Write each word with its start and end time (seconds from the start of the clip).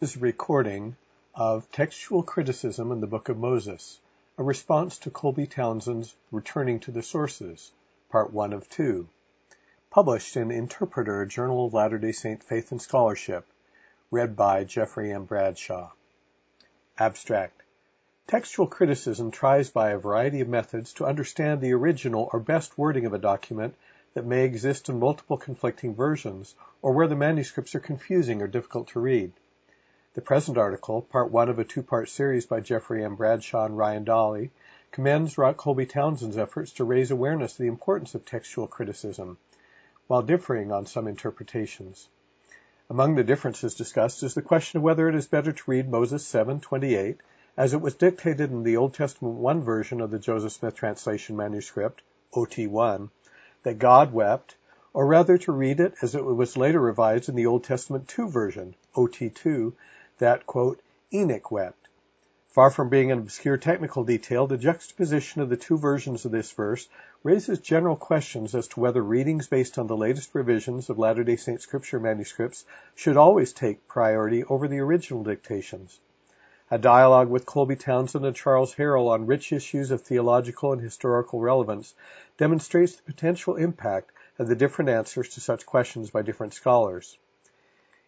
This 0.00 0.10
is 0.10 0.18
a 0.18 0.20
recording 0.20 0.94
of 1.34 1.68
Textual 1.72 2.22
Criticism 2.22 2.92
in 2.92 3.00
the 3.00 3.08
Book 3.08 3.28
of 3.28 3.36
Moses, 3.36 3.98
a 4.38 4.44
response 4.44 4.96
to 4.98 5.10
Colby 5.10 5.48
Townsend's 5.48 6.14
Returning 6.30 6.78
to 6.80 6.92
the 6.92 7.02
Sources, 7.02 7.72
Part 8.08 8.32
1 8.32 8.52
of 8.52 8.68
2, 8.68 9.08
published 9.90 10.36
in 10.36 10.52
Interpreter, 10.52 11.26
Journal 11.26 11.66
of 11.66 11.74
Latter-day 11.74 12.12
Saint 12.12 12.44
Faith 12.44 12.70
and 12.70 12.80
Scholarship, 12.80 13.44
read 14.12 14.36
by 14.36 14.62
Jeffrey 14.62 15.12
M. 15.12 15.24
Bradshaw. 15.24 15.90
Abstract. 16.96 17.64
Textual 18.28 18.68
criticism 18.68 19.32
tries 19.32 19.68
by 19.68 19.90
a 19.90 19.98
variety 19.98 20.40
of 20.40 20.48
methods 20.48 20.92
to 20.92 21.06
understand 21.06 21.60
the 21.60 21.72
original 21.72 22.30
or 22.32 22.38
best 22.38 22.78
wording 22.78 23.04
of 23.04 23.14
a 23.14 23.18
document 23.18 23.74
that 24.14 24.24
may 24.24 24.44
exist 24.44 24.88
in 24.88 25.00
multiple 25.00 25.36
conflicting 25.36 25.96
versions, 25.96 26.54
or 26.82 26.92
where 26.92 27.08
the 27.08 27.16
manuscripts 27.16 27.74
are 27.74 27.80
confusing 27.80 28.40
or 28.40 28.46
difficult 28.46 28.86
to 28.86 29.00
read. 29.00 29.32
The 30.14 30.22
present 30.22 30.58
article, 30.58 31.02
part 31.02 31.30
one 31.30 31.48
of 31.48 31.60
a 31.60 31.64
two-part 31.64 32.08
series 32.08 32.44
by 32.44 32.58
Jeffrey 32.58 33.04
M. 33.04 33.14
Bradshaw 33.14 33.66
and 33.66 33.78
Ryan 33.78 34.04
Dahle, 34.04 34.50
commends 34.90 35.36
Colby 35.56 35.86
Townsend's 35.86 36.36
efforts 36.36 36.72
to 36.72 36.84
raise 36.84 37.12
awareness 37.12 37.52
of 37.52 37.58
the 37.58 37.68
importance 37.68 38.16
of 38.16 38.24
textual 38.24 38.66
criticism, 38.66 39.38
while 40.08 40.22
differing 40.22 40.72
on 40.72 40.86
some 40.86 41.06
interpretations. 41.06 42.08
Among 42.90 43.14
the 43.14 43.22
differences 43.22 43.76
discussed 43.76 44.24
is 44.24 44.34
the 44.34 44.42
question 44.42 44.78
of 44.78 44.82
whether 44.82 45.08
it 45.08 45.14
is 45.14 45.28
better 45.28 45.52
to 45.52 45.70
read 45.70 45.88
Moses 45.88 46.26
7:28 46.26 47.18
as 47.56 47.72
it 47.72 47.80
was 47.80 47.94
dictated 47.94 48.50
in 48.50 48.64
the 48.64 48.76
Old 48.76 48.94
Testament 48.94 49.36
1 49.36 49.62
version 49.62 50.00
of 50.00 50.10
the 50.10 50.18
Joseph 50.18 50.52
Smith 50.52 50.74
translation 50.74 51.36
manuscript, 51.36 52.02
OT1, 52.32 53.10
that 53.62 53.78
God 53.78 54.12
wept, 54.12 54.56
or 54.92 55.06
rather 55.06 55.38
to 55.38 55.52
read 55.52 55.78
it 55.78 55.94
as 56.02 56.16
it 56.16 56.24
was 56.24 56.56
later 56.56 56.80
revised 56.80 57.28
in 57.28 57.36
the 57.36 57.46
Old 57.46 57.62
Testament 57.62 58.08
2 58.08 58.28
version, 58.28 58.74
OT2, 58.96 59.74
that, 60.18 60.46
quote, 60.46 60.80
Enoch 61.12 61.50
wept. 61.50 61.88
Far 62.48 62.70
from 62.70 62.88
being 62.88 63.12
an 63.12 63.18
obscure 63.18 63.56
technical 63.56 64.04
detail, 64.04 64.46
the 64.46 64.56
juxtaposition 64.56 65.42
of 65.42 65.48
the 65.48 65.56
two 65.56 65.78
versions 65.78 66.24
of 66.24 66.32
this 66.32 66.50
verse 66.50 66.88
raises 67.22 67.58
general 67.60 67.94
questions 67.94 68.54
as 68.54 68.66
to 68.68 68.80
whether 68.80 69.02
readings 69.02 69.46
based 69.46 69.78
on 69.78 69.86
the 69.86 69.96
latest 69.96 70.34
revisions 70.34 70.90
of 70.90 70.98
Latter-day 70.98 71.36
Saint 71.36 71.60
scripture 71.60 72.00
manuscripts 72.00 72.64
should 72.94 73.16
always 73.16 73.52
take 73.52 73.86
priority 73.86 74.44
over 74.44 74.66
the 74.66 74.78
original 74.78 75.22
dictations. 75.22 76.00
A 76.70 76.78
dialogue 76.78 77.28
with 77.28 77.46
Colby 77.46 77.76
Townsend 77.76 78.26
and 78.26 78.34
Charles 78.34 78.74
Harrell 78.74 79.10
on 79.10 79.26
rich 79.26 79.52
issues 79.52 79.90
of 79.90 80.02
theological 80.02 80.72
and 80.72 80.82
historical 80.82 81.40
relevance 81.40 81.94
demonstrates 82.36 82.96
the 82.96 83.02
potential 83.02 83.56
impact 83.56 84.10
of 84.38 84.48
the 84.48 84.56
different 84.56 84.90
answers 84.90 85.28
to 85.30 85.40
such 85.40 85.64
questions 85.64 86.10
by 86.10 86.22
different 86.22 86.54
scholars. 86.54 87.18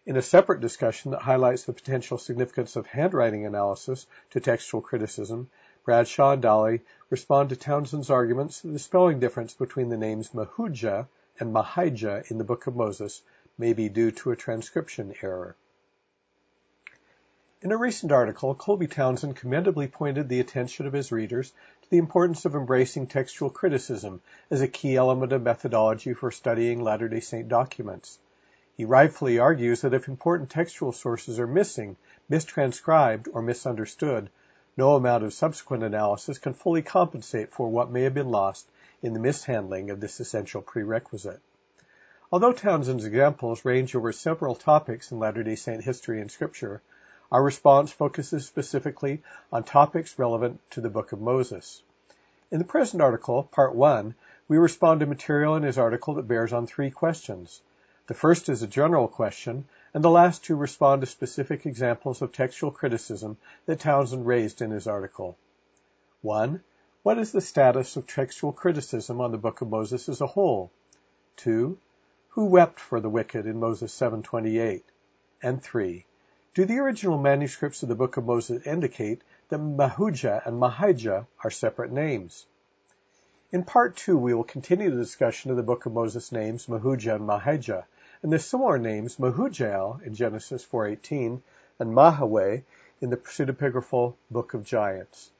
In 0.03 0.17
a 0.17 0.21
separate 0.23 0.61
discussion 0.61 1.11
that 1.11 1.21
highlights 1.21 1.65
the 1.65 1.73
potential 1.73 2.17
significance 2.17 2.75
of 2.75 2.87
handwriting 2.87 3.45
analysis 3.45 4.07
to 4.31 4.39
textual 4.39 4.81
criticism, 4.81 5.51
Bradshaw 5.85 6.31
and 6.31 6.41
Dahle 6.41 6.81
respond 7.11 7.49
to 7.49 7.55
Townsend's 7.55 8.09
arguments 8.09 8.61
that 8.61 8.69
the 8.69 8.79
spelling 8.79 9.19
difference 9.19 9.53
between 9.53 9.89
the 9.89 9.97
names 9.97 10.33
Mahujah 10.33 11.07
and 11.39 11.53
Mahijah 11.53 12.31
in 12.31 12.39
the 12.39 12.43
Book 12.43 12.65
of 12.65 12.75
Moses 12.75 13.21
may 13.59 13.73
be 13.73 13.89
due 13.89 14.09
to 14.09 14.31
a 14.31 14.35
transcription 14.35 15.13
error. 15.21 15.55
In 17.61 17.71
a 17.71 17.77
recent 17.77 18.11
article, 18.11 18.55
Colby 18.55 18.87
Townsend 18.87 19.35
commendably 19.35 19.87
pointed 19.87 20.29
the 20.29 20.39
attention 20.39 20.87
of 20.87 20.93
his 20.93 21.11
readers 21.11 21.51
to 21.83 21.89
the 21.91 21.99
importance 21.99 22.45
of 22.45 22.55
embracing 22.55 23.05
textual 23.05 23.51
criticism 23.51 24.19
as 24.49 24.61
a 24.61 24.67
key 24.67 24.95
element 24.95 25.31
of 25.31 25.43
methodology 25.43 26.15
for 26.15 26.31
studying 26.31 26.81
Latter-day 26.81 27.19
Saint 27.19 27.47
documents. 27.49 28.17
He 28.81 28.85
rightfully 28.85 29.37
argues 29.37 29.81
that 29.81 29.93
if 29.93 30.07
important 30.07 30.49
textual 30.49 30.91
sources 30.91 31.39
are 31.39 31.45
missing, 31.45 31.97
mistranscribed, 32.31 33.27
or 33.31 33.43
misunderstood, 33.43 34.31
no 34.75 34.95
amount 34.95 35.23
of 35.23 35.33
subsequent 35.35 35.83
analysis 35.83 36.39
can 36.39 36.55
fully 36.55 36.81
compensate 36.81 37.51
for 37.51 37.69
what 37.69 37.91
may 37.91 38.01
have 38.01 38.15
been 38.15 38.31
lost 38.31 38.67
in 39.03 39.13
the 39.13 39.19
mishandling 39.19 39.91
of 39.91 39.99
this 39.99 40.19
essential 40.19 40.63
prerequisite. 40.63 41.39
Although 42.31 42.53
Townsend's 42.53 43.05
examples 43.05 43.63
range 43.63 43.95
over 43.95 44.11
several 44.11 44.55
topics 44.55 45.11
in 45.11 45.19
Latter-day 45.19 45.57
Saint 45.57 45.83
history 45.83 46.19
and 46.19 46.31
scripture, 46.31 46.81
our 47.31 47.43
response 47.43 47.91
focuses 47.91 48.47
specifically 48.47 49.21
on 49.51 49.63
topics 49.63 50.17
relevant 50.17 50.59
to 50.71 50.81
the 50.81 50.89
Book 50.89 51.11
of 51.11 51.21
Moses. 51.21 51.83
In 52.49 52.57
the 52.57 52.65
present 52.65 53.03
article, 53.03 53.43
Part 53.43 53.75
1, 53.75 54.15
we 54.47 54.57
respond 54.57 55.01
to 55.01 55.05
material 55.05 55.55
in 55.55 55.61
his 55.61 55.77
article 55.77 56.15
that 56.15 56.27
bears 56.27 56.51
on 56.51 56.65
three 56.65 56.89
questions. 56.89 57.61
The 58.07 58.15
first 58.15 58.49
is 58.49 58.63
a 58.63 58.67
general 58.67 59.07
question, 59.07 59.67
and 59.93 60.03
the 60.03 60.09
last 60.09 60.43
two 60.43 60.55
respond 60.55 61.01
to 61.01 61.05
specific 61.05 61.65
examples 61.65 62.21
of 62.21 62.31
textual 62.31 62.71
criticism 62.71 63.37
that 63.67 63.79
Townsend 63.79 64.25
raised 64.25 64.61
in 64.61 64.71
his 64.71 64.87
article. 64.87 65.37
1. 66.21 66.63
What 67.03 67.19
is 67.19 67.31
the 67.31 67.41
status 67.41 67.95
of 67.97 68.07
textual 68.07 68.53
criticism 68.53 69.21
on 69.21 69.31
the 69.31 69.37
Book 69.37 69.61
of 69.61 69.69
Moses 69.69 70.09
as 70.09 70.19
a 70.19 70.27
whole? 70.27 70.71
2. 71.37 71.77
Who 72.29 72.45
wept 72.45 72.79
for 72.79 72.99
the 72.99 73.09
wicked 73.09 73.45
in 73.45 73.59
Moses 73.59 73.93
7:28? 73.93 74.83
And 75.43 75.61
3. 75.61 76.05
Do 76.53 76.65
the 76.65 76.79
original 76.79 77.17
manuscripts 77.17 77.83
of 77.83 77.89
the 77.89 77.95
Book 77.95 78.17
of 78.17 78.25
Moses 78.25 78.65
indicate 78.65 79.21
that 79.49 79.59
Mahujah 79.59 80.41
and 80.45 80.59
Mahijah 80.59 81.27
are 81.43 81.51
separate 81.51 81.91
names? 81.91 82.45
In 83.53 83.65
part 83.65 83.97
two, 83.97 84.17
we 84.17 84.33
will 84.33 84.45
continue 84.45 84.89
the 84.89 84.95
discussion 84.95 85.51
of 85.51 85.57
the 85.57 85.63
Book 85.63 85.85
of 85.85 85.91
Moses 85.91 86.31
names 86.31 86.69
Mahujah 86.69 87.15
and 87.15 87.27
Mahijah, 87.27 87.83
and 88.23 88.31
the 88.31 88.39
similar 88.39 88.77
names 88.77 89.17
Mehujael 89.17 90.01
in 90.03 90.15
Genesis 90.15 90.65
4:18 90.65 91.41
and 91.77 91.93
Mahaweh 91.93 92.63
in 93.01 93.09
the 93.09 93.17
pseudepigraphal 93.17 94.15
Book 94.29 94.53
of 94.53 94.63
Giants. 94.63 95.31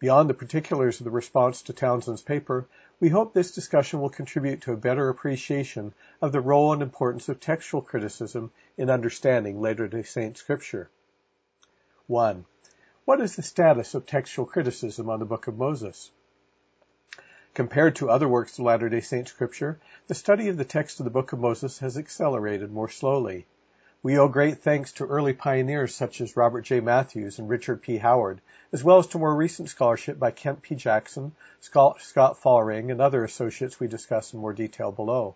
Beyond 0.00 0.28
the 0.28 0.34
particulars 0.34 0.98
of 0.98 1.04
the 1.04 1.12
response 1.12 1.62
to 1.62 1.72
Townsend's 1.72 2.22
paper, 2.22 2.66
we 2.98 3.08
hope 3.08 3.32
this 3.32 3.54
discussion 3.54 4.00
will 4.00 4.10
contribute 4.10 4.62
to 4.62 4.72
a 4.72 4.76
better 4.76 5.08
appreciation 5.08 5.94
of 6.20 6.32
the 6.32 6.40
role 6.40 6.72
and 6.72 6.82
importance 6.82 7.28
of 7.28 7.38
textual 7.38 7.82
criticism 7.82 8.50
in 8.76 8.90
understanding 8.90 9.60
Latter-day 9.60 10.02
Saint 10.02 10.36
scripture. 10.38 10.90
1. 12.08 12.44
What 13.04 13.20
is 13.20 13.36
the 13.36 13.42
status 13.42 13.94
of 13.94 14.06
textual 14.06 14.44
criticism 14.44 15.08
on 15.08 15.20
the 15.20 15.24
Book 15.24 15.46
of 15.46 15.56
Moses? 15.56 16.10
Compared 17.58 17.96
to 17.96 18.08
other 18.08 18.28
works 18.28 18.56
of 18.56 18.66
Latter-day 18.66 19.00
Saint 19.00 19.26
scripture, 19.26 19.80
the 20.06 20.14
study 20.14 20.46
of 20.46 20.56
the 20.56 20.64
text 20.64 21.00
of 21.00 21.04
the 21.04 21.10
Book 21.10 21.32
of 21.32 21.40
Moses 21.40 21.80
has 21.80 21.98
accelerated 21.98 22.70
more 22.70 22.88
slowly. 22.88 23.46
We 24.00 24.16
owe 24.16 24.28
great 24.28 24.58
thanks 24.58 24.92
to 24.92 25.06
early 25.06 25.32
pioneers 25.32 25.92
such 25.92 26.20
as 26.20 26.36
Robert 26.36 26.60
J. 26.60 26.78
Matthews 26.78 27.40
and 27.40 27.48
Richard 27.48 27.82
P. 27.82 27.96
Howard, 27.96 28.40
as 28.72 28.84
well 28.84 28.98
as 28.98 29.08
to 29.08 29.18
more 29.18 29.34
recent 29.34 29.70
scholarship 29.70 30.20
by 30.20 30.30
Kent 30.30 30.62
P. 30.62 30.76
Jackson, 30.76 31.32
Scott 31.58 32.38
Faulring, 32.38 32.92
and 32.92 33.00
other 33.00 33.24
associates 33.24 33.80
we 33.80 33.88
discuss 33.88 34.32
in 34.32 34.38
more 34.38 34.52
detail 34.52 34.92
below. 34.92 35.34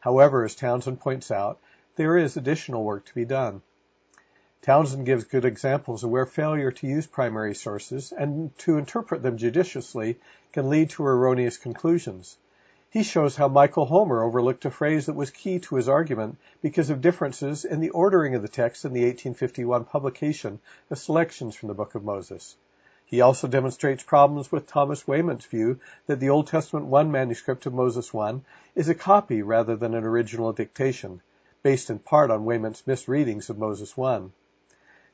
However, 0.00 0.46
as 0.46 0.54
Townsend 0.54 1.00
points 1.00 1.30
out, 1.30 1.60
there 1.96 2.16
is 2.16 2.38
additional 2.38 2.82
work 2.82 3.04
to 3.04 3.14
be 3.14 3.26
done. 3.26 3.60
Townsend 4.62 5.06
gives 5.06 5.24
good 5.24 5.44
examples 5.44 6.04
of 6.04 6.10
where 6.10 6.24
failure 6.24 6.70
to 6.70 6.86
use 6.86 7.08
primary 7.08 7.52
sources 7.52 8.12
and 8.12 8.56
to 8.58 8.78
interpret 8.78 9.20
them 9.20 9.36
judiciously 9.36 10.20
can 10.52 10.70
lead 10.70 10.90
to 10.90 11.04
erroneous 11.04 11.56
conclusions. 11.56 12.38
He 12.88 13.02
shows 13.02 13.34
how 13.34 13.48
Michael 13.48 13.86
Homer 13.86 14.22
overlooked 14.22 14.64
a 14.64 14.70
phrase 14.70 15.06
that 15.06 15.16
was 15.16 15.30
key 15.30 15.58
to 15.58 15.74
his 15.74 15.88
argument 15.88 16.38
because 16.60 16.90
of 16.90 17.00
differences 17.00 17.64
in 17.64 17.80
the 17.80 17.90
ordering 17.90 18.36
of 18.36 18.42
the 18.42 18.48
text 18.48 18.84
in 18.84 18.92
the 18.92 19.00
1851 19.00 19.84
publication 19.86 20.60
of 20.90 20.98
selections 20.98 21.56
from 21.56 21.66
the 21.66 21.74
Book 21.74 21.96
of 21.96 22.04
Moses. 22.04 22.54
He 23.04 23.20
also 23.20 23.48
demonstrates 23.48 24.04
problems 24.04 24.52
with 24.52 24.68
Thomas 24.68 25.08
Wayment's 25.08 25.46
view 25.46 25.80
that 26.06 26.20
the 26.20 26.30
Old 26.30 26.46
Testament 26.46 26.86
1 26.86 27.10
manuscript 27.10 27.66
of 27.66 27.74
Moses 27.74 28.14
1 28.14 28.44
is 28.76 28.88
a 28.88 28.94
copy 28.94 29.42
rather 29.42 29.74
than 29.74 29.94
an 29.94 30.04
original 30.04 30.52
dictation, 30.52 31.20
based 31.64 31.90
in 31.90 31.98
part 31.98 32.30
on 32.30 32.44
Wayment's 32.44 32.86
misreadings 32.86 33.50
of 33.50 33.58
Moses 33.58 33.96
1. 33.96 34.32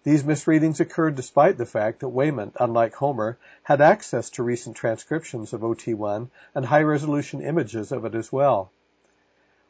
These 0.09 0.25
misreadings 0.25 0.81
occurred 0.81 1.17
despite 1.17 1.59
the 1.59 1.67
fact 1.67 2.01
that 2.01 2.09
Wayment, 2.09 2.57
unlike 2.59 2.95
Homer, 2.95 3.37
had 3.63 3.83
access 3.83 4.31
to 4.31 4.43
recent 4.43 4.75
transcriptions 4.75 5.53
of 5.53 5.61
OT1 5.61 6.31
and 6.55 6.65
high-resolution 6.65 7.43
images 7.43 7.93
of 7.93 8.07
it 8.07 8.15
as 8.15 8.33
well. 8.33 8.73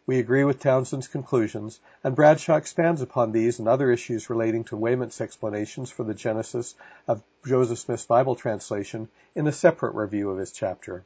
We 0.06 0.20
agree 0.20 0.44
with 0.44 0.60
Townsend's 0.60 1.08
conclusions, 1.08 1.80
and 2.04 2.14
Bradshaw 2.14 2.54
expands 2.54 3.02
upon 3.02 3.32
these 3.32 3.58
and 3.58 3.66
other 3.66 3.90
issues 3.90 4.30
relating 4.30 4.62
to 4.66 4.76
Wayment's 4.76 5.20
explanations 5.20 5.90
for 5.90 6.04
the 6.04 6.14
genesis 6.14 6.76
of 7.08 7.24
Joseph 7.44 7.80
Smith's 7.80 8.06
Bible 8.06 8.36
translation 8.36 9.08
in 9.34 9.48
a 9.48 9.52
separate 9.52 9.96
review 9.96 10.30
of 10.30 10.38
his 10.38 10.52
chapter. 10.52 11.02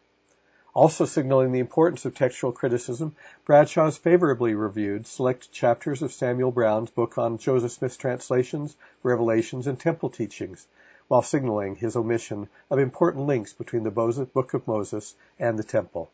Also 0.75 1.05
signaling 1.05 1.53
the 1.53 1.59
importance 1.59 2.07
of 2.07 2.15
textual 2.15 2.51
criticism, 2.51 3.15
Bradshaw 3.45 3.91
favorably 3.91 4.55
reviewed 4.55 5.07
select 5.07 5.53
chapters 5.53 6.01
of 6.01 6.13
Samuel 6.13 6.51
Brown's 6.51 6.91
book 6.91 7.19
on 7.19 7.37
Joseph 7.37 7.73
Smith's 7.73 7.99
translations, 7.99 8.75
revelations, 9.03 9.67
and 9.67 9.79
temple 9.79 10.09
teachings, 10.09 10.67
while 11.09 11.21
signaling 11.21 11.77
his 11.77 11.95
omission 11.95 12.49
of 12.71 12.79
important 12.79 13.27
links 13.27 13.53
between 13.53 13.83
the 13.83 13.91
Book 13.91 14.55
of 14.55 14.67
Moses 14.67 15.15
and 15.39 15.59
the 15.59 15.65
temple. 15.65 16.11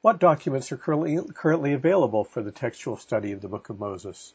What 0.00 0.20
documents 0.20 0.70
are 0.70 0.76
currently, 0.76 1.18
currently 1.34 1.72
available 1.72 2.22
for 2.22 2.42
the 2.42 2.52
textual 2.52 2.96
study 2.96 3.32
of 3.32 3.40
the 3.40 3.48
Book 3.48 3.70
of 3.70 3.80
Moses? 3.80 4.34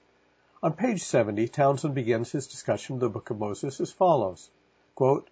On 0.61 0.73
page 0.73 1.01
70, 1.01 1.47
Townsend 1.47 1.95
begins 1.95 2.31
his 2.31 2.47
discussion 2.47 2.95
of 2.95 2.99
the 2.99 3.09
Book 3.09 3.29
of 3.29 3.39
Moses 3.39 3.79
as 3.79 3.91
follows. 3.91 4.49
Quote, 4.95 5.29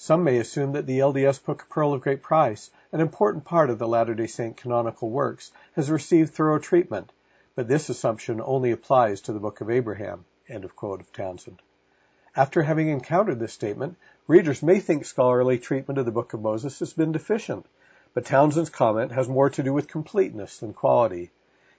Some 0.00 0.22
may 0.22 0.38
assume 0.38 0.74
that 0.74 0.86
the 0.86 1.00
LDS 1.00 1.44
Book 1.44 1.66
Pearl 1.68 1.92
of 1.92 2.02
Great 2.02 2.22
Price, 2.22 2.70
an 2.92 3.00
important 3.00 3.44
part 3.44 3.68
of 3.68 3.80
the 3.80 3.88
Latter-day 3.88 4.28
Saint 4.28 4.56
canonical 4.56 5.10
works, 5.10 5.50
has 5.72 5.90
received 5.90 6.32
thorough 6.32 6.60
treatment, 6.60 7.12
but 7.56 7.66
this 7.66 7.88
assumption 7.88 8.40
only 8.40 8.70
applies 8.70 9.20
to 9.22 9.32
the 9.32 9.40
Book 9.40 9.60
of 9.60 9.68
Abraham. 9.68 10.24
End 10.48 10.64
of 10.64 10.76
quote 10.76 11.00
of 11.00 11.12
Townsend. 11.12 11.60
After 12.36 12.62
having 12.62 12.86
encountered 12.86 13.40
this 13.40 13.52
statement, 13.52 13.96
readers 14.28 14.62
may 14.62 14.78
think 14.78 15.04
scholarly 15.04 15.58
treatment 15.58 15.98
of 15.98 16.04
the 16.04 16.12
Book 16.12 16.32
of 16.32 16.42
Moses 16.42 16.78
has 16.78 16.92
been 16.92 17.10
deficient, 17.10 17.66
but 18.14 18.24
Townsend's 18.24 18.70
comment 18.70 19.10
has 19.10 19.28
more 19.28 19.50
to 19.50 19.64
do 19.64 19.72
with 19.72 19.88
completeness 19.88 20.58
than 20.58 20.74
quality. 20.74 21.32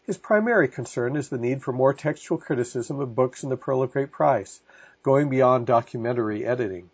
His 0.03 0.17
primary 0.17 0.67
concern 0.67 1.15
is 1.15 1.29
the 1.29 1.37
need 1.37 1.63
for 1.63 1.71
more 1.71 1.93
textual 1.93 2.37
criticism 2.37 2.99
of 2.99 3.15
books 3.15 3.43
in 3.43 3.49
the 3.49 3.55
Pearl 3.55 3.81
of 3.81 3.93
Great 3.93 4.11
Price, 4.11 4.59
going 5.03 5.29
beyond 5.29 5.67
documentary 5.67 6.45
editing. 6.45 6.89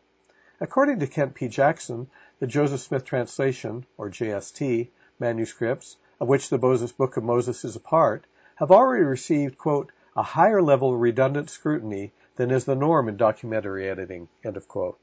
According 0.62 1.00
to 1.00 1.08
Kent 1.08 1.34
P. 1.34 1.50
Jackson, 1.50 2.08
the 2.40 2.48
Joseph 2.48 2.80
Smith 2.80 3.04
translation, 3.04 3.86
or 3.98 4.10
JST, 4.10 4.88
manuscripts, 5.20 5.98
of 6.20 6.30
which 6.30 6.48
the 6.48 6.58
Book 6.58 7.18
of 7.18 7.24
Moses 7.26 7.66
is 7.66 7.76
a 7.76 7.80
part, 7.82 8.24
have 8.56 8.72
already 8.72 9.04
received, 9.04 9.58
quote, 9.58 9.92
a 10.16 10.24
higher 10.24 10.62
level 10.62 10.94
of 10.94 11.02
redundant 11.02 11.50
scrutiny 11.50 12.14
than 12.38 12.52
is 12.52 12.64
the 12.64 12.76
norm 12.76 13.10
in 13.10 13.18
documentary 13.18 13.90
editing, 13.90 14.30
end 14.46 14.56
of 14.56 14.68
quote. 14.70 14.98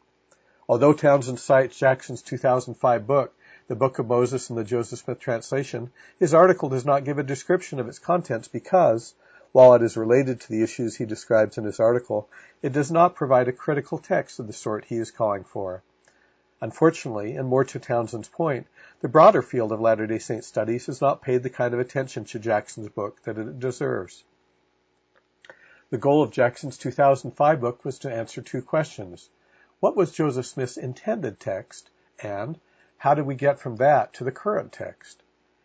Although 0.66 0.94
Townsend 0.94 1.38
cites 1.38 1.78
Jackson's 1.78 2.22
2005 2.22 3.06
book 3.06 3.34
the 3.68 3.76
Book 3.76 3.98
of 3.98 4.06
Moses 4.06 4.48
in 4.48 4.56
the 4.56 4.64
Joseph 4.64 5.00
Smith 5.00 5.18
translation, 5.18 5.90
his 6.18 6.32
article 6.32 6.70
does 6.70 6.86
not 6.86 7.04
give 7.04 7.18
a 7.18 7.22
description 7.22 7.78
of 7.78 7.88
its 7.88 7.98
contents 7.98 8.48
because, 8.48 9.14
while 9.52 9.74
it 9.74 9.82
is 9.82 9.96
related 9.96 10.40
to 10.40 10.48
the 10.48 10.62
issues 10.62 10.96
he 10.96 11.04
describes 11.04 11.58
in 11.58 11.64
his 11.64 11.78
article, 11.78 12.28
it 12.62 12.72
does 12.72 12.90
not 12.90 13.14
provide 13.14 13.48
a 13.48 13.52
critical 13.52 13.98
text 13.98 14.40
of 14.40 14.46
the 14.46 14.52
sort 14.52 14.84
he 14.86 14.96
is 14.96 15.10
calling 15.10 15.44
for. 15.44 15.82
Unfortunately, 16.60 17.36
and 17.36 17.48
more 17.48 17.64
to 17.64 17.78
Townsend's 17.78 18.28
point, 18.28 18.66
the 19.00 19.08
broader 19.08 19.42
field 19.42 19.72
of 19.72 19.80
Latter-day 19.80 20.18
Saint 20.18 20.44
studies 20.44 20.86
has 20.86 21.00
not 21.00 21.20
paid 21.20 21.42
the 21.42 21.50
kind 21.50 21.74
of 21.74 21.80
attention 21.80 22.24
to 22.24 22.38
Jackson's 22.38 22.88
book 22.88 23.20
that 23.24 23.36
it 23.36 23.58
deserves. 23.58 24.24
The 25.90 25.98
goal 25.98 26.22
of 26.22 26.30
Jackson's 26.30 26.78
2005 26.78 27.60
book 27.60 27.84
was 27.84 27.98
to 27.98 28.12
answer 28.12 28.40
two 28.40 28.62
questions. 28.62 29.28
What 29.80 29.96
was 29.96 30.12
Joseph 30.12 30.46
Smith's 30.46 30.76
intended 30.76 31.40
text? 31.40 31.90
And 32.20 32.58
how 32.96 33.14
did 33.14 33.26
we 33.26 33.34
get 33.34 33.58
from 33.58 33.76
that 33.76 34.14
to 34.14 34.24
the 34.24 34.32
current 34.32 34.72
text? 34.72 35.22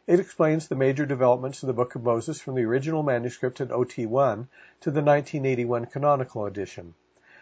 It 0.07 0.21
explains 0.21 0.69
the 0.69 0.75
major 0.75 1.05
developments 1.05 1.61
of 1.61 1.67
the 1.67 1.73
Book 1.73 1.95
of 1.95 2.01
Moses 2.01 2.39
from 2.39 2.55
the 2.55 2.63
original 2.63 3.03
manuscript 3.03 3.59
in 3.59 3.67
OT1 3.67 4.47
to 4.79 4.89
the 4.89 5.01
1981 5.01 5.87
canonical 5.87 6.45
edition. 6.45 6.93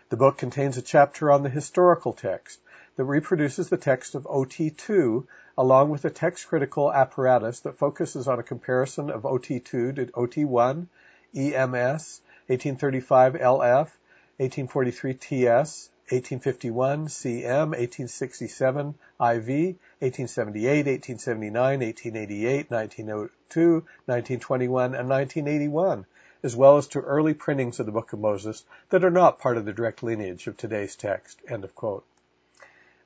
The 0.10 0.18
book 0.18 0.40
contains 0.40 0.76
a 0.76 0.82
chapter 0.82 1.32
on 1.32 1.44
the 1.44 1.50
historical 1.50 2.12
text 2.12 2.60
that 2.96 3.04
reproduces 3.04 3.70
the 3.70 3.78
text 3.78 4.16
of 4.16 4.24
OT2 4.24 5.28
along 5.56 5.92
with 5.92 6.06
a 6.06 6.10
text 6.10 6.48
critical 6.48 6.92
apparatus 6.92 7.60
that 7.60 7.78
focuses 7.78 8.28
on 8.28 8.40
a 8.40 8.44
comparison 8.44 9.12
of 9.12 9.22
OT2 9.22 9.64
to 9.64 10.06
OT1, 10.08 10.88
EMS, 11.36 12.22
1835 12.48 13.34
LF, 13.34 13.90
1843 14.38 15.14
TS, 15.14 15.90
1851 16.10 17.08
CM, 17.08 17.70
1867 17.74 18.90
IV, 18.90 18.96
1878, 19.18 20.86
1879, 20.86 21.80
1888, 21.80 22.70
1902, 22.70 23.72
1921, 24.06 24.94
and 24.94 25.10
1981, 25.10 26.06
as 26.44 26.56
well 26.56 26.78
as 26.78 26.86
to 26.86 27.02
early 27.02 27.34
printings 27.34 27.80
of 27.80 27.88
the 27.88 27.92
Book 27.92 28.14
of 28.14 28.20
Moses 28.20 28.64
that 28.90 29.04
are 29.04 29.10
not 29.10 29.40
part 29.40 29.58
of 29.58 29.66
the 29.66 29.74
direct 29.74 30.04
lineage 30.04 30.46
of 30.46 30.56
today's 30.56 30.96
text. 30.96 31.42
End 31.48 31.64
of 31.64 31.74
quote. 31.74 32.06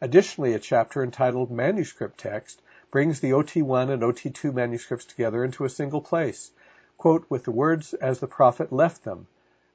Additionally, 0.01 0.53
a 0.53 0.59
chapter 0.59 1.01
entitled 1.01 1.49
Manuscript 1.49 2.17
Text 2.17 2.61
brings 2.91 3.21
the 3.21 3.31
OT1 3.31 3.89
and 3.89 4.01
OT2 4.01 4.53
manuscripts 4.53 5.05
together 5.05 5.45
into 5.45 5.63
a 5.63 5.69
single 5.69 6.01
place, 6.01 6.51
quote, 6.97 7.25
with 7.29 7.45
the 7.45 7.51
words 7.51 7.93
as 7.93 8.19
the 8.19 8.27
prophet 8.27 8.73
left 8.73 9.05
them, 9.05 9.27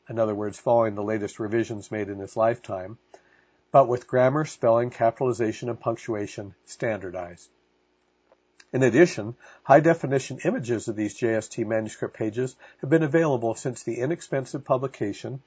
in 0.08 0.18
other 0.18 0.34
words, 0.34 0.58
following 0.58 0.94
the 0.94 1.02
latest 1.02 1.38
revisions 1.38 1.90
made 1.90 2.08
in 2.08 2.18
his 2.18 2.36
lifetime, 2.36 2.98
but 3.70 3.88
with 3.88 4.06
grammar, 4.06 4.44
spelling, 4.44 4.90
capitalization, 4.90 5.68
and 5.68 5.80
punctuation 5.80 6.54
standardized. 6.64 7.48
In 8.72 8.82
addition, 8.82 9.36
high-definition 9.62 10.40
images 10.44 10.88
of 10.88 10.96
these 10.96 11.18
JST 11.18 11.64
manuscript 11.64 12.14
pages 12.14 12.56
have 12.80 12.90
been 12.90 13.04
available 13.04 13.54
since 13.54 13.82
the 13.82 14.00
inexpensive 14.00 14.64
publication 14.64 15.42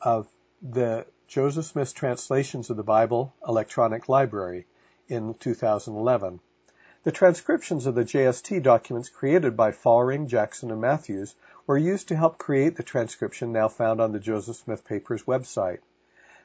of 0.00 0.26
the 0.62 1.06
Joseph 1.28 1.66
Smith's 1.66 1.92
Translations 1.92 2.70
of 2.70 2.76
the 2.76 2.82
Bible 2.82 3.34
Electronic 3.46 4.08
Library 4.08 4.66
in 5.08 5.34
2011. 5.34 6.40
The 7.02 7.12
transcriptions 7.12 7.84
of 7.84 7.94
the 7.94 8.04
JST 8.04 8.62
documents 8.62 9.10
created 9.10 9.56
by 9.56 9.72
Faulring, 9.72 10.26
Jackson, 10.26 10.70
and 10.70 10.80
Matthews 10.80 11.34
were 11.66 11.78
used 11.78 12.08
to 12.08 12.16
help 12.16 12.38
create 12.38 12.76
the 12.76 12.82
transcription 12.82 13.52
now 13.52 13.68
found 13.68 14.00
on 14.00 14.12
the 14.12 14.18
Joseph 14.18 14.56
Smith 14.56 14.84
Papers 14.84 15.22
website. 15.24 15.78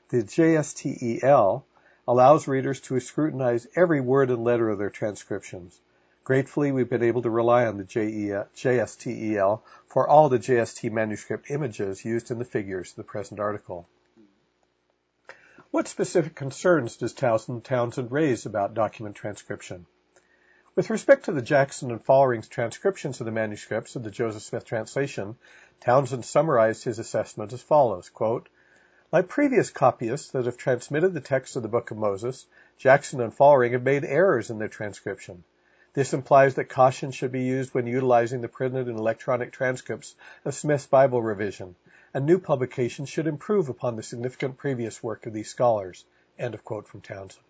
The 0.09 0.23
JSTEL 0.23 1.63
allows 2.07 2.47
readers 2.47 2.79
to 2.81 2.99
scrutinize 2.99 3.67
every 3.75 4.01
word 4.01 4.29
and 4.29 4.43
letter 4.43 4.69
of 4.69 4.79
their 4.79 4.89
transcriptions. 4.89 5.79
Gratefully, 6.23 6.71
we've 6.71 6.89
been 6.89 7.03
able 7.03 7.21
to 7.23 7.29
rely 7.29 7.65
on 7.65 7.77
the 7.77 7.83
JSTEL 7.83 9.61
for 9.87 10.07
all 10.07 10.29
the 10.29 10.39
JST 10.39 10.91
manuscript 10.91 11.51
images 11.51 12.05
used 12.05 12.31
in 12.31 12.39
the 12.39 12.45
figures 12.45 12.91
of 12.91 12.95
the 12.95 13.03
present 13.03 13.39
article. 13.39 13.87
What 15.71 15.87
specific 15.87 16.33
concerns 16.33 16.97
does 16.97 17.13
Townsend 17.13 18.11
raise 18.11 18.45
about 18.45 18.73
document 18.73 19.15
transcription? 19.15 19.85
With 20.75 20.91
respect 20.91 21.25
to 21.25 21.31
the 21.31 21.41
Jackson 21.41 21.89
and 21.89 21.99
Faulring's 21.99 22.47
transcriptions 22.47 23.19
of 23.19 23.25
the 23.25 23.31
manuscripts 23.31 23.95
of 23.95 24.03
the 24.03 24.11
Joseph 24.11 24.43
Smith 24.43 24.65
translation, 24.65 25.35
Townsend 25.79 26.23
summarized 26.23 26.83
his 26.83 26.99
assessment 26.99 27.51
as 27.53 27.63
follows, 27.63 28.09
quote, 28.09 28.49
Like 29.11 29.27
previous 29.27 29.71
copyists 29.71 30.29
that 30.31 30.45
have 30.45 30.57
transmitted 30.57 31.15
the 31.15 31.21
text 31.21 31.55
of 31.55 31.63
the 31.63 31.69
Book 31.69 31.89
of 31.89 31.97
Moses, 31.97 32.45
Jackson 32.77 33.19
and 33.19 33.33
Faulring 33.33 33.73
have 33.73 33.81
made 33.81 34.05
errors 34.05 34.51
in 34.51 34.59
their 34.59 34.67
transcription. 34.67 35.43
This 35.93 36.13
implies 36.13 36.53
that 36.53 36.69
caution 36.69 37.09
should 37.09 37.31
be 37.31 37.41
used 37.41 37.73
when 37.73 37.87
utilizing 37.87 38.41
the 38.41 38.47
printed 38.47 38.87
and 38.87 38.99
electronic 38.99 39.51
transcripts 39.51 40.15
of 40.45 40.53
Smith's 40.53 40.85
Bible 40.85 41.23
revision, 41.23 41.75
and 42.13 42.27
new 42.27 42.37
publications 42.37 43.09
should 43.09 43.25
improve 43.25 43.69
upon 43.69 43.95
the 43.95 44.03
significant 44.03 44.57
previous 44.57 45.01
work 45.01 45.25
of 45.25 45.33
these 45.33 45.49
scholars. 45.49 46.05
End 46.37 46.53
of 46.53 46.63
quote 46.63 46.87
from 46.87 47.01
Townsend. 47.01 47.48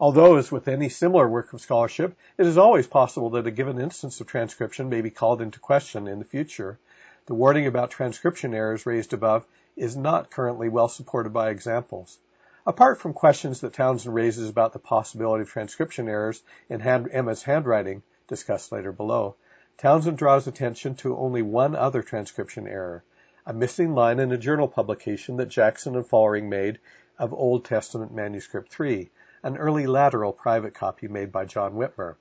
Although, 0.00 0.36
as 0.36 0.50
with 0.50 0.66
any 0.66 0.88
similar 0.88 1.28
work 1.28 1.52
of 1.52 1.60
scholarship, 1.60 2.16
it 2.36 2.46
is 2.46 2.58
always 2.58 2.88
possible 2.88 3.30
that 3.30 3.46
a 3.46 3.52
given 3.52 3.80
instance 3.80 4.20
of 4.20 4.26
transcription 4.26 4.88
may 4.88 5.00
be 5.00 5.10
called 5.10 5.40
into 5.40 5.60
question 5.60 6.08
in 6.08 6.18
the 6.18 6.24
future, 6.24 6.80
the 7.26 7.34
warning 7.34 7.68
about 7.68 7.90
transcription 7.90 8.54
errors 8.54 8.86
raised 8.86 9.12
above 9.12 9.44
is 9.76 9.96
not 9.96 10.30
currently 10.30 10.68
well 10.68 10.88
supported 10.88 11.32
by 11.32 11.50
examples. 11.50 12.18
Apart 12.66 12.98
from 12.98 13.12
questions 13.12 13.60
that 13.60 13.74
Townsend 13.74 14.14
raises 14.14 14.48
about 14.48 14.72
the 14.72 14.80
possibility 14.80 15.42
of 15.42 15.48
transcription 15.48 16.08
errors 16.08 16.42
in 16.68 16.80
hand, 16.80 17.08
Emma's 17.12 17.44
handwriting, 17.44 18.02
discussed 18.26 18.72
later 18.72 18.90
below, 18.90 19.36
Townsend 19.78 20.18
draws 20.18 20.48
attention 20.48 20.96
to 20.96 21.16
only 21.16 21.42
one 21.42 21.76
other 21.76 22.02
transcription 22.02 22.66
error, 22.66 23.04
a 23.46 23.52
missing 23.52 23.94
line 23.94 24.18
in 24.18 24.32
a 24.32 24.38
journal 24.38 24.66
publication 24.66 25.36
that 25.36 25.50
Jackson 25.50 25.94
and 25.94 26.06
Faulring 26.06 26.48
made 26.48 26.80
of 27.16 27.32
Old 27.32 27.64
Testament 27.64 28.12
Manuscript 28.12 28.72
3, 28.72 29.08
an 29.44 29.58
early 29.58 29.86
lateral 29.86 30.32
private 30.32 30.72
copy 30.72 31.06
made 31.06 31.30
by 31.30 31.44
John 31.44 31.74
Whitmer. 31.74 32.16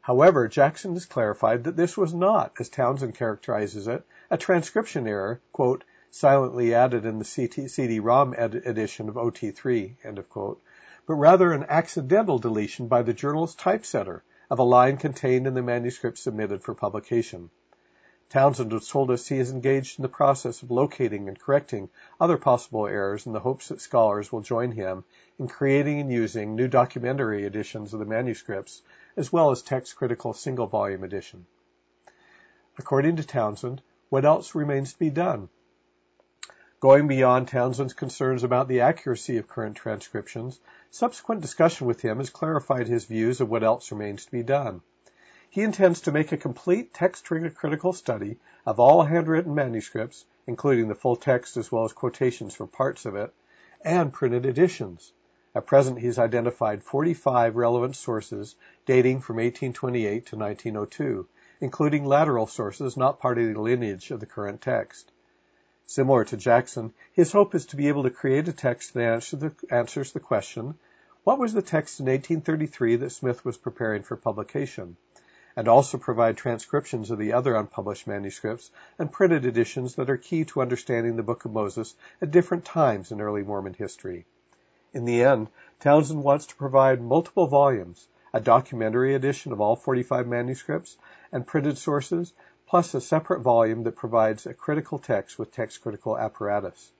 However, 0.00 0.46
Jackson 0.46 0.94
has 0.94 1.04
clarified 1.04 1.64
that 1.64 1.76
this 1.76 1.96
was 1.96 2.14
not, 2.14 2.52
as 2.60 2.68
Townsend 2.68 3.16
characterizes 3.16 3.88
it, 3.88 4.06
a 4.30 4.38
transcription 4.38 5.08
error, 5.08 5.40
quote, 5.52 5.82
silently 6.08 6.72
added 6.72 7.04
in 7.04 7.18
the 7.18 7.24
CD-ROM 7.24 8.32
ed- 8.38 8.62
edition 8.64 9.08
of 9.08 9.16
OT3, 9.16 9.96
end 10.04 10.20
of 10.20 10.30
quote, 10.30 10.62
but 11.04 11.14
rather 11.14 11.52
an 11.52 11.66
accidental 11.68 12.38
deletion 12.38 12.86
by 12.86 13.02
the 13.02 13.12
journal's 13.12 13.56
typesetter 13.56 14.22
of 14.48 14.60
a 14.60 14.62
line 14.62 14.96
contained 14.98 15.48
in 15.48 15.54
the 15.54 15.62
manuscript 15.62 16.16
submitted 16.16 16.62
for 16.62 16.74
publication. 16.74 17.50
Townsend 18.28 18.72
has 18.72 18.88
told 18.88 19.12
us 19.12 19.28
he 19.28 19.38
is 19.38 19.52
engaged 19.52 19.98
in 19.98 20.02
the 20.02 20.08
process 20.08 20.60
of 20.62 20.70
locating 20.72 21.28
and 21.28 21.38
correcting 21.38 21.88
other 22.20 22.36
possible 22.36 22.86
errors 22.86 23.24
in 23.24 23.32
the 23.32 23.40
hopes 23.40 23.68
that 23.68 23.80
scholars 23.80 24.32
will 24.32 24.40
join 24.40 24.72
him 24.72 25.04
in 25.38 25.46
creating 25.46 26.00
and 26.00 26.10
using 26.12 26.56
new 26.56 26.66
documentary 26.66 27.44
editions 27.44 27.94
of 27.94 28.00
the 28.00 28.04
manuscripts, 28.04 28.82
as 29.16 29.32
well 29.32 29.52
as 29.52 29.62
text-critical 29.62 30.32
single-volume 30.32 31.04
edition. 31.04 31.46
According 32.78 33.16
to 33.16 33.24
Townsend, 33.24 33.80
what 34.08 34.24
else 34.24 34.56
remains 34.56 34.92
to 34.92 34.98
be 34.98 35.10
done? 35.10 35.48
Going 36.80 37.06
beyond 37.06 37.48
Townsend's 37.48 37.94
concerns 37.94 38.42
about 38.42 38.66
the 38.66 38.80
accuracy 38.80 39.38
of 39.38 39.48
current 39.48 39.76
transcriptions, 39.76 40.60
subsequent 40.90 41.40
discussion 41.42 41.86
with 41.86 42.02
him 42.02 42.18
has 42.18 42.30
clarified 42.30 42.88
his 42.88 43.04
views 43.04 43.40
of 43.40 43.48
what 43.48 43.62
else 43.62 43.92
remains 43.92 44.24
to 44.26 44.30
be 44.32 44.42
done. 44.42 44.82
He 45.48 45.62
intends 45.62 46.00
to 46.02 46.12
make 46.12 46.32
a 46.32 46.36
complete 46.36 46.92
text-trigger 46.92 47.50
critical 47.50 47.92
study 47.92 48.38
of 48.66 48.80
all 48.80 49.04
handwritten 49.04 49.54
manuscripts, 49.54 50.26
including 50.46 50.88
the 50.88 50.94
full 50.94 51.16
text 51.16 51.56
as 51.56 51.70
well 51.70 51.84
as 51.84 51.92
quotations 51.92 52.54
from 52.54 52.68
parts 52.68 53.06
of 53.06 53.14
it, 53.14 53.32
and 53.80 54.12
printed 54.12 54.44
editions. 54.44 55.12
At 55.54 55.66
present 55.66 55.98
he 55.98 56.06
has 56.06 56.18
identified 56.18 56.82
45 56.82 57.56
relevant 57.56 57.96
sources 57.96 58.56
dating 58.84 59.20
from 59.20 59.36
1828 59.36 60.26
to 60.26 60.36
1902, 60.36 61.26
including 61.60 62.04
lateral 62.04 62.46
sources 62.46 62.96
not 62.96 63.20
part 63.20 63.38
of 63.38 63.46
the 63.46 63.60
lineage 63.60 64.10
of 64.10 64.20
the 64.20 64.26
current 64.26 64.60
text. 64.60 65.12
Similar 65.86 66.24
to 66.24 66.36
Jackson, 66.36 66.92
his 67.12 67.30
hope 67.32 67.54
is 67.54 67.66
to 67.66 67.76
be 67.76 67.88
able 67.88 68.02
to 68.02 68.10
create 68.10 68.48
a 68.48 68.52
text 68.52 68.94
that 68.94 69.54
answers 69.70 70.12
the 70.12 70.20
question, 70.20 70.74
what 71.22 71.38
was 71.38 71.52
the 71.52 71.62
text 71.62 72.00
in 72.00 72.06
1833 72.06 72.96
that 72.96 73.10
Smith 73.10 73.44
was 73.44 73.56
preparing 73.56 74.02
for 74.02 74.16
publication? 74.16 74.96
And 75.56 75.68
also 75.68 75.98
provide 75.98 76.36
transcriptions 76.36 77.10
of 77.10 77.18
the 77.18 77.32
other 77.32 77.56
unpublished 77.56 78.06
manuscripts 78.06 78.70
and 78.98 79.10
printed 79.10 79.44
editions 79.44 79.94
that 79.94 80.10
are 80.10 80.16
key 80.16 80.44
to 80.44 80.60
understanding 80.60 81.16
the 81.16 81.22
Book 81.22 81.46
of 81.46 81.52
Moses 81.52 81.96
at 82.20 82.30
different 82.30 82.64
times 82.64 83.10
in 83.10 83.20
early 83.20 83.42
Mormon 83.42 83.74
history. 83.74 84.26
In 84.92 85.04
the 85.04 85.24
end, 85.24 85.48
Townsend 85.80 86.22
wants 86.22 86.46
to 86.46 86.56
provide 86.56 87.00
multiple 87.00 87.46
volumes, 87.46 88.06
a 88.32 88.40
documentary 88.40 89.14
edition 89.14 89.52
of 89.52 89.60
all 89.60 89.76
45 89.76 90.26
manuscripts 90.26 90.96
and 91.32 91.46
printed 91.46 91.78
sources, 91.78 92.32
plus 92.66 92.94
a 92.94 93.00
separate 93.00 93.40
volume 93.40 93.84
that 93.84 93.96
provides 93.96 94.46
a 94.46 94.54
critical 94.54 94.98
text 94.98 95.38
with 95.38 95.52
text 95.52 95.82
critical 95.82 96.18
apparatus. 96.18 96.92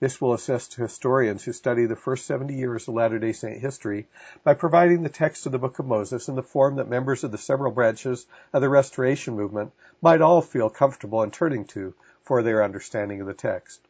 This 0.00 0.20
will 0.20 0.32
assist 0.32 0.74
historians 0.74 1.42
who 1.42 1.52
study 1.52 1.86
the 1.86 1.96
first 1.96 2.26
70 2.26 2.54
years 2.54 2.86
of 2.86 2.94
Latter-day 2.94 3.32
Saint 3.32 3.58
history 3.58 4.06
by 4.44 4.54
providing 4.54 5.02
the 5.02 5.08
text 5.08 5.44
of 5.44 5.50
the 5.50 5.58
Book 5.58 5.80
of 5.80 5.86
Moses 5.86 6.28
in 6.28 6.36
the 6.36 6.42
form 6.42 6.76
that 6.76 6.88
members 6.88 7.24
of 7.24 7.32
the 7.32 7.38
several 7.38 7.72
branches 7.72 8.24
of 8.52 8.62
the 8.62 8.68
Restoration 8.68 9.34
movement 9.34 9.72
might 10.00 10.20
all 10.20 10.40
feel 10.40 10.70
comfortable 10.70 11.24
in 11.24 11.32
turning 11.32 11.64
to 11.66 11.94
for 12.22 12.44
their 12.44 12.62
understanding 12.62 13.20
of 13.20 13.26
the 13.26 13.34
text. 13.34 13.80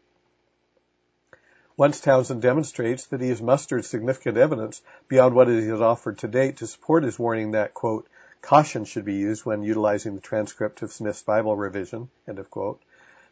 Once 1.77 2.00
Townsend 2.00 2.41
demonstrates 2.41 3.07
that 3.07 3.21
he 3.21 3.29
has 3.29 3.43
mustered 3.43 3.85
significant 3.85 4.38
evidence 4.38 4.81
beyond 5.09 5.35
what 5.35 5.49
he 5.49 5.69
has 5.69 5.81
offered 5.81 6.17
to 6.19 6.27
date 6.27 6.57
to 6.57 6.67
support 6.67 7.05
his 7.05 7.19
warning 7.19 7.50
that, 7.50 7.75
quote, 7.75 8.09
caution 8.41 8.85
should 8.85 9.05
be 9.05 9.15
used 9.15 9.45
when 9.45 9.62
utilizing 9.62 10.15
the 10.15 10.21
transcript 10.21 10.81
of 10.81 10.91
Smith's 10.91 11.23
Bible 11.23 11.55
revision, 11.55 12.09
end 12.27 12.38
of 12.38 12.50
quote, 12.50 12.81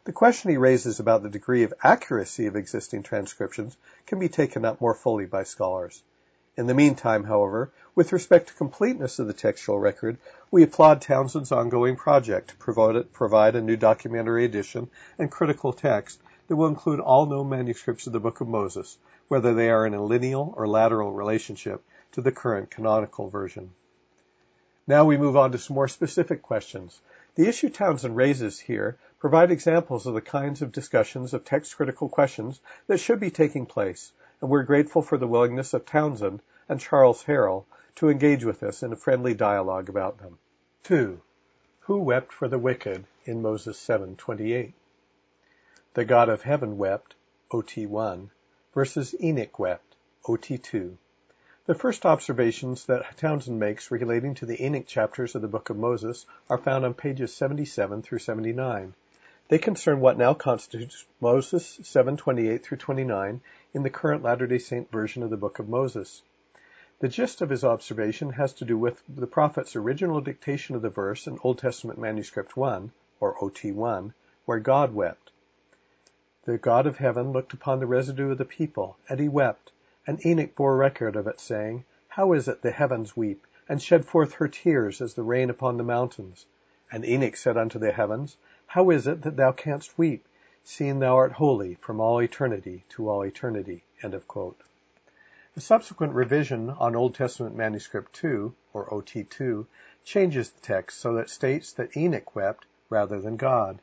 the 0.07 0.13
question 0.13 0.49
he 0.49 0.55
raises 0.55 1.01
about 1.01 1.21
the 1.21 1.29
degree 1.29 1.63
of 1.63 1.73
accuracy 1.83 2.45
of 2.45 2.55
existing 2.55 3.03
transcriptions 3.03 3.75
can 4.05 4.19
be 4.19 4.29
taken 4.29 4.63
up 4.63 4.79
more 4.79 4.93
fully 4.93 5.25
by 5.25 5.43
scholars. 5.43 6.01
In 6.55 6.65
the 6.65 6.73
meantime, 6.73 7.25
however, 7.25 7.73
with 7.93 8.13
respect 8.13 8.47
to 8.47 8.53
completeness 8.53 9.19
of 9.19 9.27
the 9.27 9.33
textual 9.33 9.77
record, 9.77 10.17
we 10.49 10.63
applaud 10.63 11.01
Townsend's 11.01 11.51
ongoing 11.51 11.97
project 11.97 12.51
to 12.51 13.03
provide 13.11 13.55
a 13.57 13.61
new 13.61 13.75
documentary 13.75 14.45
edition 14.45 14.89
and 15.19 15.29
critical 15.29 15.73
text 15.73 16.21
that 16.47 16.55
will 16.55 16.67
include 16.67 17.01
all 17.01 17.25
known 17.25 17.49
manuscripts 17.49 18.07
of 18.07 18.13
the 18.13 18.21
Book 18.21 18.39
of 18.39 18.47
Moses, 18.47 18.97
whether 19.27 19.53
they 19.53 19.69
are 19.69 19.85
in 19.85 19.93
a 19.93 20.01
lineal 20.01 20.53
or 20.55 20.69
lateral 20.69 21.11
relationship 21.11 21.83
to 22.13 22.21
the 22.21 22.31
current 22.31 22.71
canonical 22.71 23.29
version. 23.29 23.71
Now 24.87 25.03
we 25.03 25.17
move 25.17 25.35
on 25.35 25.51
to 25.51 25.57
some 25.57 25.75
more 25.75 25.89
specific 25.89 26.41
questions. 26.41 27.01
The 27.35 27.49
issue 27.49 27.69
Townsend 27.69 28.15
raises 28.15 28.57
here 28.57 28.97
provide 29.19 29.49
examples 29.49 30.05
of 30.05 30.13
the 30.13 30.21
kinds 30.21 30.61
of 30.61 30.71
discussions 30.71 31.33
of 31.33 31.43
text-critical 31.43 32.07
questions 32.07 32.61
that 32.85 32.99
should 32.99 33.19
be 33.19 33.31
taking 33.31 33.65
place, 33.65 34.11
and 34.39 34.49
we're 34.49 34.61
grateful 34.61 35.01
for 35.01 35.17
the 35.17 35.27
willingness 35.27 35.73
of 35.73 35.83
Townsend 35.85 36.39
and 36.69 36.79
Charles 36.79 37.23
Harrell 37.23 37.65
to 37.95 38.09
engage 38.09 38.45
with 38.45 38.61
us 38.61 38.83
in 38.83 38.93
a 38.93 38.95
friendly 38.95 39.33
dialogue 39.33 39.89
about 39.89 40.19
them. 40.19 40.37
2. 40.83 41.19
Who 41.79 41.97
wept 41.97 42.31
for 42.31 42.47
the 42.47 42.59
wicked 42.59 43.05
in 43.25 43.41
Moses 43.41 43.79
7:28? 43.79 44.73
The 45.95 46.05
God 46.05 46.29
of 46.29 46.43
heaven 46.43 46.77
wept, 46.77 47.15
OT1, 47.51 48.29
versus 48.75 49.15
Enoch 49.19 49.57
wept, 49.57 49.95
OT2. 50.25 50.95
The 51.65 51.73
first 51.75 52.05
observations 52.05 52.85
that 52.85 53.17
Townsend 53.17 53.59
makes 53.59 53.89
relating 53.89 54.35
to 54.35 54.45
the 54.45 54.63
Enoch 54.63 54.85
chapters 54.85 55.33
of 55.33 55.41
the 55.41 55.47
Book 55.47 55.71
of 55.71 55.77
Moses 55.77 56.25
are 56.49 56.57
found 56.59 56.85
on 56.85 56.93
pages 56.93 57.33
77 57.33 58.03
through 58.03 58.19
79. 58.19 58.93
They 59.49 59.59
concern 59.59 60.01
what 60.01 60.17
now 60.17 60.33
constitutes 60.33 61.05
Moses 61.21 61.79
7:28 61.81 62.63
through 62.63 62.79
29 62.79 63.39
in 63.73 63.83
the 63.83 63.89
current 63.89 64.21
Latter-day 64.21 64.57
Saint 64.57 64.91
version 64.91 65.23
of 65.23 65.29
the 65.29 65.37
Book 65.37 65.57
of 65.57 65.69
Moses. 65.69 66.21
The 66.99 67.07
gist 67.07 67.41
of 67.41 67.49
his 67.49 67.63
observation 67.63 68.31
has 68.31 68.51
to 68.55 68.65
do 68.65 68.77
with 68.77 69.01
the 69.07 69.25
prophet's 69.25 69.73
original 69.73 70.19
dictation 70.19 70.75
of 70.75 70.81
the 70.81 70.89
verse 70.89 71.27
in 71.27 71.39
Old 71.43 71.59
Testament 71.59 71.97
Manuscript 71.97 72.57
1, 72.57 72.91
or 73.21 73.35
OT1, 73.35 74.13
where 74.43 74.59
God 74.59 74.93
wept. 74.93 75.31
The 76.43 76.57
God 76.57 76.85
of 76.85 76.97
heaven 76.97 77.31
looked 77.31 77.53
upon 77.53 77.79
the 77.79 77.87
residue 77.87 78.31
of 78.31 78.39
the 78.39 78.43
people, 78.43 78.97
and 79.07 79.17
he 79.17 79.29
wept. 79.29 79.71
And 80.05 80.25
Enoch 80.25 80.55
bore 80.55 80.75
record 80.75 81.15
of 81.15 81.25
it, 81.25 81.39
saying, 81.39 81.85
How 82.09 82.33
is 82.33 82.49
it 82.49 82.63
the 82.63 82.71
heavens 82.71 83.15
weep, 83.15 83.47
and 83.69 83.81
shed 83.81 84.03
forth 84.03 84.33
her 84.33 84.49
tears 84.49 84.99
as 84.99 85.13
the 85.13 85.23
rain 85.23 85.49
upon 85.49 85.77
the 85.77 85.85
mountains? 85.85 86.45
And 86.91 87.05
Enoch 87.05 87.37
said 87.37 87.55
unto 87.55 87.79
the 87.79 87.93
heavens, 87.93 88.35
how 88.71 88.89
is 88.89 89.07
it 89.07 89.21
that 89.21 89.37
thou 89.37 89.53
canst 89.53 89.97
weep, 89.97 90.27
seeing 90.61 90.99
thou 90.99 91.15
art 91.15 91.31
holy 91.31 91.75
from 91.75 92.01
all 92.01 92.21
eternity 92.21 92.83
to 92.89 93.07
all 93.07 93.23
eternity? 93.23 93.83
A 94.03 95.61
subsequent 95.61 96.13
revision 96.13 96.69
on 96.71 96.95
Old 96.95 97.15
Testament 97.15 97.55
Manuscript 97.55 98.11
2, 98.13 98.53
or 98.73 98.89
OT2, 98.89 99.65
changes 100.03 100.49
the 100.51 100.59
text 100.59 100.99
so 100.99 101.13
that 101.13 101.21
it 101.21 101.29
states 101.29 101.71
that 101.71 101.95
Enoch 101.95 102.35
wept 102.35 102.65
rather 102.89 103.21
than 103.21 103.37
God. 103.37 103.79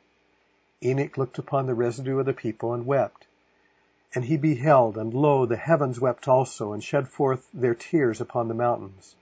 Enoch 0.83 1.17
looked 1.17 1.39
upon 1.39 1.65
the 1.65 1.73
residue 1.73 2.19
of 2.19 2.27
the 2.27 2.33
people 2.33 2.71
and 2.71 2.85
wept. 2.85 3.25
And 4.13 4.25
he 4.25 4.37
beheld, 4.37 4.97
and 4.97 5.13
lo, 5.13 5.47
the 5.47 5.57
heavens 5.57 5.99
wept 5.99 6.27
also, 6.27 6.73
and 6.73 6.83
shed 6.83 7.09
forth 7.09 7.49
their 7.51 7.73
tears 7.73 8.21
upon 8.21 8.47
the 8.47 8.53
mountains. 8.53 9.15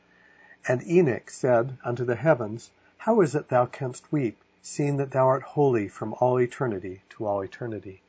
And 0.68 0.86
Enoch 0.86 1.30
said 1.30 1.78
unto 1.86 2.04
the 2.04 2.18
heavens, 2.18 2.70
How 2.98 3.22
is 3.22 3.34
it 3.34 3.48
thou 3.48 3.66
canst 3.66 4.12
weep, 4.12 4.43
seeing 4.66 4.96
that 4.96 5.12
thou 5.12 5.28
art 5.28 5.44
holy 5.44 5.90
from 5.90 6.14
all 6.22 6.40
eternity 6.40 7.04
to 7.10 7.26
all 7.26 7.42
eternity. 7.42 8.02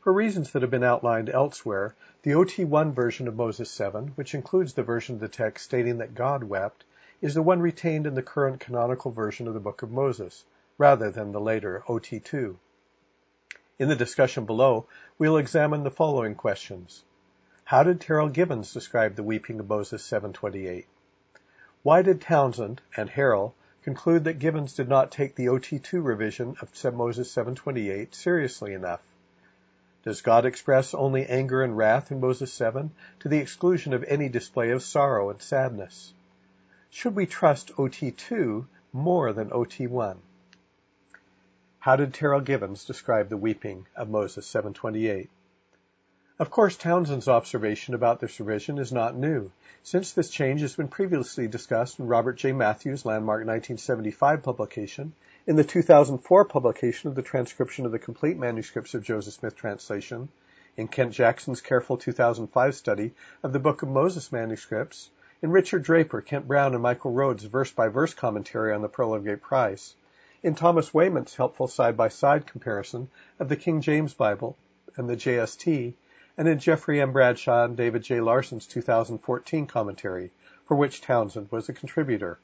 For 0.00 0.10
reasons 0.10 0.50
that 0.50 0.62
have 0.62 0.70
been 0.70 0.82
outlined 0.82 1.28
elsewhere, 1.28 1.94
the 2.22 2.30
OT1 2.30 2.94
version 2.94 3.28
of 3.28 3.36
Moses 3.36 3.70
7, 3.70 4.08
which 4.14 4.34
includes 4.34 4.72
the 4.72 4.82
version 4.82 5.16
of 5.16 5.20
the 5.20 5.28
text 5.28 5.66
stating 5.66 5.98
that 5.98 6.14
God 6.14 6.42
wept, 6.42 6.84
is 7.20 7.34
the 7.34 7.42
one 7.42 7.60
retained 7.60 8.06
in 8.06 8.14
the 8.14 8.22
current 8.22 8.60
canonical 8.60 9.10
version 9.12 9.46
of 9.46 9.52
the 9.52 9.60
Book 9.60 9.82
of 9.82 9.92
Moses, 9.92 10.44
rather 10.78 11.10
than 11.10 11.32
the 11.32 11.40
later 11.40 11.84
OT2. 11.86 12.56
In 13.78 13.88
the 13.88 13.94
discussion 13.94 14.46
below, 14.46 14.86
we'll 15.18 15.36
examine 15.36 15.82
the 15.84 15.90
following 15.90 16.34
questions. 16.34 17.04
How 17.64 17.82
did 17.82 18.00
Terryl 18.00 18.32
Givens 18.32 18.72
describe 18.72 19.16
the 19.16 19.22
weeping 19.22 19.60
of 19.60 19.68
Moses 19.68 20.02
728? 20.02 20.86
Why 21.82 22.00
did 22.00 22.22
Townsend 22.22 22.80
and 22.96 23.10
Harrell 23.10 23.52
conclude 23.82 24.24
that 24.24 24.38
Givens 24.38 24.74
did 24.74 24.88
not 24.88 25.10
take 25.10 25.34
the 25.34 25.46
OT2 25.46 26.02
revision 26.04 26.56
of 26.60 26.94
Moses 26.94 27.34
7:28 27.34 28.14
seriously 28.14 28.72
enough. 28.72 29.02
Does 30.04 30.22
God 30.22 30.46
express 30.46 30.94
only 30.94 31.26
anger 31.26 31.62
and 31.62 31.76
wrath 31.76 32.10
in 32.10 32.20
Moses 32.20 32.52
7 32.52 32.90
to 33.20 33.28
the 33.28 33.38
exclusion 33.38 33.92
of 33.92 34.04
any 34.04 34.28
display 34.28 34.70
of 34.70 34.82
sorrow 34.82 35.30
and 35.30 35.40
sadness? 35.40 36.12
Should 36.90 37.14
we 37.14 37.26
trust 37.26 37.72
OT2 37.76 38.66
more 38.92 39.32
than 39.32 39.50
OT1? 39.50 40.18
How 41.80 41.96
did 41.96 42.12
Terryl 42.12 42.44
Givens 42.44 42.84
describe 42.84 43.28
the 43.28 43.36
weeping 43.36 43.86
of 43.96 44.08
Moses 44.08 44.46
7:28? 44.46 45.28
Of 46.42 46.50
course, 46.50 46.76
Townsend's 46.76 47.28
observation 47.28 47.94
about 47.94 48.18
this 48.18 48.40
revision 48.40 48.78
is 48.78 48.90
not 48.90 49.14
new, 49.14 49.52
since 49.84 50.12
this 50.12 50.28
change 50.28 50.60
has 50.62 50.74
been 50.74 50.88
previously 50.88 51.46
discussed 51.46 52.00
in 52.00 52.08
Robert 52.08 52.32
J. 52.32 52.50
Matthews' 52.50 53.06
landmark 53.06 53.46
1975 53.46 54.42
publication, 54.42 55.12
in 55.46 55.54
the 55.54 55.62
2004 55.62 56.44
publication 56.46 57.08
of 57.08 57.14
the 57.14 57.22
transcription 57.22 57.86
of 57.86 57.92
the 57.92 58.00
complete 58.00 58.36
manuscripts 58.36 58.92
of 58.94 59.04
Joseph 59.04 59.34
Smith 59.34 59.54
translation, 59.54 60.30
in 60.76 60.88
Kent 60.88 61.12
Jackson's 61.12 61.60
careful 61.60 61.96
2005 61.96 62.74
study 62.74 63.14
of 63.44 63.52
the 63.52 63.60
Book 63.60 63.82
of 63.82 63.88
Moses 63.88 64.32
manuscripts, 64.32 65.10
in 65.42 65.52
Richard 65.52 65.84
Draper, 65.84 66.20
Kent 66.22 66.48
Brown, 66.48 66.74
and 66.74 66.82
Michael 66.82 67.12
Rhodes' 67.12 67.44
verse-by-verse 67.44 68.14
commentary 68.14 68.72
on 68.74 68.82
the 68.82 68.88
Pearl 68.88 69.14
of 69.14 69.22
Great 69.22 69.42
Price, 69.42 69.94
in 70.42 70.56
Thomas 70.56 70.92
Wayment's 70.92 71.36
helpful 71.36 71.68
side-by-side 71.68 72.48
comparison 72.48 73.08
of 73.38 73.48
the 73.48 73.54
King 73.54 73.80
James 73.80 74.12
Bible 74.12 74.56
and 74.96 75.08
the 75.08 75.16
JST, 75.16 75.94
and 76.38 76.48
in 76.48 76.58
Jeffrey 76.58 77.00
M. 77.00 77.12
Bradshaw 77.12 77.64
and 77.64 77.76
David 77.76 78.02
J. 78.02 78.20
Larsen's 78.20 78.66
2014 78.66 79.66
commentary, 79.66 80.30
for 80.66 80.74
which 80.76 81.02
Townsend 81.02 81.50
was 81.50 81.68
a 81.68 81.74
contributor. 81.74 82.38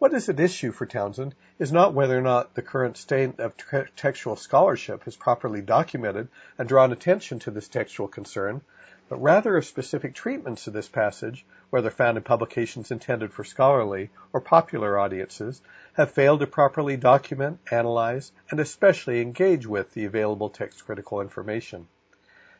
What 0.00 0.14
is 0.14 0.28
at 0.28 0.40
issue 0.40 0.72
for 0.72 0.86
Townsend 0.86 1.34
is 1.58 1.72
not 1.72 1.94
whether 1.94 2.16
or 2.16 2.22
not 2.22 2.54
the 2.54 2.62
current 2.62 2.96
state 2.96 3.38
of 3.40 3.54
textual 3.96 4.36
scholarship 4.36 5.04
has 5.04 5.16
properly 5.16 5.60
documented 5.60 6.28
and 6.56 6.68
drawn 6.68 6.92
attention 6.92 7.38
to 7.40 7.50
this 7.50 7.68
textual 7.68 8.08
concern, 8.08 8.62
but 9.08 9.22
rather 9.22 9.56
of 9.56 9.64
specific 9.64 10.14
treatments 10.14 10.66
of 10.66 10.72
this 10.72 10.88
passage, 10.88 11.46
whether 11.70 11.90
found 11.90 12.16
in 12.16 12.22
publications 12.22 12.90
intended 12.90 13.32
for 13.32 13.42
scholarly 13.42 14.10
or 14.32 14.40
popular 14.40 14.98
audiences, 14.98 15.62
have 15.94 16.10
failed 16.10 16.40
to 16.40 16.46
properly 16.46 16.96
document, 16.96 17.58
analyze, 17.70 18.30
and 18.50 18.60
especially 18.60 19.20
engage 19.20 19.66
with 19.66 19.94
the 19.94 20.04
available 20.04 20.50
text 20.50 20.84
critical 20.84 21.20
information. 21.20 21.86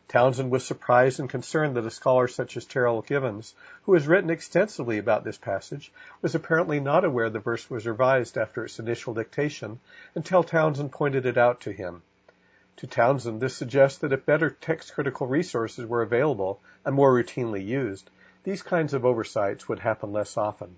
Townsend 0.09 0.51
was 0.51 0.65
surprised 0.65 1.21
and 1.21 1.29
concerned 1.29 1.77
that 1.77 1.85
a 1.85 1.91
scholar 1.91 2.29
such 2.29 2.57
as 2.57 2.65
Terryl 2.65 3.05
Givens, 3.05 3.55
who 3.83 3.93
has 3.93 4.09
written 4.09 4.31
extensively 4.31 4.97
about 4.97 5.23
this 5.23 5.37
passage, 5.37 5.93
was 6.23 6.35
apparently 6.35 6.81
not 6.81 7.05
aware 7.05 7.29
the 7.29 7.39
verse 7.39 7.69
was 7.69 7.87
revised 7.87 8.39
after 8.39 8.65
its 8.65 8.79
initial 8.79 9.13
dictation 9.13 9.81
until 10.15 10.43
Townsend 10.43 10.93
pointed 10.93 11.27
it 11.27 11.37
out 11.37 11.61
to 11.61 11.73
him. 11.73 12.01
To 12.79 12.87
Townsend, 12.87 13.43
this 13.43 13.55
suggests 13.55 13.99
that 13.99 14.15
if 14.15 14.25
better 14.25 14.49
text 14.49 14.95
critical 14.95 15.27
resources 15.27 15.85
were 15.85 16.01
available 16.01 16.61
and 16.87 16.95
more 16.95 17.13
routinely 17.13 17.63
used, 17.63 18.09
these 18.45 18.63
kinds 18.63 18.95
of 18.95 19.05
oversights 19.05 19.69
would 19.69 19.81
happen 19.81 20.11
less 20.11 20.39
often. 20.39 20.77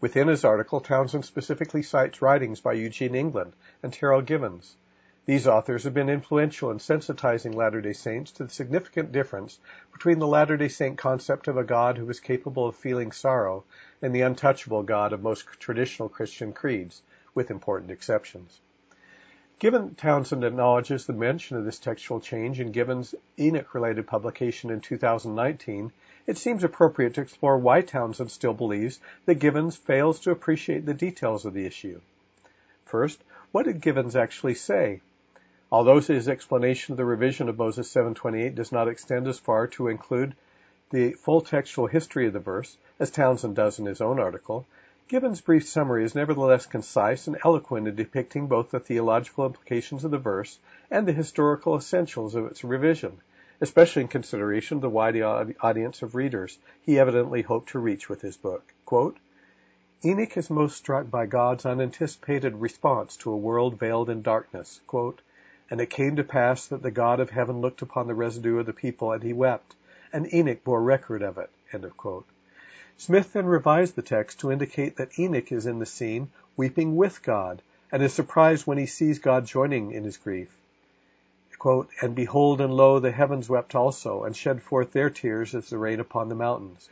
Within 0.00 0.26
his 0.26 0.44
article, 0.44 0.80
Townsend 0.80 1.24
specifically 1.24 1.84
cites 1.84 2.20
writings 2.20 2.60
by 2.60 2.72
Eugene 2.72 3.14
England 3.14 3.52
and 3.84 3.92
Terryl 3.92 4.20
Givens. 4.20 4.74
These 5.26 5.46
authors 5.46 5.84
have 5.84 5.94
been 5.94 6.10
influential 6.10 6.70
in 6.70 6.76
sensitizing 6.76 7.54
Latter-day 7.54 7.94
Saints 7.94 8.30
to 8.32 8.44
the 8.44 8.50
significant 8.50 9.10
difference 9.10 9.58
between 9.90 10.18
the 10.18 10.26
Latter-day 10.26 10.68
Saint 10.68 10.98
concept 10.98 11.48
of 11.48 11.56
a 11.56 11.64
God 11.64 11.96
who 11.96 12.10
is 12.10 12.20
capable 12.20 12.66
of 12.66 12.76
feeling 12.76 13.10
sorrow 13.10 13.64
and 14.02 14.14
the 14.14 14.20
untouchable 14.20 14.82
God 14.82 15.14
of 15.14 15.22
most 15.22 15.46
traditional 15.58 16.10
Christian 16.10 16.52
creeds, 16.52 17.00
with 17.34 17.50
important 17.50 17.90
exceptions. 17.90 18.60
Given 19.58 19.94
Townsend 19.94 20.44
acknowledges 20.44 21.06
the 21.06 21.14
mention 21.14 21.56
of 21.56 21.64
this 21.64 21.78
textual 21.78 22.20
change 22.20 22.60
in 22.60 22.70
Givens' 22.70 23.14
Enoch-related 23.38 24.06
publication 24.06 24.68
in 24.68 24.80
2019, 24.80 25.90
it 26.26 26.36
seems 26.36 26.64
appropriate 26.64 27.14
to 27.14 27.22
explore 27.22 27.56
why 27.56 27.80
Townsend 27.80 28.30
still 28.30 28.52
believes 28.52 29.00
that 29.24 29.36
Givens 29.36 29.74
fails 29.74 30.20
to 30.20 30.32
appreciate 30.32 30.84
the 30.84 30.92
details 30.92 31.46
of 31.46 31.54
the 31.54 31.64
issue. 31.64 32.02
First, 32.84 33.24
what 33.52 33.64
did 33.64 33.80
Givens 33.80 34.16
actually 34.16 34.54
say? 34.54 35.00
Although 35.76 35.98
his 35.98 36.28
explanation 36.28 36.92
of 36.92 36.98
the 36.98 37.04
revision 37.04 37.48
of 37.48 37.58
Moses 37.58 37.92
7:28 37.92 38.54
does 38.54 38.70
not 38.70 38.86
extend 38.86 39.26
as 39.26 39.40
far 39.40 39.66
to 39.66 39.88
include 39.88 40.36
the 40.90 41.14
full 41.14 41.40
textual 41.40 41.88
history 41.88 42.28
of 42.28 42.32
the 42.32 42.38
verse, 42.38 42.76
as 43.00 43.10
Townsend 43.10 43.56
does 43.56 43.80
in 43.80 43.86
his 43.86 44.00
own 44.00 44.20
article, 44.20 44.66
Givens' 45.08 45.40
brief 45.40 45.66
summary 45.66 46.04
is 46.04 46.14
nevertheless 46.14 46.66
concise 46.66 47.26
and 47.26 47.36
eloquent 47.44 47.88
in 47.88 47.96
depicting 47.96 48.46
both 48.46 48.70
the 48.70 48.78
theological 48.78 49.46
implications 49.46 50.04
of 50.04 50.12
the 50.12 50.18
verse 50.18 50.60
and 50.92 51.08
the 51.08 51.12
historical 51.12 51.74
essentials 51.74 52.36
of 52.36 52.46
its 52.46 52.62
revision, 52.62 53.20
especially 53.60 54.02
in 54.02 54.06
consideration 54.06 54.76
of 54.76 54.82
the 54.82 54.88
wide 54.88 55.20
audience 55.20 56.02
of 56.02 56.14
readers 56.14 56.56
he 56.82 57.00
evidently 57.00 57.42
hoped 57.42 57.70
to 57.70 57.80
reach 57.80 58.08
with 58.08 58.20
his 58.20 58.36
book. 58.36 58.72
Quote, 58.86 59.16
Enoch 60.04 60.36
is 60.36 60.50
most 60.50 60.76
struck 60.76 61.10
by 61.10 61.26
God's 61.26 61.66
unanticipated 61.66 62.54
response 62.54 63.16
to 63.16 63.32
a 63.32 63.36
world 63.36 63.76
veiled 63.76 64.08
in 64.08 64.22
darkness. 64.22 64.80
Quote, 64.86 65.20
and 65.74 65.80
it 65.80 65.90
came 65.90 66.14
to 66.14 66.22
pass 66.22 66.68
that 66.68 66.84
the 66.84 66.90
God 66.92 67.18
of 67.18 67.30
heaven 67.30 67.60
looked 67.60 67.82
upon 67.82 68.06
the 68.06 68.14
residue 68.14 68.60
of 68.60 68.66
the 68.66 68.72
people, 68.72 69.10
and 69.10 69.24
he 69.24 69.32
wept, 69.32 69.74
and 70.12 70.32
Enoch 70.32 70.62
bore 70.62 70.80
record 70.80 71.20
of 71.20 71.36
it. 71.36 71.50
Smith 72.96 73.32
then 73.32 73.46
revised 73.46 73.96
the 73.96 74.02
text 74.02 74.38
to 74.38 74.52
indicate 74.52 74.94
that 74.94 75.18
Enoch 75.18 75.50
is 75.50 75.66
in 75.66 75.80
the 75.80 75.84
scene 75.84 76.30
weeping 76.56 76.94
with 76.94 77.24
God, 77.24 77.60
and 77.90 78.04
is 78.04 78.14
surprised 78.14 78.68
when 78.68 78.78
he 78.78 78.86
sees 78.86 79.18
God 79.18 79.46
joining 79.46 79.90
in 79.90 80.04
his 80.04 80.16
grief. 80.16 80.56
Quote, 81.58 81.88
and 82.00 82.14
behold, 82.14 82.60
and 82.60 82.72
lo, 82.72 83.00
the 83.00 83.10
heavens 83.10 83.48
wept 83.48 83.74
also, 83.74 84.22
and 84.22 84.36
shed 84.36 84.62
forth 84.62 84.92
their 84.92 85.10
tears 85.10 85.56
as 85.56 85.70
the 85.70 85.76
rain 85.76 85.98
upon 85.98 86.28
the 86.28 86.36
mountains. 86.36 86.88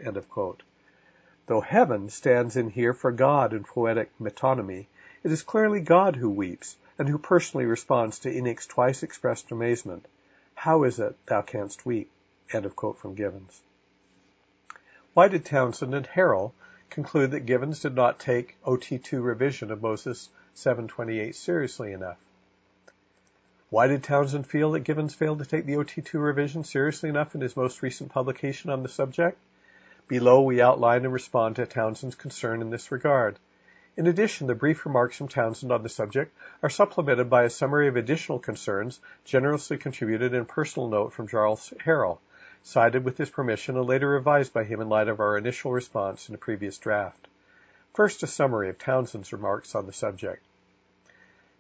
Though 1.46 1.60
heaven 1.60 2.08
stands 2.10 2.56
in 2.56 2.70
here 2.70 2.94
for 2.94 3.12
God 3.12 3.52
in 3.52 3.62
poetic 3.62 4.10
metonymy, 4.20 4.86
it 5.22 5.30
is 5.30 5.42
clearly 5.42 5.78
God 5.78 6.16
who 6.16 6.28
weeps, 6.28 6.74
and 6.98 7.08
who 7.08 7.18
personally 7.18 7.66
responds 7.66 8.18
to 8.20 8.30
Enoch's 8.30 8.66
twice 8.66 9.02
expressed 9.02 9.50
amazement. 9.50 10.06
How 10.54 10.84
is 10.84 10.98
it 10.98 11.16
thou 11.26 11.42
canst 11.42 11.86
weep? 11.86 12.10
End 12.52 12.66
of 12.66 12.76
quote 12.76 12.98
from 12.98 13.14
Givens. 13.14 13.60
Why 15.14 15.28
did 15.28 15.44
Townsend 15.44 15.94
and 15.94 16.06
Harrell 16.06 16.52
conclude 16.90 17.30
that 17.30 17.46
Givens 17.46 17.80
did 17.80 17.94
not 17.94 18.18
take 18.18 18.56
OT2 18.64 19.22
revision 19.22 19.70
of 19.70 19.82
Moses 19.82 20.28
728 20.54 21.34
seriously 21.34 21.92
enough? 21.92 22.18
Why 23.70 23.86
did 23.86 24.04
Townsend 24.04 24.46
feel 24.46 24.72
that 24.72 24.80
Givens 24.80 25.14
failed 25.14 25.38
to 25.38 25.46
take 25.46 25.64
the 25.64 25.76
OT2 25.76 26.14
revision 26.14 26.62
seriously 26.62 27.08
enough 27.08 27.34
in 27.34 27.40
his 27.40 27.56
most 27.56 27.80
recent 27.80 28.10
publication 28.10 28.68
on 28.68 28.82
the 28.82 28.88
subject? 28.88 29.38
Below 30.08 30.42
we 30.42 30.60
outline 30.60 31.04
and 31.04 31.12
respond 31.12 31.56
to 31.56 31.64
Townsend's 31.64 32.16
concern 32.16 32.60
in 32.60 32.68
this 32.68 32.92
regard. 32.92 33.38
In 33.94 34.06
addition, 34.06 34.46
the 34.46 34.54
brief 34.54 34.86
remarks 34.86 35.18
from 35.18 35.28
Townsend 35.28 35.70
on 35.70 35.82
the 35.82 35.88
subject 35.90 36.34
are 36.62 36.70
supplemented 36.70 37.28
by 37.28 37.42
a 37.42 37.50
summary 37.50 37.88
of 37.88 37.96
additional 37.96 38.38
concerns 38.38 38.98
generously 39.22 39.76
contributed 39.76 40.32
in 40.32 40.46
personal 40.46 40.88
note 40.88 41.12
from 41.12 41.28
Charles 41.28 41.74
Harrell, 41.84 42.18
cited 42.62 43.04
with 43.04 43.18
his 43.18 43.28
permission 43.28 43.76
and 43.76 43.84
later 43.84 44.08
revised 44.08 44.54
by 44.54 44.64
him 44.64 44.80
in 44.80 44.88
light 44.88 45.08
of 45.08 45.20
our 45.20 45.36
initial 45.36 45.72
response 45.72 46.30
in 46.30 46.34
a 46.34 46.38
previous 46.38 46.78
draft. 46.78 47.28
First, 47.92 48.22
a 48.22 48.26
summary 48.26 48.70
of 48.70 48.78
Townsend's 48.78 49.30
remarks 49.30 49.74
on 49.74 49.84
the 49.84 49.92
subject. 49.92 50.42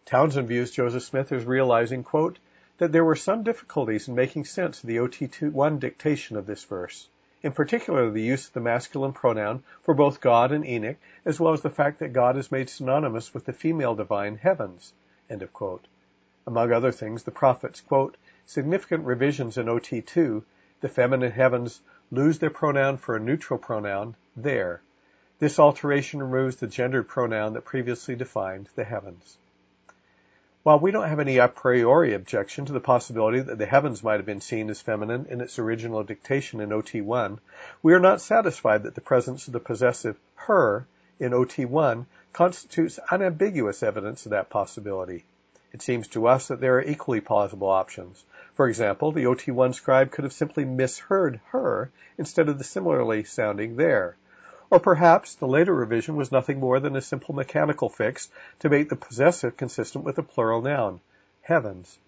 Townsend 0.06 0.48
views 0.48 0.70
Joseph 0.70 1.02
Smith 1.02 1.32
as 1.32 1.44
realizing, 1.44 2.02
quote, 2.02 2.38
that 2.78 2.92
there 2.92 3.04
were 3.04 3.14
some 3.14 3.42
difficulties 3.42 4.08
in 4.08 4.14
making 4.14 4.46
sense 4.46 4.82
of 4.82 4.86
the 4.86 4.96
OT1 4.96 5.78
dictation 5.78 6.38
of 6.38 6.46
this 6.46 6.64
verse 6.64 7.08
in 7.42 7.52
particular 7.52 8.10
the 8.10 8.22
use 8.22 8.46
of 8.46 8.52
the 8.52 8.60
masculine 8.60 9.12
pronoun 9.12 9.62
for 9.82 9.94
both 9.94 10.20
God 10.20 10.52
and 10.52 10.64
Enoch, 10.64 10.96
as 11.24 11.40
well 11.40 11.52
as 11.52 11.62
the 11.62 11.70
fact 11.70 11.98
that 11.98 12.12
God 12.12 12.36
is 12.36 12.52
made 12.52 12.70
synonymous 12.70 13.34
with 13.34 13.44
the 13.44 13.52
female 13.52 13.94
divine 13.94 14.36
heavens. 14.36 14.92
Among 16.46 16.72
other 16.72 16.92
things, 16.92 17.22
the 17.22 17.30
prophets, 17.30 17.80
quote, 17.80 18.16
significant 18.46 19.04
revisions 19.06 19.58
in 19.58 19.66
OT2, 19.66 20.42
the 20.80 20.88
feminine 20.88 21.32
heavens 21.32 21.80
lose 22.10 22.38
their 22.38 22.50
pronoun 22.50 22.96
for 22.96 23.16
a 23.16 23.20
neutral 23.20 23.58
pronoun, 23.58 24.14
there. 24.36 24.80
This 25.38 25.58
alteration 25.58 26.22
removes 26.22 26.56
the 26.56 26.66
gendered 26.66 27.08
pronoun 27.08 27.54
that 27.54 27.64
previously 27.64 28.14
defined 28.14 28.68
the 28.74 28.84
heavens. 28.84 29.38
While 30.64 30.78
we 30.78 30.92
don't 30.92 31.08
have 31.08 31.18
any 31.18 31.38
a 31.38 31.48
priori 31.48 32.14
objection 32.14 32.66
to 32.66 32.72
the 32.72 32.78
possibility 32.78 33.40
that 33.40 33.58
the 33.58 33.66
heavens 33.66 34.04
might 34.04 34.18
have 34.18 34.26
been 34.26 34.40
seen 34.40 34.70
as 34.70 34.80
feminine 34.80 35.26
in 35.28 35.40
its 35.40 35.58
original 35.58 36.04
dictation 36.04 36.60
in 36.60 36.68
OT1, 36.68 37.40
we 37.82 37.92
are 37.94 37.98
not 37.98 38.20
satisfied 38.20 38.84
that 38.84 38.94
the 38.94 39.00
presence 39.00 39.48
of 39.48 39.54
the 39.54 39.58
possessive 39.58 40.20
her 40.36 40.86
in 41.18 41.32
OT1 41.32 42.06
constitutes 42.32 43.00
unambiguous 43.10 43.82
evidence 43.82 44.24
of 44.24 44.30
that 44.30 44.50
possibility. 44.50 45.24
It 45.72 45.82
seems 45.82 46.06
to 46.08 46.28
us 46.28 46.46
that 46.46 46.60
there 46.60 46.76
are 46.76 46.82
equally 46.82 47.20
plausible 47.20 47.68
options. 47.68 48.24
For 48.54 48.68
example, 48.68 49.10
the 49.10 49.24
OT1 49.24 49.74
scribe 49.74 50.12
could 50.12 50.22
have 50.22 50.32
simply 50.32 50.64
misheard 50.64 51.40
her 51.46 51.90
instead 52.18 52.48
of 52.48 52.58
the 52.58 52.64
similarly 52.64 53.24
sounding 53.24 53.74
there. 53.74 54.14
Or 54.72 54.80
perhaps 54.80 55.34
the 55.34 55.46
later 55.46 55.74
revision 55.74 56.16
was 56.16 56.32
nothing 56.32 56.58
more 56.58 56.80
than 56.80 56.96
a 56.96 57.02
simple 57.02 57.34
mechanical 57.34 57.90
fix 57.90 58.30
to 58.60 58.70
make 58.70 58.88
the 58.88 58.96
possessive 58.96 59.54
consistent 59.54 60.02
with 60.02 60.16
the 60.16 60.22
plural 60.22 60.62
noun, 60.62 61.00
heavens. 61.42 61.98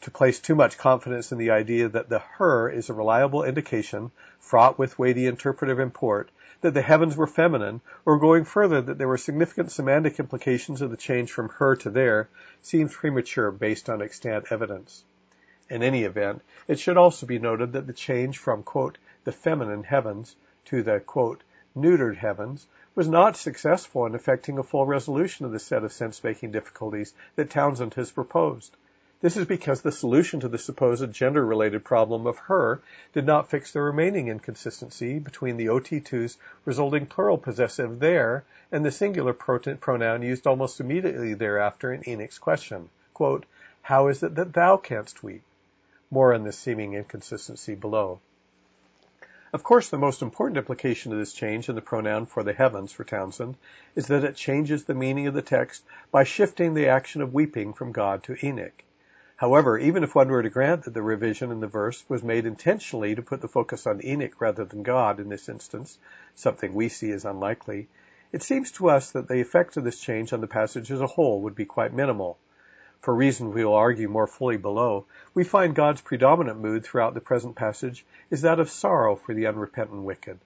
To 0.00 0.10
place 0.10 0.40
too 0.40 0.54
much 0.54 0.78
confidence 0.78 1.32
in 1.32 1.36
the 1.36 1.50
idea 1.50 1.86
that 1.86 2.08
the 2.08 2.20
her 2.20 2.70
is 2.70 2.88
a 2.88 2.94
reliable 2.94 3.44
indication, 3.44 4.10
fraught 4.40 4.78
with 4.78 4.98
weighty 4.98 5.26
interpretive 5.26 5.78
import, 5.78 6.30
that 6.62 6.72
the 6.72 6.80
heavens 6.80 7.14
were 7.14 7.26
feminine, 7.26 7.82
or 8.06 8.18
going 8.18 8.44
further 8.44 8.80
that 8.80 8.96
there 8.96 9.06
were 9.06 9.18
significant 9.18 9.70
semantic 9.70 10.18
implications 10.18 10.80
of 10.80 10.90
the 10.90 10.96
change 10.96 11.30
from 11.30 11.50
her 11.50 11.76
to 11.76 11.90
there, 11.90 12.30
seems 12.62 12.96
premature 12.96 13.50
based 13.50 13.90
on 13.90 14.00
extant 14.00 14.50
evidence. 14.50 15.04
In 15.68 15.82
any 15.82 16.04
event, 16.04 16.40
it 16.68 16.78
should 16.78 16.96
also 16.96 17.26
be 17.26 17.38
noted 17.38 17.74
that 17.74 17.86
the 17.86 17.92
change 17.92 18.38
from, 18.38 18.62
quote, 18.62 18.96
the 19.24 19.32
feminine 19.32 19.82
heavens 19.82 20.34
to 20.64 20.82
the, 20.82 21.00
quote, 21.00 21.42
neutered 21.80 22.16
heavens, 22.16 22.66
was 22.94 23.08
not 23.08 23.36
successful 23.36 24.06
in 24.06 24.14
effecting 24.14 24.58
a 24.58 24.62
full 24.62 24.84
resolution 24.84 25.46
of 25.46 25.52
the 25.52 25.58
set 25.58 25.84
of 25.84 25.92
sense-making 25.92 26.50
difficulties 26.50 27.14
that 27.36 27.48
Townsend 27.48 27.94
has 27.94 28.10
proposed. 28.10 28.76
This 29.20 29.36
is 29.36 29.46
because 29.46 29.82
the 29.82 29.90
solution 29.90 30.38
to 30.40 30.48
the 30.48 30.58
supposed 30.58 31.12
gender-related 31.12 31.84
problem 31.84 32.26
of 32.26 32.38
her 32.38 32.80
did 33.12 33.26
not 33.26 33.50
fix 33.50 33.72
the 33.72 33.82
remaining 33.82 34.28
inconsistency 34.28 35.18
between 35.18 35.56
the 35.56 35.66
OT2's 35.66 36.38
resulting 36.64 37.06
plural 37.06 37.36
possessive 37.36 37.98
there 37.98 38.44
and 38.70 38.84
the 38.84 38.92
singular 38.92 39.32
pronoun 39.32 40.22
used 40.22 40.46
almost 40.46 40.78
immediately 40.78 41.34
thereafter 41.34 41.92
in 41.92 42.08
Enoch's 42.08 42.38
question. 42.38 42.90
Quote, 43.12 43.44
How 43.82 44.06
is 44.06 44.22
it 44.22 44.36
that 44.36 44.52
thou 44.52 44.76
canst 44.76 45.24
weep? 45.24 45.42
More 46.12 46.32
on 46.32 46.44
this 46.44 46.56
seeming 46.56 46.94
inconsistency 46.94 47.74
below. 47.74 48.20
Of 49.50 49.62
course, 49.62 49.88
the 49.88 49.96
most 49.96 50.20
important 50.20 50.58
implication 50.58 51.10
of 51.10 51.18
this 51.18 51.32
change 51.32 51.70
in 51.70 51.74
the 51.74 51.80
pronoun 51.80 52.26
for 52.26 52.42
the 52.42 52.52
heavens 52.52 52.92
for 52.92 53.04
Townsend 53.04 53.56
is 53.96 54.08
that 54.08 54.22
it 54.22 54.36
changes 54.36 54.84
the 54.84 54.92
meaning 54.92 55.26
of 55.26 55.32
the 55.32 55.40
text 55.40 55.84
by 56.10 56.24
shifting 56.24 56.74
the 56.74 56.88
action 56.88 57.22
of 57.22 57.32
weeping 57.32 57.72
from 57.72 57.92
God 57.92 58.22
to 58.24 58.36
Enoch. 58.44 58.84
However, 59.36 59.78
even 59.78 60.04
if 60.04 60.14
one 60.14 60.28
were 60.28 60.42
to 60.42 60.50
grant 60.50 60.82
that 60.82 60.92
the 60.92 61.00
revision 61.00 61.50
in 61.50 61.60
the 61.60 61.66
verse 61.66 62.04
was 62.10 62.22
made 62.22 62.44
intentionally 62.44 63.14
to 63.14 63.22
put 63.22 63.40
the 63.40 63.48
focus 63.48 63.86
on 63.86 64.04
Enoch 64.04 64.38
rather 64.38 64.66
than 64.66 64.82
God 64.82 65.18
in 65.18 65.30
this 65.30 65.48
instance, 65.48 65.98
something 66.34 66.74
we 66.74 66.90
see 66.90 67.10
as 67.12 67.24
unlikely, 67.24 67.88
it 68.32 68.42
seems 68.42 68.70
to 68.72 68.90
us 68.90 69.12
that 69.12 69.28
the 69.28 69.40
effect 69.40 69.78
of 69.78 69.84
this 69.84 69.98
change 69.98 70.34
on 70.34 70.42
the 70.42 70.46
passage 70.46 70.90
as 70.90 71.00
a 71.00 71.06
whole 71.06 71.40
would 71.40 71.54
be 71.54 71.64
quite 71.64 71.94
minimal. 71.94 72.36
For 73.00 73.14
reasons 73.14 73.54
we 73.54 73.64
will 73.64 73.74
argue 73.74 74.08
more 74.08 74.26
fully 74.26 74.56
below, 74.56 75.06
we 75.32 75.44
find 75.44 75.74
God's 75.74 76.00
predominant 76.00 76.58
mood 76.58 76.84
throughout 76.84 77.14
the 77.14 77.20
present 77.20 77.54
passage 77.54 78.04
is 78.30 78.42
that 78.42 78.58
of 78.58 78.70
sorrow 78.70 79.14
for 79.14 79.34
the 79.34 79.46
unrepentant 79.46 80.02
wicked. 80.02 80.40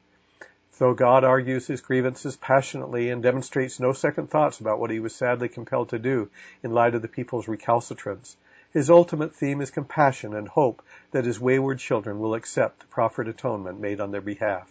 Though 0.79 0.95
God 0.95 1.23
argues 1.23 1.67
his 1.67 1.81
grievances 1.81 2.37
passionately 2.37 3.09
and 3.09 3.23
demonstrates 3.23 3.79
no 3.79 3.93
second 3.93 4.31
thoughts 4.31 4.59
about 4.59 4.81
what 4.81 4.91
he 4.91 5.01
was 5.01 5.15
sadly 5.15 5.49
compelled 5.49 5.91
to 5.91 5.99
do 5.99 6.29
in 6.63 6.73
light 6.73 6.95
of 6.95 7.03
the 7.03 7.09
people's 7.09 7.47
recalcitrance, 7.47 8.37
his 8.73 8.91
ultimate 8.91 9.35
theme 9.35 9.61
is 9.61 9.71
compassion 9.71 10.35
and 10.35 10.49
hope 10.49 10.83
that 11.13 11.25
his 11.25 11.39
wayward 11.39 11.79
children 11.79 12.19
will 12.19 12.35
accept 12.35 12.81
the 12.81 12.87
proffered 12.87 13.29
atonement 13.29 13.81
made 13.81 14.01
on 14.01 14.11
their 14.11 14.21
behalf. 14.21 14.69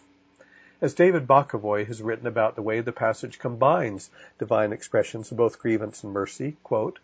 As 0.81 0.95
David 0.95 1.27
Bokovoy 1.27 1.85
has 1.85 2.01
written 2.01 2.27
about 2.27 2.55
the 2.55 2.61
way 2.61 2.81
the 2.81 2.91
passage 2.91 3.39
combines 3.39 4.09
divine 4.37 4.73
expressions 4.73 5.31
of 5.31 5.37
both 5.37 5.59
grievance 5.59 6.03
and 6.03 6.11
mercy, 6.11 6.57
quote, 6.63 6.99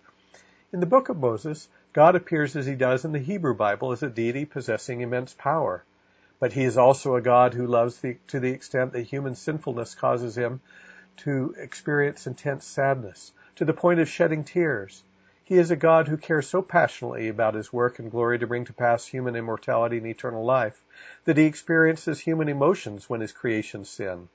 In 0.74 0.82
the 0.82 0.86
book 0.86 1.08
of 1.08 1.16
Moses, 1.16 1.70
God 1.94 2.18
appears 2.18 2.54
as 2.58 2.66
he 2.66 2.76
does 2.76 3.06
in 3.06 3.14
the 3.14 3.20
Hebrew 3.20 3.54
Bible 3.54 3.94
as 3.94 4.04
a 4.04 4.10
deity 4.10 4.44
possessing 4.44 5.00
immense 5.00 5.34
power. 5.34 5.86
But 6.42 6.52
he 6.52 6.66
is 6.66 6.78
also 6.78 7.16
a 7.16 7.22
God 7.22 7.54
who 7.54 7.66
loves 7.66 8.02
the, 8.02 8.18
to 8.28 8.42
the 8.42 8.52
extent 8.52 8.92
that 8.92 9.04
human 9.04 9.36
sinfulness 9.36 9.96
causes 9.96 10.38
him 10.38 10.60
to 11.24 11.56
experience 11.58 12.28
intense 12.28 12.66
sadness, 12.66 13.32
to 13.56 13.64
the 13.64 13.74
point 13.74 14.02
of 14.02 14.10
shedding 14.10 14.44
tears. 14.44 15.06
He 15.42 15.56
is 15.56 15.72
a 15.72 15.78
God 15.78 16.10
who 16.10 16.18
cares 16.18 16.50
so 16.50 16.62
passionately 16.62 17.30
about 17.30 17.56
his 17.56 17.72
work 17.72 17.98
and 17.98 18.12
glory 18.12 18.38
to 18.40 18.48
bring 18.48 18.66
to 18.66 18.74
pass 18.74 19.06
human 19.06 19.38
immortality 19.38 20.00
and 20.00 20.08
eternal 20.08 20.44
life 20.44 20.84
that 21.24 21.38
he 21.38 21.46
experiences 21.46 22.20
human 22.20 22.50
emotions 22.50 23.10
when 23.10 23.22
his 23.22 23.32
creations 23.32 23.90
sin. 23.90 24.28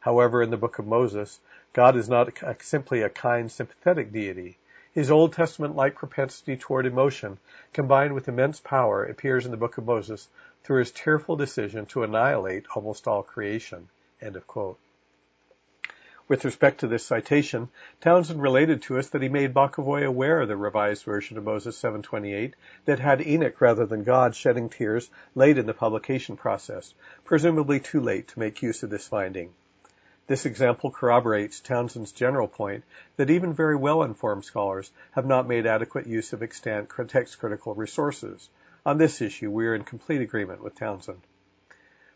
However, 0.00 0.42
in 0.42 0.50
the 0.50 0.58
book 0.58 0.78
of 0.78 0.86
Moses, 0.86 1.40
God 1.72 1.96
is 1.96 2.10
not 2.10 2.38
simply 2.60 3.00
a 3.00 3.08
kind, 3.08 3.50
sympathetic 3.50 4.12
deity. 4.12 4.58
His 4.94 5.10
Old 5.10 5.32
Testament-like 5.32 5.96
propensity 5.96 6.56
toward 6.56 6.86
emotion, 6.86 7.38
combined 7.72 8.14
with 8.14 8.28
immense 8.28 8.60
power, 8.60 9.04
appears 9.04 9.44
in 9.44 9.50
the 9.50 9.56
book 9.56 9.76
of 9.76 9.84
Moses 9.84 10.28
through 10.62 10.78
his 10.78 10.92
tearful 10.92 11.34
decision 11.34 11.86
to 11.86 12.04
annihilate 12.04 12.66
almost 12.76 13.08
all 13.08 13.24
creation. 13.24 13.88
End 14.22 14.36
of 14.36 14.46
quote. 14.46 14.78
With 16.28 16.44
respect 16.44 16.78
to 16.78 16.86
this 16.86 17.04
citation, 17.04 17.70
Townsend 18.00 18.40
related 18.40 18.82
to 18.82 18.96
us 18.96 19.08
that 19.08 19.20
he 19.20 19.28
made 19.28 19.52
Bokovoy 19.52 20.06
aware 20.06 20.40
of 20.40 20.48
the 20.48 20.56
revised 20.56 21.02
version 21.02 21.38
of 21.38 21.44
Moses 21.44 21.76
728 21.76 22.54
that 22.84 23.00
had 23.00 23.20
Enoch 23.20 23.60
rather 23.60 23.86
than 23.86 24.04
God 24.04 24.36
shedding 24.36 24.68
tears 24.68 25.10
late 25.34 25.58
in 25.58 25.66
the 25.66 25.74
publication 25.74 26.36
process, 26.36 26.94
presumably 27.24 27.80
too 27.80 28.00
late 28.00 28.28
to 28.28 28.38
make 28.38 28.62
use 28.62 28.84
of 28.84 28.90
this 28.90 29.08
finding. 29.08 29.52
This 30.26 30.46
example 30.46 30.90
corroborates 30.90 31.60
Townsend's 31.60 32.10
general 32.10 32.48
point 32.48 32.84
that 33.16 33.28
even 33.28 33.52
very 33.52 33.76
well-informed 33.76 34.46
scholars 34.46 34.90
have 35.10 35.26
not 35.26 35.46
made 35.46 35.66
adequate 35.66 36.06
use 36.06 36.32
of 36.32 36.42
extant 36.42 36.90
text-critical 37.08 37.74
resources. 37.74 38.48
On 38.86 38.96
this 38.96 39.20
issue, 39.20 39.50
we 39.50 39.66
are 39.66 39.74
in 39.74 39.84
complete 39.84 40.22
agreement 40.22 40.62
with 40.62 40.76
Townsend. 40.76 41.20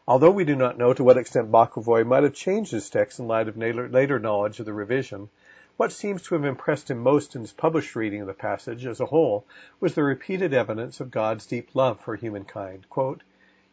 Although 0.07 0.31
we 0.31 0.47
do 0.47 0.57
not 0.57 0.79
know 0.79 0.95
to 0.95 1.05
what 1.05 1.19
extent 1.19 1.53
Bokovoy 1.53 2.07
might 2.07 2.23
have 2.23 2.33
changed 2.33 2.73
his 2.73 2.89
text 2.89 3.19
in 3.19 3.29
light 3.29 3.47
of 3.47 3.59
later 3.59 4.19
knowledge 4.19 4.59
of 4.59 4.65
the 4.65 4.73
revision, 4.73 5.29
what 5.77 5.93
seems 5.93 6.23
to 6.23 6.35
have 6.35 6.47
impressed 6.47 6.91
him 6.91 7.01
most 7.01 7.37
in 7.37 7.43
his 7.43 7.53
published 7.53 7.95
reading 7.95 8.23
of 8.23 8.27
the 8.27 8.33
passage 8.33 8.87
as 8.87 9.01
a 9.01 9.07
whole 9.07 9.45
was 9.81 9.95
the 9.95 10.03
repeated 10.03 10.55
evidence 10.55 11.01
of 11.01 11.11
God's 11.11 11.45
deep 11.45 11.75
love 11.75 12.01
for 12.01 12.17
humankind. 12.17 12.89
Quote, 12.89 13.23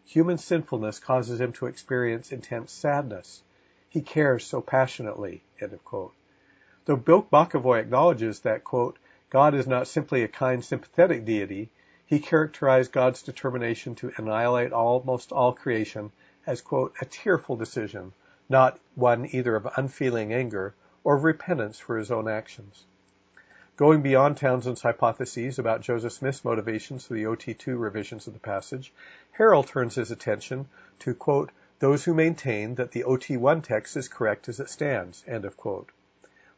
Human 0.03 0.37
sinfulness 0.37 0.99
causes 0.99 1.39
him 1.39 1.53
to 1.53 1.67
experience 1.67 2.33
intense 2.33 2.73
sadness. 2.73 3.41
He 3.95 4.01
cares 4.01 4.45
so 4.45 4.59
passionately. 4.59 5.41
End 5.61 5.71
of 5.71 5.85
quote. 5.85 6.11
Though 6.83 6.97
Bokovoy 6.97 7.79
acknowledges 7.79 8.41
that, 8.41 8.65
quote, 8.65 8.97
God 9.29 9.53
is 9.53 9.67
not 9.67 9.87
simply 9.87 10.21
a 10.21 10.27
kind, 10.27 10.65
sympathetic 10.65 11.23
deity, 11.23 11.69
he 12.05 12.19
characterized 12.19 12.91
God's 12.91 13.21
determination 13.21 13.95
to 13.95 14.11
annihilate 14.17 14.73
almost 14.73 15.31
all 15.31 15.53
creation 15.53 16.11
as, 16.45 16.59
quote, 16.59 16.93
a 16.99 17.05
tearful 17.05 17.55
decision, 17.55 18.11
not 18.49 18.81
one 18.95 19.29
either 19.31 19.55
of 19.55 19.69
unfeeling 19.77 20.33
anger 20.33 20.75
or 21.05 21.15
of 21.15 21.23
repentance 21.23 21.79
for 21.79 21.97
his 21.97 22.11
own 22.11 22.27
actions. 22.27 22.83
Going 23.77 24.01
beyond 24.01 24.35
Townsend's 24.35 24.81
hypotheses 24.81 25.57
about 25.57 25.79
Joseph 25.79 26.11
Smith's 26.11 26.43
motivations 26.43 27.05
for 27.05 27.13
the 27.13 27.23
OT2 27.23 27.79
revisions 27.79 28.27
of 28.27 28.33
the 28.33 28.39
passage, 28.39 28.91
Harrell 29.39 29.65
turns 29.65 29.95
his 29.95 30.11
attention 30.11 30.67
to, 30.99 31.13
quote, 31.13 31.49
those 31.85 32.03
who 32.03 32.15
maintain 32.15 32.73
that 32.73 32.89
the 32.89 33.03
OT1 33.03 33.61
text 33.61 33.95
is 33.95 34.07
correct 34.07 34.49
as 34.49 34.59
it 34.59 34.71
stands, 34.71 35.23
end 35.27 35.45
of 35.45 35.55
quote. 35.55 35.91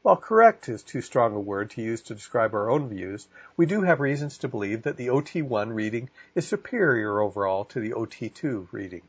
While 0.01 0.15
correct 0.15 0.69
is 0.69 0.81
too 0.81 1.01
strong 1.01 1.35
a 1.35 1.39
word 1.41 1.71
to 1.71 1.81
use 1.81 2.01
to 2.03 2.15
describe 2.15 2.53
our 2.53 2.69
own 2.69 2.87
views, 2.87 3.27
we 3.57 3.65
do 3.65 3.81
have 3.81 3.99
reasons 3.99 4.37
to 4.37 4.47
believe 4.47 4.83
that 4.83 4.95
the 4.95 5.07
OT1 5.07 5.75
reading 5.75 6.09
is 6.33 6.47
superior 6.47 7.19
overall 7.19 7.65
to 7.65 7.81
the 7.81 7.91
OT2 7.91 8.69
reading. 8.71 9.01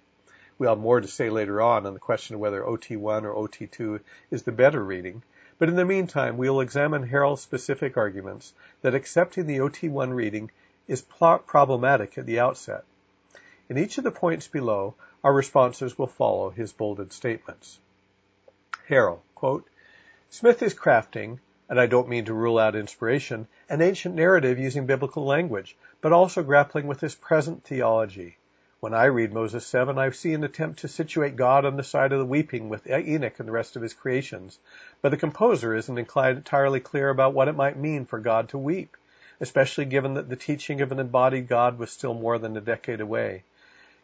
We'll 0.59 0.70
have 0.70 0.81
more 0.81 1.00
to 1.00 1.07
say 1.07 1.31
later 1.31 1.62
on 1.62 1.87
on 1.87 1.94
the 1.94 2.00
question 2.00 2.35
of 2.35 2.40
whether 2.40 2.64
OT1 2.64 3.22
or 3.22 3.35
OT2 3.35 4.00
is 4.33 4.42
the 4.42 4.50
better 4.50 4.83
reading, 4.83 5.22
but 5.61 5.68
in 5.68 5.76
the 5.76 5.85
meantime, 5.85 6.37
we'll 6.37 6.61
examine 6.61 7.09
Harrell's 7.09 7.42
specific 7.42 7.96
arguments 7.96 8.52
that 8.83 8.96
accepting 8.96 9.46
the 9.46 9.59
OT1 9.59 10.12
reading 10.12 10.50
is 10.88 11.00
problematic 11.00 12.18
at 12.18 12.26
the 12.26 12.40
outset. 12.40 12.83
In 13.68 13.78
each 13.78 13.98
of 13.98 14.04
the 14.04 14.11
points 14.11 14.48
below, 14.48 14.94
our 15.24 15.33
responses 15.33 15.98
will 15.98 16.07
follow 16.07 16.50
his 16.50 16.72
bolded 16.72 17.12
statements. 17.12 17.78
Harrell, 18.88 19.20
quote, 19.35 19.66
Smith 20.31 20.62
is 20.62 20.74
crafting, 20.74 21.38
and 21.68 21.81
I 21.81 21.87
don't 21.87 22.09
mean 22.09 22.24
to 22.26 22.35
rule 22.35 22.59
out 22.59 22.76
inspiration, 22.76 23.48
an 23.68 23.83
ancient 23.83 24.14
narrative 24.14 24.59
using 24.59 24.87
biblical 24.87 25.24
language, 25.24 25.76
but 26.00 26.12
also 26.12 26.42
grappling 26.42 26.87
with 26.87 27.00
his 27.00 27.14
present 27.14 27.64
theology. 27.64 28.37
When 28.81 28.94
I 28.94 29.07
read 29.07 29.33
Moses 29.33 29.66
7, 29.66 29.98
I 29.98 30.11
see 30.11 30.35
an 30.35 30.44
attempt 30.44 30.78
to 30.81 30.88
situate 30.88 31.35
God 31.35 31.64
on 31.64 31.76
the 31.76 31.83
side 31.83 32.12
of 32.12 32.20
the 32.20 32.24
weeping 32.24 32.68
with 32.68 32.87
Enoch 32.87 33.40
and 33.40 33.48
the 33.48 33.52
rest 33.52 33.74
of 33.74 33.83
his 33.83 33.92
creations, 33.92 34.61
but 35.02 35.09
the 35.09 35.16
composer 35.16 35.74
isn't 35.74 35.98
entirely 35.98 36.78
clear 36.78 37.11
about 37.11 37.35
what 37.35 37.48
it 37.48 37.57
might 37.57 37.76
mean 37.76 38.07
for 38.07 38.20
God 38.20 38.48
to 38.50 38.59
weep, 38.59 38.96
especially 39.40 39.85
given 39.85 40.14
that 40.14 40.28
the 40.28 40.37
teaching 40.37 40.81
of 40.81 40.92
an 40.92 41.00
embodied 41.00 41.48
God 41.48 41.76
was 41.76 41.90
still 41.90 42.14
more 42.14 42.38
than 42.38 42.57
a 42.57 42.61
decade 42.61 43.00
away. 43.00 43.42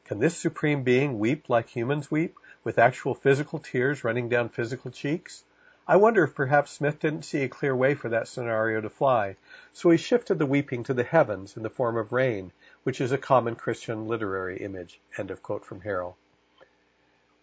Can 0.04 0.18
this 0.18 0.36
supreme 0.36 0.82
being 0.82 1.18
weep 1.18 1.48
like 1.48 1.70
humans 1.70 2.10
weep, 2.10 2.36
with 2.62 2.78
actual 2.78 3.14
physical 3.14 3.58
tears 3.58 4.04
running 4.04 4.28
down 4.28 4.50
physical 4.50 4.90
cheeks? 4.90 5.44
I 5.88 5.96
wonder 5.96 6.24
if 6.24 6.34
perhaps 6.34 6.72
Smith 6.72 7.00
didn't 7.00 7.24
see 7.24 7.42
a 7.42 7.48
clear 7.48 7.74
way 7.74 7.94
for 7.94 8.10
that 8.10 8.28
scenario 8.28 8.82
to 8.82 8.90
fly, 8.90 9.36
so 9.72 9.88
he 9.88 9.96
shifted 9.96 10.38
the 10.38 10.44
weeping 10.44 10.82
to 10.82 10.92
the 10.92 11.04
heavens 11.04 11.56
in 11.56 11.62
the 11.62 11.70
form 11.70 11.96
of 11.96 12.12
rain, 12.12 12.52
which 12.82 13.00
is 13.00 13.12
a 13.12 13.18
common 13.18 13.54
Christian 13.56 14.06
literary 14.06 14.58
image. 14.58 15.00
End 15.16 15.30
of 15.30 15.42
quote 15.42 15.64
from 15.64 15.80
Harrell. 15.80 16.16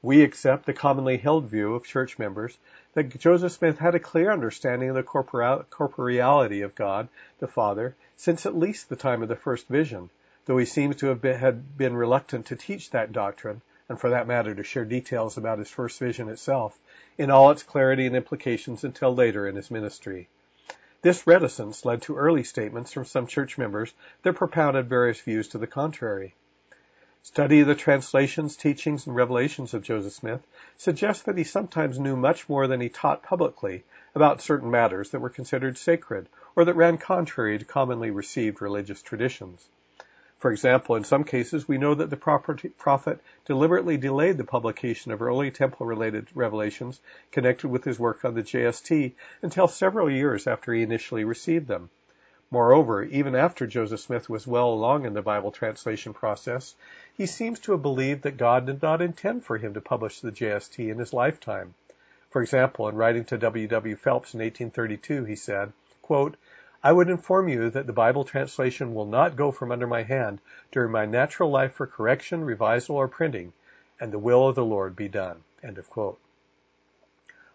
We 0.04 0.22
accept 0.22 0.68
the 0.68 0.74
commonly 0.74 1.18
held 1.18 1.46
view 1.46 1.74
of 1.74 1.84
church 1.84 2.20
members 2.20 2.60
that 2.94 3.18
Joseph 3.18 3.54
Smith 3.54 3.80
had 3.80 3.96
a 3.96 4.00
clear 4.00 4.32
understanding 4.32 4.90
of 4.90 4.96
the 4.96 5.04
corporeality 5.04 6.62
of 6.62 6.76
God, 6.76 7.08
the 7.40 7.48
Father, 7.48 7.96
since 8.18 8.46
at 8.46 8.56
least 8.56 8.90
the 8.90 8.96
time 8.96 9.24
of 9.24 9.30
the 9.30 9.36
first 9.36 9.68
vision, 9.68 10.12
though 10.46 10.58
he 10.58 10.66
seems 10.66 10.96
to 10.96 11.08
have 11.08 11.22
been, 11.22 11.38
had 11.38 11.78
been 11.78 11.96
reluctant 11.96 12.48
to 12.48 12.56
teach 12.56 12.90
that 12.90 13.12
doctrine, 13.12 13.62
and 13.88 14.00
for 14.00 14.10
that 14.10 14.26
matter 14.26 14.56
to 14.56 14.64
share 14.64 14.86
details 14.86 15.38
about 15.38 15.60
his 15.60 15.70
first 15.70 16.00
vision 16.00 16.30
itself, 16.30 16.80
in 17.18 17.30
all 17.30 17.52
its 17.52 17.62
clarity 17.62 18.08
and 18.08 18.16
implications 18.16 18.84
until 18.84 19.14
later 19.14 19.48
in 19.48 19.56
his 19.56 19.70
ministry. 19.70 20.28
This 21.04 21.28
reticence 21.28 21.86
led 21.86 22.02
to 22.04 22.16
early 22.16 22.44
statements 22.44 22.94
from 22.94 23.06
some 23.06 23.28
church 23.28 23.58
members 23.58 23.94
that 24.24 24.34
propounded 24.34 24.88
various 24.88 25.20
views 25.20 25.48
to 25.50 25.58
the 25.58 25.68
contrary. 25.68 26.36
Study 27.24 27.60
of 27.60 27.68
the 27.68 27.76
translations, 27.76 28.56
teachings, 28.56 29.06
and 29.06 29.16
revelations 29.16 29.76
of 29.76 29.84
Joseph 29.84 30.14
Smith 30.14 30.42
suggests 30.78 31.24
that 31.24 31.38
he 31.38 31.44
sometimes 31.44 32.00
knew 32.00 32.16
much 32.16 32.50
more 32.50 32.66
than 32.66 32.82
he 32.82 32.90
taught 32.90 33.22
publicly 33.22 33.84
about 34.16 34.42
certain 34.42 34.72
matters 34.72 35.12
that 35.12 35.20
were 35.22 35.30
considered 35.30 35.78
sacred 35.78 36.28
or 36.56 36.66
that 36.66 36.76
ran 36.76 36.98
contrary 36.98 37.60
to 37.60 37.66
commonly 37.66 38.10
received 38.10 38.60
religious 38.60 39.04
traditions. 39.04 39.70
For 40.42 40.52
example, 40.52 40.96
in 40.96 41.04
some 41.04 41.24
cases, 41.24 41.68
we 41.68 41.78
know 41.78 41.94
that 41.94 42.10
the 42.10 42.18
prophet 42.18 43.22
deliberately 43.46 43.98
delayed 43.98 44.40
the 44.40 44.44
publication 44.44 45.12
of 45.12 45.22
early 45.22 45.52
temple-related 45.52 46.30
revelations 46.34 47.00
connected 47.32 47.68
with 47.68 47.84
his 47.84 48.00
work 48.00 48.26
on 48.26 48.34
the 48.34 48.42
JST 48.42 49.14
until 49.44 49.68
several 49.68 50.10
years 50.10 50.48
after 50.48 50.74
he 50.74 50.82
initially 50.82 51.24
received 51.24 51.68
them. 51.68 51.92
Moreover, 52.50 53.04
even 53.04 53.36
after 53.36 53.68
Joseph 53.68 54.00
Smith 54.00 54.32
was 54.32 54.48
well 54.48 54.74
along 54.74 55.06
in 55.06 55.14
the 55.14 55.22
Bible 55.22 55.52
translation 55.52 56.12
process, 56.12 56.74
he 57.14 57.28
seems 57.28 57.60
to 57.60 57.74
have 57.74 57.84
believed 57.84 58.24
that 58.24 58.38
God 58.38 58.66
did 58.66 58.82
not 58.82 59.00
intend 59.00 59.46
for 59.46 59.60
him 59.60 59.76
to 59.76 59.80
publish 59.80 60.22
the 60.22 60.32
JST 60.32 60.90
in 60.90 60.98
his 60.98 61.14
lifetime. 61.14 61.76
For 62.32 62.42
example, 62.42 62.90
in 62.90 62.96
writing 62.96 63.26
to 63.26 63.38
W. 63.38 63.68
W. 63.68 63.96
Phelps 63.96 64.34
in 64.34 64.40
1832, 64.40 65.24
he 65.26 65.36
said, 65.36 65.72
quote, 66.02 66.36
I 66.84 66.92
would 66.92 67.10
inform 67.10 67.48
you 67.48 67.70
that 67.70 67.86
the 67.86 67.94
Bible 67.94 68.24
translation 68.24 68.96
will 68.96 69.06
not 69.06 69.36
go 69.36 69.52
from 69.52 69.72
under 69.72 69.86
my 69.86 70.02
hand 70.02 70.42
during 70.72 70.92
my 70.92 71.06
natural 71.06 71.52
life 71.52 71.74
for 71.74 71.86
correction, 71.86 72.44
revisal, 72.44 72.96
or 72.96 73.08
printing, 73.08 73.54
and 74.00 74.12
the 74.12 74.18
will 74.18 74.48
of 74.48 74.56
the 74.56 74.66
Lord 74.66 74.96
be 74.96 75.08
done. 75.08 75.44
End 75.62 75.78
of 75.78 75.90
quote. 75.92 76.20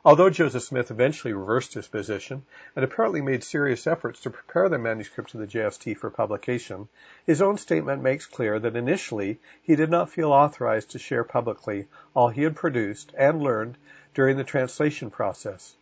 Although 0.05 0.31
Joseph 0.31 0.63
Smith 0.63 0.93
eventually 0.93 1.33
reversed 1.35 1.75
his 1.75 1.89
position 1.89 2.45
and 2.77 2.85
apparently 2.85 3.21
made 3.21 3.43
serious 3.43 3.89
efforts 3.89 4.21
to 4.21 4.31
prepare 4.31 4.69
the 4.69 4.79
manuscript 4.79 5.35
of 5.35 5.41
the 5.41 5.49
JST 5.49 5.97
for 5.97 6.09
publication, 6.09 6.89
his 7.27 7.43
own 7.43 7.59
statement 7.59 8.05
makes 8.05 8.27
clear 8.27 8.61
that 8.61 8.77
initially 8.77 9.41
he 9.61 9.75
did 9.75 9.91
not 9.91 10.11
feel 10.11 10.31
authorized 10.31 10.93
to 10.93 11.01
share 11.01 11.25
publicly 11.25 11.89
all 12.15 12.29
he 12.29 12.45
had 12.45 12.55
produced 12.55 13.13
and 13.19 13.43
learned 13.43 13.77
during 14.15 14.37
the 14.37 14.45
translation 14.45 15.11
process. 15.11 15.75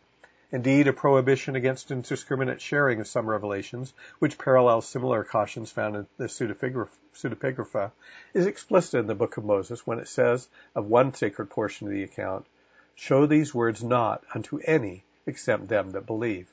Indeed, 0.51 0.87
a 0.87 0.93
prohibition 0.93 1.55
against 1.55 1.89
indiscriminate 1.89 2.61
sharing 2.61 2.99
of 2.99 3.07
some 3.07 3.27
revelations, 3.27 3.93
which 4.19 4.37
parallels 4.37 4.87
similar 4.87 5.23
cautions 5.23 5.71
found 5.71 5.95
in 5.95 6.07
the 6.17 6.25
pseudepigrapha, 6.27 7.91
is 8.33 8.45
explicit 8.45 8.99
in 8.99 9.07
the 9.07 9.15
Book 9.15 9.37
of 9.37 9.43
Moses 9.43 9.87
when 9.87 9.97
it 9.97 10.07
says 10.07 10.47
of 10.75 10.85
one 10.85 11.13
sacred 11.13 11.49
portion 11.49 11.87
of 11.87 11.93
the 11.93 12.03
account, 12.03 12.45
Show 12.93 13.25
these 13.25 13.55
words 13.55 13.83
not 13.83 14.23
unto 14.33 14.59
any 14.65 15.03
except 15.25 15.67
them 15.67 15.91
that 15.91 16.05
believe. 16.05 16.47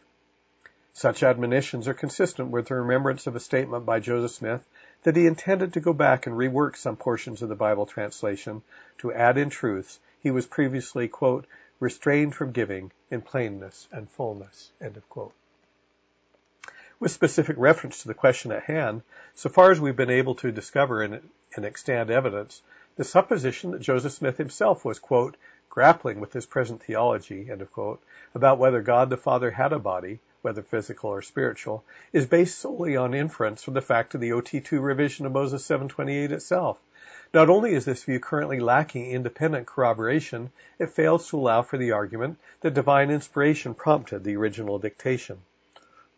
Such 0.95 1.23
admonitions 1.23 1.87
are 1.87 1.95
consistent 1.95 2.51
with 2.51 2.69
the 2.69 2.75
remembrance 2.75 3.27
of 3.27 3.37
a 3.37 3.41
statement 3.41 3.87
by 3.87 4.01
Joseph 4.01 4.31
Smith 4.33 4.63
that 5.03 5.17
he 5.17 5.27
intended 5.27 5.75
to 5.75 5.81
go 5.81 5.93
back 5.93 6.27
and 6.27 6.37
rework 6.37 6.77
some 6.77 6.97
portions 6.97 7.43
of 7.43 7.49
the 7.49 7.55
Bible 7.55 7.87
translation 7.87 8.63
to 8.99 9.13
add 9.13 9.39
in 9.39 9.51
truths 9.51 10.01
he 10.23 10.31
was 10.31 10.47
previously, 10.47 11.09
quote, 11.09 11.47
restrained 11.83 12.33
from 12.33 12.53
giving 12.53 12.93
in 13.11 13.21
plainness 13.21 13.89
and 13.91 14.09
fullness, 14.11 14.71
end 14.81 14.97
of 14.97 15.09
quote. 15.09 15.35
With 17.01 17.11
specific 17.11 17.57
reference 17.59 18.03
to 18.03 18.09
the 18.09 18.15
question 18.15 18.53
at 18.53 18.63
hand, 18.63 19.03
so 19.35 19.49
far 19.49 19.73
as 19.73 19.81
we've 19.81 19.97
been 19.97 20.09
able 20.09 20.37
to 20.37 20.53
discover 20.53 21.03
in, 21.03 21.21
in 21.57 21.65
extant 21.65 22.09
evidence, 22.09 22.63
the 22.95 23.03
supposition 23.03 23.73
that 23.73 23.81
Joseph 23.81 24.13
Smith 24.13 24.39
himself 24.39 24.85
was, 24.85 25.01
quote, 25.01 25.37
grappling 25.69 26.21
with 26.21 26.33
his 26.33 26.47
present 26.47 26.85
theology, 26.85 27.51
quote, 27.73 28.01
about 28.33 28.59
whether 28.59 28.81
God 28.81 29.11
the 29.11 29.17
Father 29.17 29.51
had 29.51 29.73
a 29.73 29.81
body, 29.81 30.21
whether 30.43 30.63
physical 30.63 31.11
or 31.11 31.21
spiritual, 31.21 31.83
is 32.13 32.27
based 32.27 32.59
solely 32.59 32.97
on 32.97 33.13
inference 33.13 33.65
from 33.65 33.75
the 33.75 33.81
fact 33.81 34.15
of 34.15 34.21
the 34.21 34.31
OT2 34.31 34.81
revision 34.81 35.27
of 35.27 35.33
Moses 35.33 35.65
728 35.65 36.31
itself. 36.31 36.79
Not 37.35 37.49
only 37.49 37.73
is 37.73 37.87
this 37.87 38.05
view 38.05 38.21
currently 38.21 38.61
lacking 38.61 39.11
independent 39.11 39.67
corroboration, 39.67 40.53
it 40.79 40.91
fails 40.91 41.29
to 41.29 41.39
allow 41.39 41.63
for 41.63 41.79
the 41.79 41.93
argument 41.93 42.39
that 42.61 42.75
divine 42.75 43.11
inspiration 43.11 43.75
prompted 43.75 44.23
the 44.23 44.37
original 44.37 44.79
dictation. 44.79 45.41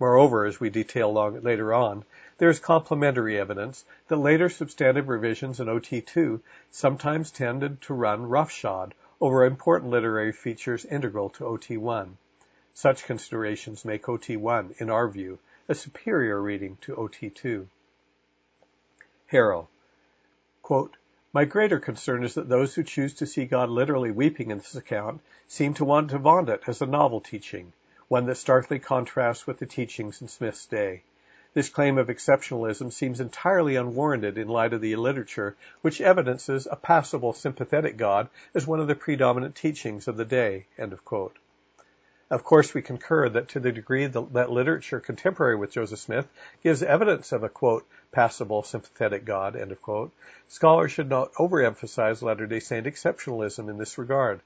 Moreover, 0.01 0.45
as 0.45 0.59
we 0.59 0.71
detail 0.71 1.13
long, 1.13 1.41
later 1.41 1.73
on, 1.73 2.05
there 2.39 2.49
is 2.49 2.59
complementary 2.59 3.39
evidence 3.39 3.85
that 4.09 4.17
later 4.17 4.49
substantive 4.49 5.09
revisions 5.09 5.61
in 5.61 5.69
OT2 5.69 6.41
sometimes 6.73 7.31
tended 7.31 7.81
to 7.83 7.95
run 7.95 8.29
roughshod 8.29 8.93
over 9.21 9.45
important 9.45 9.93
literary 9.93 10.33
features 10.33 10.85
integral 10.85 11.31
to 11.31 11.45
OT1. 11.45 12.17
Such 12.75 13.05
considerations 13.05 13.85
make 13.85 14.03
OT1, 14.07 14.81
in 14.81 14.91
our 14.91 15.07
view, 15.07 15.39
a 15.69 15.77
superior 15.77 16.43
reading 16.43 16.77
to 16.81 16.97
OT2. 16.97 17.67
Harrell, 19.31 19.69
quote, 20.61 20.97
My 21.35 21.45
greater 21.45 21.81
concern 21.81 22.23
is 22.23 22.35
that 22.35 22.49
those 22.49 22.77
who 22.77 22.85
choose 22.85 23.13
to 23.15 23.27
see 23.27 23.45
God 23.45 23.69
literally 23.69 24.13
weeping 24.13 24.53
in 24.53 24.59
this 24.59 24.77
account 24.77 25.21
seem 25.49 25.75
to 25.75 25.85
want 25.85 26.11
to 26.11 26.19
vaunt 26.19 26.49
it 26.49 26.63
as 26.69 26.81
a 26.81 26.87
novel 26.87 27.21
teaching, 27.21 27.73
one 28.07 28.27
that 28.27 28.37
starkly 28.37 28.79
contrasts 28.79 29.45
with 29.45 29.59
the 29.59 29.67
teachings 29.67 30.23
in 30.23 30.29
Smith's 30.29 30.65
day. 30.65 31.03
This 31.53 31.69
claim 31.69 31.99
of 31.99 32.07
exceptionalism 32.07 32.93
seems 32.93 33.19
entirely 33.19 33.75
unwarranted 33.75 34.39
in 34.39 34.47
light 34.47 34.73
of 34.73 34.81
the 34.81 34.95
literature 34.95 35.57
which 35.83 36.01
evidences 36.01 36.69
a 36.71 36.77
passible 36.77 37.33
sympathetic 37.33 37.97
God 37.97 38.29
as 38.55 38.69
one 38.69 38.79
of 38.79 38.87
the 38.87 38.95
predominant 38.95 39.57
teachings 39.57 40.07
of 40.07 40.17
the 40.17 40.25
day. 40.25 40.67
Of 40.79 41.05
course, 42.43 42.73
we 42.73 42.83
concur 42.83 43.29
that 43.29 43.49
to 43.49 43.61
the 43.61 43.71
degree 43.71 44.07
that 44.07 44.51
literature 44.51 44.99
contemporary 44.99 45.57
with 45.57 45.73
Joseph 45.73 45.99
Smith 45.99 46.27
gives 46.63 46.83
evidence 46.83 47.33
of 47.33 47.43
a, 47.43 47.49
quote, 47.49 47.87
passible, 48.13 48.63
sympathetic 48.63 49.25
God, 49.25 49.57
scholars 50.49 50.93
should 50.93 51.09
not 51.09 51.35
overemphasize 51.35 52.23
Latter-day 52.23 52.61
Saint 52.61 52.87
exceptionalism 52.87 53.69
in 53.69 53.77
this 53.77 53.99
regard. 53.99 54.41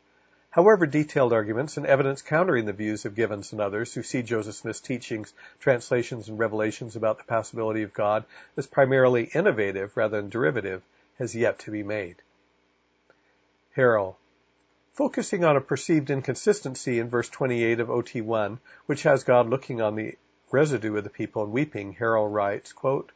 However, 0.50 0.86
detailed 0.86 1.32
arguments 1.32 1.76
and 1.76 1.86
evidence 1.86 2.22
countering 2.22 2.64
the 2.64 2.72
views 2.72 3.04
of 3.04 3.14
Givens 3.14 3.52
and 3.52 3.60
others 3.60 3.94
who 3.94 4.02
see 4.02 4.22
Joseph 4.22 4.56
Smith's 4.56 4.80
teachings, 4.80 5.32
translations, 5.60 6.28
and 6.28 6.38
revelations 6.38 6.96
about 6.96 7.18
the 7.18 7.24
passibility 7.24 7.82
of 7.82 7.94
God 7.94 8.24
as 8.56 8.66
primarily 8.66 9.30
innovative 9.34 9.96
rather 9.96 10.20
than 10.20 10.30
derivative 10.30 10.82
has 11.18 11.36
yet 11.36 11.60
to 11.60 11.70
be 11.70 11.82
made. 11.82 12.16
Harrell. 13.76 14.16
Focusing 14.98 15.44
on 15.44 15.56
a 15.56 15.60
perceived 15.60 16.10
inconsistency 16.10 16.98
in 16.98 17.08
verse 17.08 17.28
28 17.28 17.78
of 17.78 17.86
OT1, 17.86 18.58
which 18.86 19.04
has 19.04 19.22
God 19.22 19.48
looking 19.48 19.80
on 19.80 19.94
the 19.94 20.16
residue 20.50 20.96
of 20.96 21.04
the 21.04 21.08
people 21.08 21.44
and 21.44 21.52
weeping, 21.52 21.94
Harrell 21.94 22.28
writes, 22.28 22.72
quote, 22.72 23.12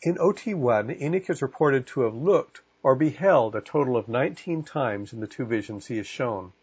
In 0.00 0.14
OT1, 0.14 0.98
Enoch 0.98 1.28
is 1.28 1.42
reported 1.42 1.86
to 1.88 2.00
have 2.00 2.14
looked 2.14 2.62
or 2.82 2.94
beheld 2.94 3.54
a 3.54 3.60
total 3.60 3.94
of 3.94 4.08
19 4.08 4.62
times 4.62 5.12
in 5.12 5.20
the 5.20 5.26
two 5.26 5.44
visions 5.44 5.86
he 5.86 5.98
is 5.98 6.06
shown. 6.06 6.54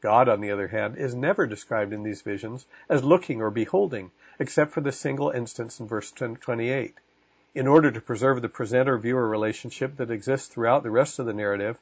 God, 0.00 0.28
on 0.28 0.40
the 0.40 0.52
other 0.52 0.68
hand, 0.68 0.96
is 0.96 1.12
never 1.12 1.44
described 1.44 1.92
in 1.92 2.04
these 2.04 2.22
visions 2.22 2.66
as 2.88 3.02
looking 3.02 3.42
or 3.42 3.50
beholding, 3.50 4.12
except 4.38 4.70
for 4.70 4.82
the 4.82 4.92
single 4.92 5.30
instance 5.30 5.80
in 5.80 5.88
verse 5.88 6.12
28. 6.12 6.94
In 7.56 7.66
order 7.66 7.90
to 7.90 8.00
preserve 8.00 8.40
the 8.40 8.48
presenter-viewer 8.48 9.28
relationship 9.28 9.96
that 9.96 10.12
exists 10.12 10.46
throughout 10.46 10.84
the 10.84 10.92
rest 10.92 11.18
of 11.18 11.26
the 11.26 11.34
narrative, 11.34 11.76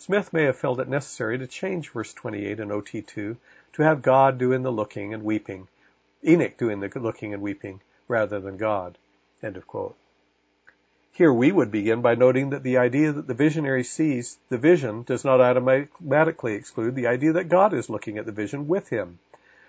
Smith 0.00 0.32
may 0.32 0.44
have 0.44 0.56
felt 0.56 0.78
it 0.78 0.88
necessary 0.88 1.36
to 1.38 1.46
change 1.48 1.90
verse 1.90 2.14
28 2.14 2.60
in 2.60 2.68
OT2 2.68 3.36
to 3.72 3.82
have 3.82 4.00
God 4.00 4.38
doing 4.38 4.62
the 4.62 4.70
looking 4.70 5.12
and 5.12 5.24
weeping, 5.24 5.66
Enoch 6.24 6.56
doing 6.56 6.78
the 6.78 7.00
looking 7.00 7.34
and 7.34 7.42
weeping, 7.42 7.80
rather 8.06 8.38
than 8.38 8.56
God. 8.56 8.96
Here 11.10 11.32
we 11.32 11.50
would 11.50 11.72
begin 11.72 12.00
by 12.00 12.14
noting 12.14 12.50
that 12.50 12.62
the 12.62 12.76
idea 12.76 13.10
that 13.10 13.26
the 13.26 13.34
visionary 13.34 13.82
sees 13.82 14.38
the 14.48 14.56
vision 14.56 15.02
does 15.02 15.24
not 15.24 15.40
automatically 15.40 16.54
exclude 16.54 16.94
the 16.94 17.08
idea 17.08 17.32
that 17.32 17.48
God 17.48 17.74
is 17.74 17.90
looking 17.90 18.18
at 18.18 18.24
the 18.24 18.30
vision 18.30 18.68
with 18.68 18.88
him. 18.88 19.18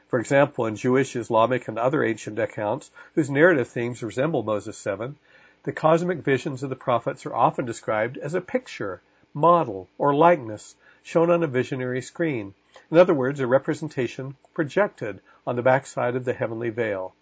For 0.09 0.19
example, 0.19 0.67
in 0.67 0.75
Jewish, 0.75 1.15
Islamic, 1.15 1.67
and 1.67 1.79
other 1.79 2.03
ancient 2.03 2.37
accounts 2.37 2.91
whose 3.15 3.31
narrative 3.31 3.67
themes 3.67 4.03
resemble 4.03 4.43
Moses 4.43 4.77
7, 4.77 5.17
the 5.63 5.71
cosmic 5.71 6.19
visions 6.19 6.61
of 6.61 6.69
the 6.69 6.75
prophets 6.75 7.25
are 7.25 7.33
often 7.35 7.65
described 7.65 8.19
as 8.19 8.35
a 8.35 8.41
picture, 8.41 9.01
model, 9.33 9.87
or 9.97 10.13
likeness 10.13 10.75
shown 11.03 11.29
on 11.29 11.43
a 11.43 11.47
visionary 11.47 12.01
screen. 12.01 12.53
In 12.91 12.97
other 12.97 13.13
words, 13.13 13.39
a 13.39 13.47
representation 13.47 14.35
projected 14.53 15.21
on 15.45 15.55
the 15.55 15.61
backside 15.61 16.15
of 16.15 16.25
the 16.25 16.33
heavenly 16.33 16.69
veil. 16.69 17.13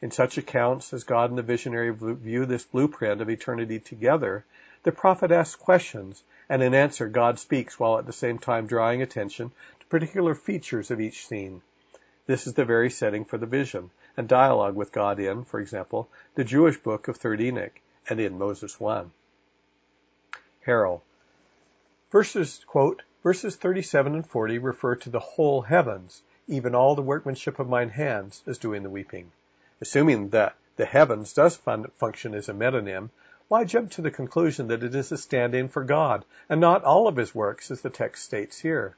In 0.00 0.10
such 0.10 0.36
accounts 0.36 0.92
as 0.92 1.04
God 1.04 1.30
and 1.30 1.38
the 1.38 1.42
visionary 1.42 1.90
view 1.90 2.44
this 2.44 2.64
blueprint 2.64 3.20
of 3.20 3.30
eternity 3.30 3.78
together, 3.78 4.44
the 4.82 4.90
prophet 4.92 5.30
asks 5.30 5.54
questions, 5.54 6.24
and 6.48 6.62
in 6.62 6.74
answer 6.74 7.08
God 7.08 7.38
speaks 7.38 7.78
while 7.78 7.98
at 7.98 8.06
the 8.06 8.12
same 8.12 8.38
time 8.38 8.66
drawing 8.66 9.00
attention 9.00 9.52
to 9.78 9.86
particular 9.86 10.34
features 10.34 10.90
of 10.90 11.00
each 11.00 11.26
scene. 11.26 11.62
This 12.26 12.46
is 12.46 12.54
the 12.54 12.64
very 12.64 12.90
setting 12.90 13.24
for 13.24 13.38
the 13.38 13.46
vision, 13.46 13.90
and 14.16 14.28
dialogue 14.28 14.74
with 14.74 14.90
God 14.90 15.20
in, 15.20 15.44
for 15.44 15.60
example, 15.60 16.08
the 16.34 16.44
Jewish 16.44 16.78
book 16.78 17.08
of 17.08 17.18
3rd 17.18 17.40
Enoch, 17.40 17.80
and 18.08 18.18
in 18.18 18.38
Moses 18.38 18.80
1. 18.80 19.12
Harrell. 20.66 21.02
Verses, 22.12 22.62
quote, 22.66 23.00
verses 23.22 23.56
37 23.56 24.14
and 24.14 24.26
40 24.26 24.58
refer 24.58 24.96
to 24.96 25.08
the 25.08 25.18
whole 25.18 25.62
heavens, 25.62 26.20
even 26.46 26.74
all 26.74 26.94
the 26.94 27.00
workmanship 27.00 27.58
of 27.58 27.70
mine 27.70 27.88
hands, 27.88 28.42
as 28.46 28.58
doing 28.58 28.82
the 28.82 28.90
weeping. 28.90 29.32
Assuming 29.80 30.28
that 30.28 30.54
the 30.76 30.84
heavens 30.84 31.32
does 31.32 31.56
fun- 31.56 31.90
function 31.96 32.34
as 32.34 32.50
a 32.50 32.52
metonym, 32.52 33.08
why 33.48 33.64
jump 33.64 33.92
to 33.92 34.02
the 34.02 34.10
conclusion 34.10 34.68
that 34.68 34.82
it 34.82 34.94
is 34.94 35.10
a 35.10 35.16
stand-in 35.16 35.68
for 35.68 35.84
God 35.84 36.26
and 36.50 36.60
not 36.60 36.84
all 36.84 37.08
of 37.08 37.16
his 37.16 37.34
works 37.34 37.70
as 37.70 37.80
the 37.80 37.88
text 37.88 38.26
states 38.26 38.58
here? 38.58 38.94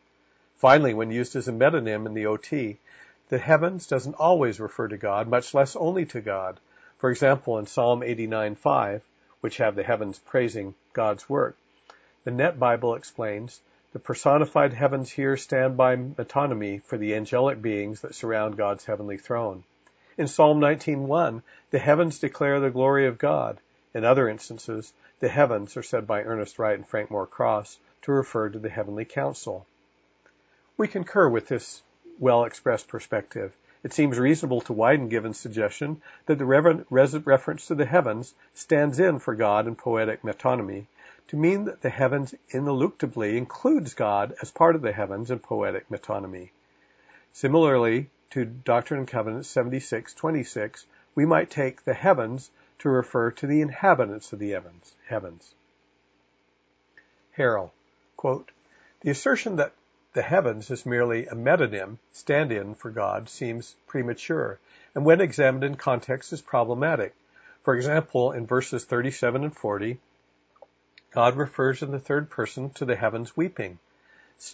Finally, 0.57 0.95
when 0.95 1.13
used 1.13 1.37
as 1.37 1.47
a 1.47 1.53
metonym 1.53 2.07
in 2.07 2.15
the 2.15 2.27
OT, 2.27 2.81
the 3.29 3.39
heavens 3.39 3.87
doesn't 3.87 4.15
always 4.15 4.59
refer 4.59 4.89
to 4.89 4.97
God, 4.97 5.29
much 5.29 5.55
less 5.55 5.77
only 5.77 6.05
to 6.07 6.21
God. 6.21 6.59
For 6.99 7.11
example, 7.11 7.61
in 7.61 7.67
Psalm 7.67 8.03
89:5, 8.03 9.03
which 9.41 9.59
have 9.59 9.77
the 9.77 9.85
heavens 9.85 10.19
praising 10.19 10.75
God's 10.93 11.29
work, 11.29 11.57
the 12.25 12.31
Net 12.31 12.59
Bible 12.59 12.95
explains, 12.95 13.61
the 13.93 13.99
personified 13.99 14.73
heavens 14.73 15.11
here 15.11 15.37
stand 15.37 15.77
by 15.77 15.95
metonymy 15.95 16.83
for 16.83 16.97
the 16.97 17.15
angelic 17.15 17.61
beings 17.61 18.01
that 18.01 18.15
surround 18.15 18.57
God's 18.57 18.87
heavenly 18.87 19.19
throne. 19.19 19.63
In 20.17 20.27
Psalm 20.27 20.59
19:1, 20.59 21.43
the 21.71 21.79
heavens 21.79 22.19
declare 22.19 22.61
the 22.61 22.71
glory 22.71 23.07
of 23.07 23.19
God. 23.19 23.61
In 23.93 24.05
other 24.05 24.27
instances, 24.27 24.95
the 25.21 25.29
heavens 25.29 25.77
are 25.77 25.83
said 25.83 26.07
by 26.07 26.23
Ernest 26.23 26.59
Wright 26.59 26.77
and 26.77 26.89
Frank 26.89 27.11
Moore 27.11 27.27
Cross 27.27 27.79
to 28.03 28.13
refer 28.13 28.49
to 28.49 28.59
the 28.59 28.71
heavenly 28.71 29.05
council. 29.05 29.67
We 30.79 30.89
concur 30.89 31.29
with 31.29 31.49
this 31.49 31.83
well 32.19 32.45
expressed 32.45 32.89
perspective, 32.89 33.55
It 33.83 33.93
seems 33.93 34.19
reasonable 34.19 34.63
to 34.63 34.73
widen 34.73 35.11
Givens' 35.11 35.39
suggestion 35.39 36.01
that 36.25 36.39
the 36.39 36.47
reverent, 36.47 36.87
reference 36.89 37.67
to 37.67 37.75
the 37.75 37.85
heavens 37.85 38.35
stands 38.55 38.99
in 38.99 39.19
for 39.19 39.35
God 39.35 39.67
in 39.67 39.77
poetic 39.77 40.23
metonymy 40.23 40.87
to 41.29 41.37
mean 41.37 41.65
that 41.65 41.81
the 41.81 41.91
heavens 41.91 42.35
ineluctably 42.51 43.37
includes 43.37 43.95
God 43.95 44.35
as 44.43 44.51
part 44.51 44.75
of 44.75 44.83
the 44.83 44.93
heavens 44.93 45.31
in 45.31 45.39
poetic 45.39 45.89
metonymy. 45.89 46.51
Similarly 47.33 48.11
to 48.31 48.45
Doctrine 48.45 49.01
and 49.01 49.09
Covenants 49.09 49.49
76:26, 49.49 50.87
we 51.15 51.25
might 51.25 51.51
take 51.51 51.85
the 51.85 51.95
heavens 51.95 52.51
to 52.79 52.89
refer 52.89 53.31
to 53.31 53.47
the 53.47 53.61
inhabitants 53.61 54.33
of 54.33 54.39
the 54.39 54.51
heavens. 54.51 54.95
heavens. 55.07 55.55
Harrell, 57.37 57.71
quote, 58.17 58.51
The 59.01 59.11
assertion 59.11 59.57
that 59.57 59.73
the 60.13 60.23
heavens 60.23 60.71
is 60.71 60.87
merely 60.87 61.27
a 61.27 61.35
metonym, 61.35 61.99
stand-in 62.13 62.75
for 62.75 62.91
God, 62.91 63.29
seems 63.29 63.75
premature, 63.87 64.59
and 64.95 65.05
when 65.05 65.21
examined 65.21 65.65
in 65.65 65.77
context 65.77 66.33
is 66.33 66.41
problematic. 66.41 67.15
For 67.63 67.75
example, 67.75 68.33
in 68.33 68.47
verses 68.47 68.85
37 68.85 69.43
and 69.45 69.57
40, 69.57 69.99
God 71.15 71.37
refers 71.37 71.81
in 71.81 71.93
the 71.93 72.01
third 72.01 72.29
person 72.29 72.71
to 72.71 72.85
the 72.85 72.97
heavens 72.97 73.37
weeping. 73.37 73.79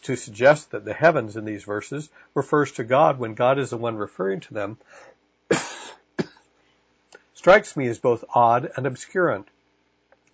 To 0.02 0.14
suggest 0.14 0.72
that 0.72 0.84
the 0.84 0.92
heavens 0.92 1.34
in 1.34 1.46
these 1.46 1.64
verses 1.64 2.10
refers 2.34 2.70
to 2.72 2.84
God 2.84 3.18
when 3.18 3.32
God 3.32 3.58
is 3.58 3.70
the 3.70 3.78
one 3.78 3.96
referring 3.96 4.40
to 4.40 4.54
them 4.54 4.78
strikes 7.34 7.78
me 7.78 7.88
as 7.88 7.98
both 7.98 8.24
odd 8.34 8.70
and 8.76 8.84
obscurant. 8.84 9.46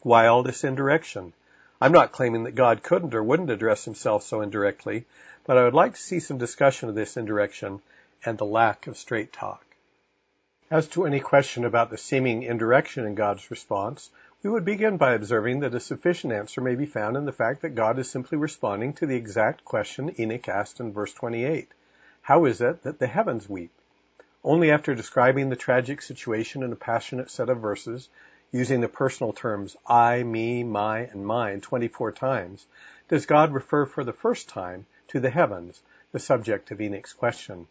Why 0.00 0.26
all 0.26 0.42
this 0.42 0.64
indirection? 0.64 1.32
I'm 1.80 1.92
not 1.92 2.10
claiming 2.10 2.42
that 2.44 2.56
God 2.56 2.82
couldn't 2.82 3.14
or 3.14 3.22
wouldn't 3.22 3.50
address 3.50 3.84
himself 3.84 4.24
so 4.24 4.40
indirectly, 4.40 5.04
but 5.44 5.56
I 5.56 5.62
would 5.62 5.74
like 5.74 5.94
to 5.94 6.00
see 6.00 6.18
some 6.18 6.38
discussion 6.38 6.88
of 6.88 6.96
this 6.96 7.16
indirection 7.16 7.80
and 8.24 8.36
the 8.36 8.44
lack 8.44 8.88
of 8.88 8.96
straight 8.96 9.32
talk. 9.32 9.64
As 10.72 10.88
to 10.88 11.06
any 11.06 11.20
question 11.20 11.64
about 11.64 11.90
the 11.90 11.96
seeming 11.96 12.42
indirection 12.42 13.06
in 13.06 13.14
God's 13.14 13.48
response, 13.48 14.10
we 14.42 14.50
would 14.50 14.66
begin 14.66 14.98
by 14.98 15.14
observing 15.14 15.60
that 15.60 15.74
a 15.74 15.80
sufficient 15.80 16.30
answer 16.30 16.60
may 16.60 16.74
be 16.74 16.84
found 16.84 17.16
in 17.16 17.24
the 17.24 17.32
fact 17.32 17.62
that 17.62 17.74
God 17.74 17.98
is 17.98 18.10
simply 18.10 18.36
responding 18.36 18.92
to 18.92 19.06
the 19.06 19.16
exact 19.16 19.64
question 19.64 20.14
Enoch 20.20 20.46
asked 20.46 20.78
in 20.78 20.92
verse 20.92 21.14
28. 21.14 21.72
How 22.20 22.44
is 22.44 22.60
it 22.60 22.82
that 22.82 22.98
the 22.98 23.06
heavens 23.06 23.48
weep? 23.48 23.70
Only 24.44 24.70
after 24.70 24.94
describing 24.94 25.48
the 25.48 25.56
tragic 25.56 26.02
situation 26.02 26.62
in 26.62 26.70
a 26.70 26.76
passionate 26.76 27.30
set 27.30 27.48
of 27.48 27.62
verses 27.62 28.10
using 28.52 28.82
the 28.82 28.88
personal 28.88 29.32
terms 29.32 29.74
I, 29.86 30.22
me, 30.22 30.62
my, 30.62 30.98
and 30.98 31.26
mine 31.26 31.62
24 31.62 32.12
times, 32.12 32.66
does 33.08 33.24
God 33.24 33.54
refer 33.54 33.86
for 33.86 34.04
the 34.04 34.12
first 34.12 34.50
time 34.50 34.84
to 35.08 35.18
the 35.18 35.30
heavens, 35.30 35.82
the 36.12 36.18
subject 36.18 36.70
of 36.70 36.80
Enoch's 36.80 37.14
question. 37.14 37.68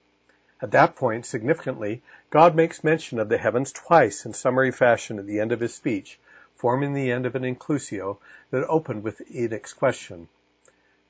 At 0.61 0.71
that 0.71 0.95
point, 0.95 1.27
significantly, 1.27 2.01
God 2.31 2.55
makes 2.55 2.83
mention 2.83 3.19
of 3.19 3.29
the 3.29 3.37
heavens 3.37 3.71
twice 3.71 4.25
in 4.25 4.33
summary 4.33 4.71
fashion 4.71 5.19
at 5.19 5.27
the 5.27 5.39
end 5.39 5.51
of 5.51 5.59
his 5.59 5.75
speech, 5.75 6.17
forming 6.65 6.95
the 6.95 7.11
end 7.11 7.27
of 7.27 7.35
an 7.35 7.43
inclusio 7.43 8.17
that 8.49 8.65
opened 8.67 9.03
with 9.03 9.21
Enoch's 9.29 9.71
question. 9.71 10.27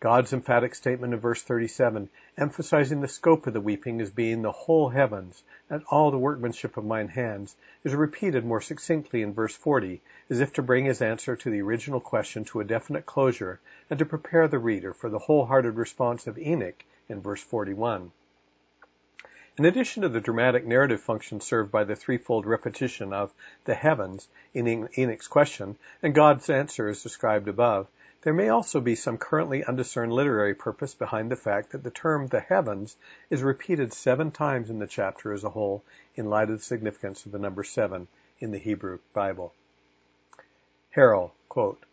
God's 0.01 0.33
emphatic 0.33 0.75
statement 0.75 1.13
in 1.13 1.19
verse 1.21 1.41
37, 1.43 2.09
emphasizing 2.37 2.99
the 2.99 3.07
scope 3.07 3.47
of 3.47 3.53
the 3.53 3.61
weeping 3.61 4.01
as 4.01 4.09
being 4.09 4.41
the 4.41 4.51
whole 4.51 4.89
heavens 4.89 5.41
and 5.69 5.81
all 5.89 6.11
the 6.11 6.17
workmanship 6.17 6.75
of 6.75 6.83
mine 6.83 7.07
hands, 7.07 7.55
is 7.85 7.95
repeated 7.95 8.43
more 8.43 8.59
succinctly 8.59 9.21
in 9.21 9.33
verse 9.33 9.55
40, 9.55 10.01
as 10.29 10.41
if 10.41 10.51
to 10.51 10.61
bring 10.61 10.83
his 10.83 11.01
answer 11.01 11.37
to 11.37 11.49
the 11.49 11.61
original 11.61 12.01
question 12.01 12.43
to 12.43 12.59
a 12.59 12.65
definite 12.65 13.05
closure 13.05 13.61
and 13.89 13.97
to 13.99 14.05
prepare 14.05 14.49
the 14.49 14.59
reader 14.59 14.93
for 14.93 15.09
the 15.09 15.19
wholehearted 15.19 15.77
response 15.77 16.27
of 16.27 16.37
Enoch 16.37 16.83
in 17.07 17.21
verse 17.21 17.41
41. 17.41 18.11
In 19.57 19.63
addition 19.63 20.01
to 20.01 20.09
the 20.09 20.19
dramatic 20.19 20.65
narrative 20.65 20.99
function 20.99 21.39
served 21.39 21.71
by 21.71 21.85
the 21.85 21.95
threefold 21.95 22.45
repetition 22.45 23.13
of 23.13 23.33
the 23.63 23.73
heavens 23.73 24.27
in 24.53 24.67
Enoch's 24.67 25.29
question 25.29 25.77
and 26.03 26.13
God's 26.13 26.49
answer 26.49 26.89
as 26.89 27.01
described 27.01 27.47
above, 27.47 27.87
there 28.23 28.33
may 28.33 28.49
also 28.49 28.81
be 28.81 28.95
some 28.95 29.17
currently 29.17 29.63
undiscerned 29.63 30.11
literary 30.11 30.55
purpose 30.55 30.93
behind 30.93 31.31
the 31.31 31.37
fact 31.37 31.71
that 31.71 31.83
the 31.83 31.89
term 31.89 32.27
the 32.27 32.41
heavens 32.41 32.97
is 33.29 33.43
repeated 33.43 33.93
seven 33.93 34.29
times 34.29 34.69
in 34.69 34.79
the 34.79 34.87
chapter 34.87 35.31
as 35.31 35.45
a 35.45 35.51
whole 35.51 35.85
in 36.15 36.29
light 36.29 36.49
of 36.49 36.57
the 36.57 36.65
significance 36.65 37.25
of 37.25 37.31
the 37.31 37.39
number 37.39 37.63
seven 37.63 38.09
in 38.39 38.51
the 38.51 38.57
Hebrew 38.57 38.99
Bible. 39.13 39.53
Harrell, 40.97 41.31
quote, 41.47 41.85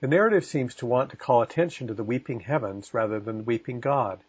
The 0.00 0.08
narrative 0.08 0.46
seems 0.46 0.74
to 0.76 0.86
want 0.86 1.10
to 1.10 1.18
call 1.18 1.42
attention 1.42 1.88
to 1.88 1.94
the 1.94 2.04
weeping 2.04 2.40
heavens 2.40 2.94
rather 2.94 3.20
than 3.20 3.36
the 3.38 3.44
weeping 3.44 3.80
God. 3.80 4.24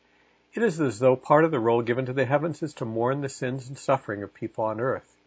It 0.56 0.62
is 0.62 0.80
as 0.80 1.00
though 1.00 1.16
part 1.16 1.46
of 1.46 1.50
the 1.50 1.60
role 1.60 1.82
given 1.82 2.06
to 2.06 2.14
the 2.14 2.26
heavens 2.26 2.62
is 2.62 2.76
to 2.76 2.86
mourn 2.86 3.22
the 3.22 3.28
sins 3.28 3.68
and 3.68 3.76
suffering 3.76 4.22
of 4.22 4.36
people 4.36 4.64
on 4.66 4.80
earth. 4.80 5.18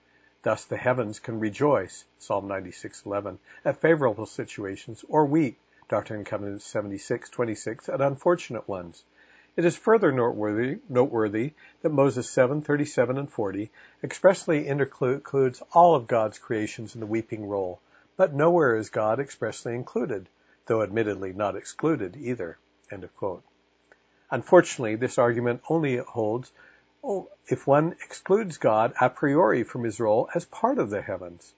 Thus 0.45 0.65
the 0.65 0.77
heavens 0.77 1.19
can 1.19 1.41
rejoice, 1.41 2.05
Psalm 2.17 2.47
96:11, 2.47 3.39
at 3.65 3.81
favorable 3.81 4.27
situations, 4.27 5.05
or 5.09 5.27
weep 5.27 5.59
Doctrine 5.89 6.21
and 6.21 6.27
Covenants 6.27 6.65
76:26, 6.73 7.89
at 7.89 8.01
unfortunate 8.01 8.69
ones. 8.69 9.03
It 9.57 9.65
is 9.65 9.75
further 9.77 10.13
noteworthy, 10.13 10.79
noteworthy 10.89 11.55
that 11.83 11.91
Moses 11.91 12.31
7:37 12.31 13.19
and 13.19 13.29
40 13.29 13.73
expressly 14.05 14.69
includes 14.69 15.61
all 15.73 15.97
of 15.97 16.07
God's 16.07 16.39
creations 16.39 16.95
in 16.95 17.01
the 17.01 17.05
weeping 17.05 17.49
roll, 17.49 17.81
but 18.17 18.33
nowhere 18.33 18.77
is 18.77 18.91
God 18.91 19.19
expressly 19.19 19.75
included, 19.75 20.29
though 20.67 20.83
admittedly 20.83 21.33
not 21.33 21.57
excluded 21.57 22.17
either. 22.17 22.59
Unfortunately, 24.31 24.97
this 24.97 25.19
argument 25.19 25.63
only 25.69 25.99
holds 25.99 26.51
if 27.47 27.67
one 27.67 27.93
excludes 28.05 28.59
God 28.59 28.93
a 29.01 29.09
priori 29.09 29.63
from 29.63 29.85
his 29.85 30.01
role 30.01 30.29
as 30.35 30.45
part 30.45 30.79
of 30.79 30.91
the 30.91 31.03
heavens. 31.03 31.55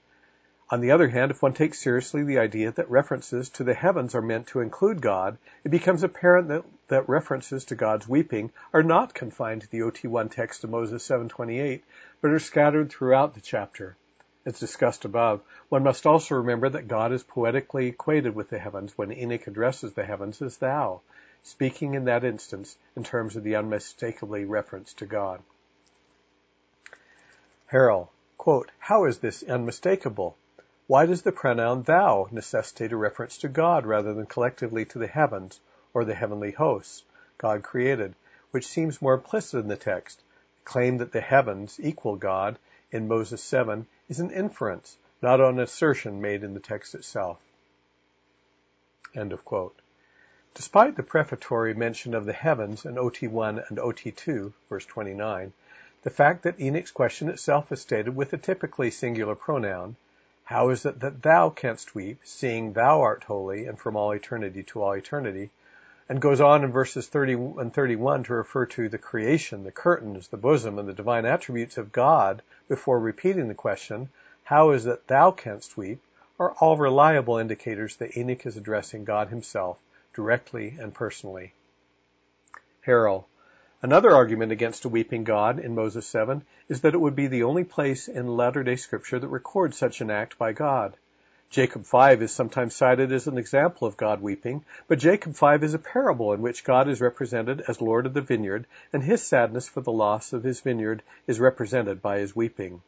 On 0.70 0.82
the 0.82 0.90
other 0.90 1.08
hand, 1.08 1.30
if 1.30 1.40
one 1.40 1.54
takes 1.54 1.78
seriously 1.78 2.22
the 2.24 2.38
idea 2.38 2.70
that 2.72 2.90
references 2.90 3.48
to 3.50 3.64
the 3.64 3.72
heavens 3.72 4.14
are 4.14 4.20
meant 4.20 4.48
to 4.48 4.60
include 4.60 5.00
God, 5.00 5.38
it 5.64 5.70
becomes 5.70 6.02
apparent 6.02 6.48
that, 6.48 6.64
that 6.88 7.08
references 7.08 7.64
to 7.64 7.74
God's 7.74 8.06
weeping 8.06 8.52
are 8.74 8.82
not 8.82 9.14
confined 9.14 9.62
to 9.62 9.70
the 9.70 9.80
OT1 9.80 10.30
text 10.30 10.64
of 10.64 10.70
Moses 10.70 11.02
728, 11.04 11.82
but 12.20 12.32
are 12.32 12.38
scattered 12.38 12.90
throughout 12.90 13.32
the 13.32 13.40
chapter. 13.40 13.96
As 14.44 14.60
discussed 14.60 15.06
above, 15.06 15.40
one 15.70 15.84
must 15.84 16.06
also 16.06 16.34
remember 16.34 16.68
that 16.68 16.86
God 16.86 17.12
is 17.12 17.22
poetically 17.22 17.86
equated 17.86 18.34
with 18.34 18.50
the 18.50 18.58
heavens 18.58 18.92
when 18.96 19.10
Enoch 19.10 19.46
addresses 19.46 19.94
the 19.94 20.04
heavens 20.04 20.42
as 20.42 20.58
thou, 20.58 21.00
speaking 21.42 21.94
in 21.94 22.04
that 22.04 22.24
instance 22.24 22.76
in 22.96 23.04
terms 23.04 23.36
of 23.36 23.44
the 23.44 23.56
unmistakably 23.56 24.44
reference 24.44 24.92
to 24.94 25.06
God. 25.06 25.42
Harrell, 27.72 28.08
quote, 28.36 28.70
How 28.78 29.04
is 29.04 29.18
this 29.18 29.42
unmistakable? 29.42 30.36
Why 30.86 31.04
does 31.04 31.20
the 31.20 31.32
pronoun 31.32 31.82
thou 31.82 32.28
necessitate 32.30 32.92
a 32.92 32.96
reference 32.96 33.36
to 33.38 33.48
God 33.48 33.84
rather 33.84 34.14
than 34.14 34.24
collectively 34.24 34.86
to 34.86 34.98
the 34.98 35.06
heavens 35.06 35.60
or 35.92 36.04
the 36.04 36.14
heavenly 36.14 36.52
hosts 36.52 37.04
God 37.36 37.62
created, 37.62 38.14
which 38.52 38.66
seems 38.66 39.02
more 39.02 39.12
implicit 39.12 39.60
in 39.60 39.68
the 39.68 39.76
text? 39.76 40.22
The 40.64 40.70
claim 40.70 40.96
that 40.96 41.12
the 41.12 41.20
heavens 41.20 41.78
equal 41.78 42.16
God 42.16 42.58
in 42.90 43.06
Moses 43.06 43.42
7 43.42 43.86
is 44.08 44.18
an 44.18 44.30
inference, 44.30 44.96
not 45.20 45.40
an 45.40 45.60
assertion 45.60 46.22
made 46.22 46.42
in 46.42 46.54
the 46.54 46.60
text 46.60 46.94
itself. 46.94 47.38
End 49.14 49.32
of 49.34 49.44
quote. 49.44 49.77
Despite 50.58 50.96
the 50.96 51.04
prefatory 51.04 51.72
mention 51.72 52.14
of 52.14 52.26
the 52.26 52.32
heavens 52.32 52.84
in 52.84 52.96
OT1 52.96 53.68
and 53.68 53.78
OT2, 53.78 54.52
verse 54.68 54.84
29, 54.86 55.52
the 56.02 56.10
fact 56.10 56.42
that 56.42 56.58
Enoch's 56.60 56.90
question 56.90 57.28
itself 57.28 57.70
is 57.70 57.80
stated 57.80 58.16
with 58.16 58.32
a 58.32 58.38
typically 58.38 58.90
singular 58.90 59.36
pronoun 59.36 59.94
how 60.46 60.70
is 60.70 60.84
it 60.84 60.98
that 60.98 61.22
thou 61.22 61.50
canst 61.50 61.94
weep, 61.94 62.18
seeing 62.24 62.72
thou 62.72 63.02
art 63.02 63.22
holy 63.22 63.66
and 63.66 63.78
from 63.78 63.94
all 63.94 64.10
eternity 64.10 64.64
to 64.64 64.82
all 64.82 64.94
eternity? 64.94 65.50
And 66.08 66.20
goes 66.20 66.40
on 66.40 66.64
in 66.64 66.72
verses 66.72 67.06
30 67.06 67.34
and 67.34 67.72
31 67.72 68.24
to 68.24 68.34
refer 68.34 68.66
to 68.66 68.88
the 68.88 68.98
creation, 68.98 69.62
the 69.62 69.70
curtains, 69.70 70.26
the 70.26 70.36
bosom, 70.36 70.76
and 70.80 70.88
the 70.88 70.92
divine 70.92 71.24
attributes 71.24 71.78
of 71.78 71.92
God 71.92 72.42
before 72.66 72.98
repeating 72.98 73.46
the 73.46 73.54
question, 73.54 74.08
How 74.42 74.72
is 74.72 74.86
it 74.86 74.88
that 74.88 75.06
thou 75.06 75.30
canst 75.30 75.76
weep? 75.76 76.00
are 76.40 76.50
all 76.58 76.76
reliable 76.76 77.36
indicators 77.36 77.94
that 77.98 78.16
Enoch 78.16 78.44
is 78.44 78.56
addressing 78.56 79.04
God 79.04 79.28
himself 79.28 79.78
directly 80.18 80.76
and 80.80 80.92
personally. 80.92 81.52
Harrell, 82.84 83.26
Another 83.80 84.10
argument 84.10 84.50
against 84.50 84.84
a 84.84 84.88
weeping 84.88 85.22
God 85.22 85.60
in 85.60 85.76
Moses 85.76 86.08
7 86.08 86.42
is 86.68 86.80
that 86.80 86.94
it 86.94 87.00
would 87.00 87.14
be 87.14 87.28
the 87.28 87.44
only 87.44 87.62
place 87.62 88.08
in 88.08 88.36
latter-day 88.36 88.74
scripture 88.74 89.20
that 89.20 89.28
records 89.28 89.78
such 89.78 90.00
an 90.00 90.10
act 90.10 90.36
by 90.36 90.52
God. 90.52 90.96
Jacob 91.50 91.86
5 91.86 92.20
is 92.22 92.32
sometimes 92.32 92.74
cited 92.74 93.12
as 93.12 93.28
an 93.28 93.38
example 93.38 93.86
of 93.86 93.96
God 93.96 94.20
weeping, 94.20 94.64
but 94.88 94.98
Jacob 94.98 95.36
5 95.36 95.62
is 95.62 95.74
a 95.74 95.78
parable 95.78 96.32
in 96.32 96.42
which 96.42 96.64
God 96.64 96.88
is 96.88 97.00
represented 97.00 97.62
as 97.68 97.80
Lord 97.80 98.04
of 98.04 98.14
the 98.14 98.20
vineyard, 98.20 98.66
and 98.92 99.04
his 99.04 99.22
sadness 99.22 99.68
for 99.68 99.82
the 99.82 99.92
loss 99.92 100.32
of 100.32 100.42
his 100.42 100.60
vineyard 100.60 101.04
is 101.28 101.38
represented 101.38 102.02
by 102.02 102.18
his 102.18 102.34
weeping. 102.34 102.82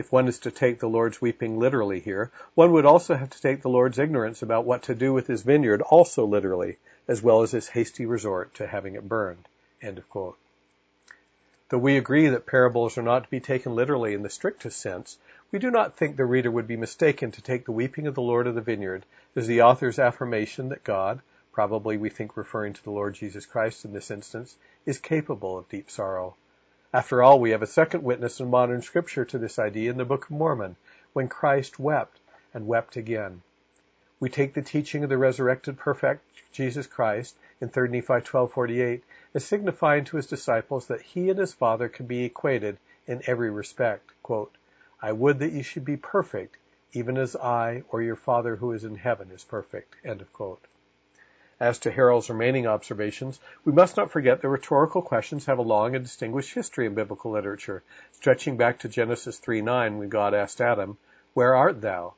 If 0.00 0.10
one 0.10 0.28
is 0.28 0.38
to 0.38 0.50
take 0.50 0.78
the 0.78 0.88
Lord's 0.88 1.20
weeping 1.20 1.58
literally 1.58 2.00
here, 2.00 2.30
one 2.54 2.72
would 2.72 2.86
also 2.86 3.16
have 3.16 3.28
to 3.28 3.40
take 3.42 3.60
the 3.60 3.68
Lord's 3.68 3.98
ignorance 3.98 4.40
about 4.40 4.64
what 4.64 4.84
to 4.84 4.94
do 4.94 5.12
with 5.12 5.26
his 5.26 5.42
vineyard 5.42 5.82
also 5.82 6.24
literally, 6.24 6.78
as 7.06 7.22
well 7.22 7.42
as 7.42 7.50
his 7.50 7.68
hasty 7.68 8.06
resort 8.06 8.54
to 8.54 8.66
having 8.66 8.94
it 8.94 9.06
burned. 9.06 9.46
Though 9.82 11.76
we 11.76 11.98
agree 11.98 12.28
that 12.28 12.46
parables 12.46 12.96
are 12.96 13.02
not 13.02 13.24
to 13.24 13.30
be 13.30 13.40
taken 13.40 13.74
literally 13.74 14.14
in 14.14 14.22
the 14.22 14.30
strictest 14.30 14.80
sense, 14.80 15.18
we 15.52 15.58
do 15.58 15.70
not 15.70 15.98
think 15.98 16.16
the 16.16 16.24
reader 16.24 16.50
would 16.50 16.66
be 16.66 16.78
mistaken 16.78 17.30
to 17.32 17.42
take 17.42 17.66
the 17.66 17.72
weeping 17.72 18.06
of 18.06 18.14
the 18.14 18.22
Lord 18.22 18.46
of 18.46 18.54
the 18.54 18.62
vineyard 18.62 19.04
as 19.36 19.46
the 19.46 19.60
author's 19.60 19.98
affirmation 19.98 20.70
that 20.70 20.82
God, 20.82 21.20
probably 21.52 21.98
we 21.98 22.08
think 22.08 22.38
referring 22.38 22.72
to 22.72 22.82
the 22.82 22.90
Lord 22.90 23.16
Jesus 23.16 23.44
Christ 23.44 23.84
in 23.84 23.92
this 23.92 24.10
instance, 24.10 24.56
is 24.86 24.98
capable 24.98 25.58
of 25.58 25.68
deep 25.68 25.90
sorrow. 25.90 26.36
After 26.92 27.22
all, 27.22 27.38
we 27.38 27.50
have 27.50 27.62
a 27.62 27.68
second 27.68 28.02
witness 28.02 28.40
in 28.40 28.50
modern 28.50 28.82
scripture 28.82 29.24
to 29.24 29.38
this 29.38 29.60
idea 29.60 29.92
in 29.92 29.96
the 29.96 30.04
Book 30.04 30.24
of 30.24 30.32
Mormon, 30.32 30.74
when 31.12 31.28
Christ 31.28 31.78
wept 31.78 32.18
and 32.52 32.66
wept 32.66 32.96
again. 32.96 33.42
We 34.18 34.28
take 34.28 34.54
the 34.54 34.62
teaching 34.62 35.04
of 35.04 35.08
the 35.08 35.16
resurrected 35.16 35.78
perfect 35.78 36.24
Jesus 36.50 36.88
Christ 36.88 37.36
in 37.60 37.68
3 37.68 37.90
Nephi 37.90 38.20
12:48 38.22 39.02
as 39.34 39.44
signifying 39.44 40.04
to 40.06 40.16
his 40.16 40.26
disciples 40.26 40.88
that 40.88 41.02
he 41.02 41.30
and 41.30 41.38
his 41.38 41.54
Father 41.54 41.88
can 41.88 42.06
be 42.06 42.24
equated 42.24 42.76
in 43.06 43.22
every 43.24 43.50
respect. 43.50 44.10
Quote, 44.24 44.56
I 45.00 45.12
would 45.12 45.38
that 45.38 45.52
ye 45.52 45.62
should 45.62 45.84
be 45.84 45.96
perfect, 45.96 46.56
even 46.92 47.16
as 47.16 47.36
I 47.36 47.84
or 47.90 48.02
your 48.02 48.16
Father 48.16 48.56
who 48.56 48.72
is 48.72 48.82
in 48.82 48.96
heaven 48.96 49.30
is 49.30 49.44
perfect. 49.44 49.94
End 50.04 50.20
of 50.20 50.32
quote. 50.32 50.66
As 51.62 51.78
to 51.80 51.90
Harrell's 51.90 52.30
remaining 52.30 52.66
observations, 52.66 53.38
we 53.66 53.72
must 53.72 53.94
not 53.98 54.10
forget 54.10 54.40
that 54.40 54.48
rhetorical 54.48 55.02
questions 55.02 55.44
have 55.44 55.58
a 55.58 55.62
long 55.62 55.94
and 55.94 56.02
distinguished 56.02 56.54
history 56.54 56.86
in 56.86 56.94
biblical 56.94 57.32
literature, 57.32 57.82
stretching 58.12 58.56
back 58.56 58.78
to 58.78 58.88
Genesis 58.88 59.38
3:9 59.38 59.98
when 59.98 60.08
God 60.08 60.32
asked 60.32 60.62
Adam, 60.62 60.96
"Where 61.34 61.54
art 61.54 61.82
thou?" 61.82 62.14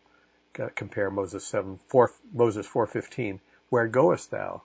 Compare 0.52 1.10
Moses 1.10 1.44
7, 1.44 1.80
4, 1.88 2.12
Moses 2.32 2.68
4:15, 2.68 3.40
"Where 3.68 3.88
goest 3.88 4.30
thou?" 4.30 4.62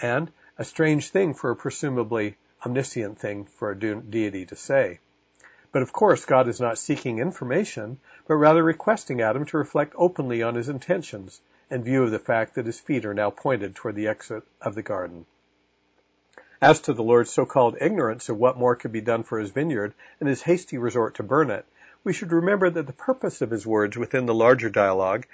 And 0.00 0.32
a 0.56 0.64
strange 0.64 1.10
thing 1.10 1.34
for 1.34 1.50
a 1.50 1.56
presumably 1.56 2.38
omniscient 2.64 3.18
thing 3.18 3.44
for 3.44 3.70
a 3.70 3.76
deity 3.76 4.46
to 4.46 4.56
say. 4.56 5.00
But 5.72 5.82
of 5.82 5.92
course, 5.92 6.24
God 6.24 6.48
is 6.48 6.58
not 6.58 6.78
seeking 6.78 7.18
information, 7.18 8.00
but 8.26 8.36
rather 8.36 8.64
requesting 8.64 9.20
Adam 9.20 9.44
to 9.44 9.58
reflect 9.58 9.92
openly 9.94 10.42
on 10.42 10.54
his 10.54 10.70
intentions 10.70 11.42
in 11.70 11.84
view 11.84 12.02
of 12.02 12.10
the 12.10 12.18
fact 12.18 12.54
that 12.54 12.66
his 12.66 12.80
feet 12.80 13.04
are 13.04 13.14
now 13.14 13.30
pointed 13.30 13.74
toward 13.74 13.94
the 13.94 14.08
exit 14.08 14.42
of 14.60 14.74
the 14.74 14.82
garden. 14.82 15.24
As 16.60 16.80
to 16.82 16.92
the 16.92 17.02
Lord's 17.02 17.30
so-called 17.30 17.78
ignorance 17.80 18.28
of 18.28 18.36
what 18.36 18.58
more 18.58 18.76
could 18.76 18.92
be 18.92 19.00
done 19.00 19.22
for 19.22 19.38
his 19.38 19.50
vineyard 19.50 19.94
and 20.18 20.28
his 20.28 20.42
hasty 20.42 20.76
resort 20.76 21.14
to 21.14 21.22
burn 21.22 21.50
it, 21.50 21.64
we 22.04 22.12
should 22.12 22.32
remember 22.32 22.68
that 22.68 22.86
the 22.86 22.92
purpose 22.92 23.40
of 23.40 23.50
his 23.50 23.66
words 23.66 23.96
within 23.96 24.26
the 24.26 24.34
larger 24.34 24.68
dialogue 24.68 25.26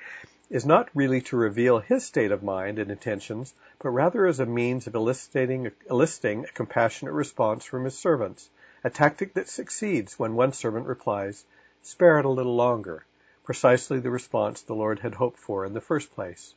is 0.49 0.65
not 0.65 0.89
really 0.95 1.21
to 1.21 1.37
reveal 1.37 1.81
his 1.81 2.05
state 2.05 2.31
of 2.31 2.43
mind 2.43 2.79
and 2.79 2.91
intentions, 2.91 3.53
but 3.81 3.91
rather 3.91 4.27
as 4.27 4.39
a 4.39 4.47
means 4.47 4.87
of 4.87 4.95
eliciting, 4.95 5.73
eliciting 5.91 6.45
a 6.45 6.53
compassionate 6.53 7.15
response 7.15 7.65
from 7.65 7.85
his 7.85 7.99
servants, 7.99 8.49
a 8.85 8.91
tactic 8.91 9.35
that 9.35 9.49
succeeds 9.49 10.19
when 10.19 10.37
one 10.37 10.53
servant 10.53 10.87
replies, 10.87 11.45
Spare 11.83 12.21
it 12.21 12.25
a 12.25 12.29
little 12.29 12.55
longer, 12.55 13.05
precisely 13.47 14.01
the 14.01 14.11
response 14.11 14.63
the 14.63 14.75
Lord 14.75 14.99
had 14.99 15.15
hoped 15.15 15.39
for 15.39 15.65
in 15.65 15.73
the 15.73 15.81
first 15.81 16.13
place. 16.13 16.53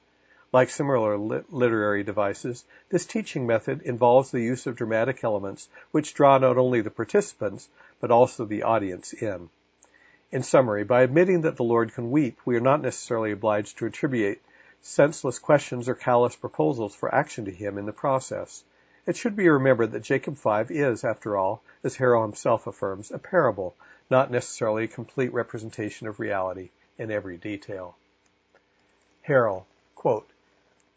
Like 0.52 0.72
similar 0.72 1.20
literary 1.20 2.04
devices, 2.04 2.66
this 2.90 3.06
teaching 3.06 3.46
method 3.46 3.84
involves 3.84 4.32
the 4.32 4.42
use 4.42 4.66
of 4.66 4.76
dramatic 4.76 5.24
elements 5.24 5.70
which 5.92 6.16
draw 6.16 6.40
not 6.40 6.58
only 6.58 6.82
the 6.82 6.90
participants, 6.90 7.70
but 8.00 8.10
also 8.10 8.44
the 8.44 8.64
audience 8.64 9.14
in. 9.14 9.52
In 10.32 10.42
summary, 10.42 10.84
by 10.84 11.04
admitting 11.04 11.42
that 11.42 11.58
the 11.58 11.64
Lord 11.64 11.94
can 11.94 12.10
weep, 12.10 12.40
we 12.44 12.56
are 12.58 12.60
not 12.60 12.82
necessarily 12.82 13.32
obliged 13.32 13.78
to 13.78 13.86
attribute 13.86 14.42
senseless 14.82 15.38
questions 15.38 15.88
or 15.88 15.94
callous 15.94 16.36
proposals 16.36 16.96
for 16.96 17.14
action 17.14 17.46
to 17.46 17.52
him 17.52 17.78
in 17.78 17.86
the 17.86 17.94
process. 17.94 18.64
It 19.06 19.16
should 19.16 19.36
be 19.36 19.48
remembered 19.48 19.92
that 19.92 20.02
Jacob 20.02 20.38
5 20.38 20.72
is, 20.72 21.04
after 21.04 21.38
all, 21.38 21.62
as 21.84 21.96
Harrell 21.98 22.24
himself 22.24 22.66
affirms, 22.66 23.12
a 23.12 23.20
parable, 23.20 23.76
not 24.10 24.32
necessarily 24.32 24.86
a 24.86 24.88
complete 24.88 25.32
representation 25.34 26.08
of 26.08 26.20
reality 26.20 26.72
in 27.00 27.10
every 27.10 27.38
detail. 27.38 27.96
Harrell, 29.28 29.64
quote, 29.96 30.30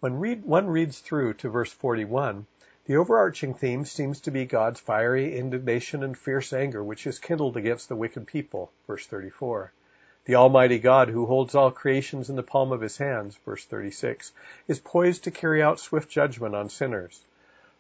when 0.00 0.18
read, 0.18 0.44
one 0.44 0.66
reads 0.66 0.98
through 0.98 1.34
to 1.34 1.48
verse 1.48 1.72
41, 1.72 2.46
the 2.86 2.96
overarching 2.96 3.54
theme 3.54 3.84
seems 3.84 4.20
to 4.22 4.32
be 4.32 4.44
God's 4.44 4.80
fiery 4.80 5.38
indignation 5.38 6.02
and 6.02 6.18
fierce 6.18 6.52
anger 6.52 6.82
which 6.82 7.06
is 7.06 7.20
kindled 7.20 7.56
against 7.56 7.88
the 7.88 7.94
wicked 7.94 8.26
people, 8.26 8.72
verse 8.88 9.06
34. 9.06 9.70
The 10.24 10.34
Almighty 10.34 10.80
God, 10.80 11.08
who 11.08 11.26
holds 11.26 11.54
all 11.54 11.70
creations 11.70 12.28
in 12.28 12.34
the 12.36 12.42
palm 12.42 12.72
of 12.72 12.80
his 12.80 12.96
hands, 12.96 13.36
verse 13.44 13.64
36, 13.64 14.32
is 14.66 14.80
poised 14.80 15.24
to 15.24 15.30
carry 15.30 15.62
out 15.62 15.78
swift 15.78 16.08
judgment 16.08 16.56
on 16.56 16.68
sinners. 16.68 17.24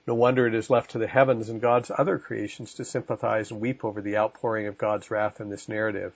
No 0.06 0.14
wonder 0.14 0.46
it 0.46 0.54
is 0.54 0.70
left 0.70 0.92
to 0.92 0.98
the 0.98 1.06
heavens 1.06 1.48
and 1.48 1.60
God's 1.60 1.90
other 1.90 2.18
creations 2.18 2.74
to 2.74 2.84
sympathize 2.84 3.50
and 3.50 3.60
weep 3.60 3.84
over 3.84 4.00
the 4.00 4.16
outpouring 4.16 4.66
of 4.66 4.78
God's 4.78 5.10
wrath 5.10 5.40
in 5.40 5.50
this 5.50 5.68
narrative. 5.68 6.12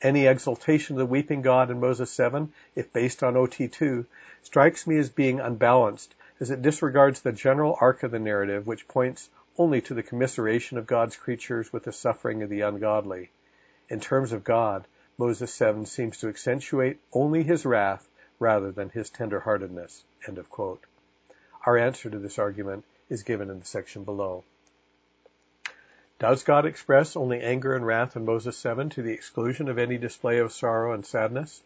Any 0.00 0.26
exaltation 0.26 0.94
of 0.94 0.98
the 0.98 1.06
weeping 1.06 1.42
God 1.42 1.70
in 1.72 1.80
Moses 1.80 2.12
7, 2.12 2.52
if 2.76 2.92
based 2.92 3.24
on 3.24 3.34
OT2, 3.34 4.06
strikes 4.42 4.86
me 4.86 4.96
as 4.96 5.10
being 5.10 5.40
unbalanced, 5.40 6.14
as 6.38 6.52
it 6.52 6.62
disregards 6.62 7.20
the 7.20 7.32
general 7.32 7.76
arc 7.80 8.04
of 8.04 8.12
the 8.12 8.20
narrative, 8.20 8.64
which 8.64 8.86
points 8.86 9.28
only 9.58 9.80
to 9.80 9.94
the 9.94 10.04
commiseration 10.04 10.78
of 10.78 10.86
God's 10.86 11.16
creatures 11.16 11.72
with 11.72 11.82
the 11.82 11.92
suffering 11.92 12.44
of 12.44 12.48
the 12.48 12.60
ungodly. 12.60 13.30
In 13.88 13.98
terms 13.98 14.32
of 14.32 14.44
God, 14.44 14.86
Moses 15.18 15.52
7 15.52 15.84
seems 15.84 16.18
to 16.18 16.28
accentuate 16.28 17.00
only 17.12 17.42
his 17.42 17.66
wrath 17.66 18.08
rather 18.38 18.70
than 18.70 18.90
his 18.90 19.10
tenderheartedness. 19.10 20.04
End 20.28 20.38
of 20.38 20.48
quote. 20.48 20.84
Our 21.66 21.76
answer 21.76 22.08
to 22.08 22.18
this 22.20 22.38
argument 22.38 22.84
is 23.08 23.24
given 23.24 23.50
in 23.50 23.58
the 23.58 23.66
section 23.66 24.04
below. 24.04 24.44
Does 26.20 26.42
God 26.42 26.66
express 26.66 27.14
only 27.14 27.40
anger 27.40 27.76
and 27.76 27.86
wrath 27.86 28.16
in 28.16 28.24
Moses 28.24 28.56
7 28.56 28.90
to 28.90 29.02
the 29.02 29.12
exclusion 29.12 29.68
of 29.68 29.78
any 29.78 29.98
display 29.98 30.38
of 30.38 30.52
sorrow 30.52 30.92
and 30.92 31.06
sadness? 31.06 31.62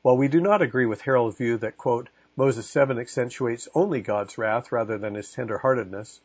While 0.00 0.16
we 0.16 0.28
do 0.28 0.40
not 0.40 0.62
agree 0.62 0.86
with 0.86 1.02
Harrell's 1.02 1.36
view 1.36 1.58
that, 1.58 1.76
quote, 1.76 2.08
Moses 2.36 2.66
7 2.66 2.98
accentuates 2.98 3.68
only 3.74 4.00
God's 4.00 4.38
wrath 4.38 4.72
rather 4.72 4.96
than 4.96 5.14
his 5.14 5.34
tenderheartedness, 5.34 6.20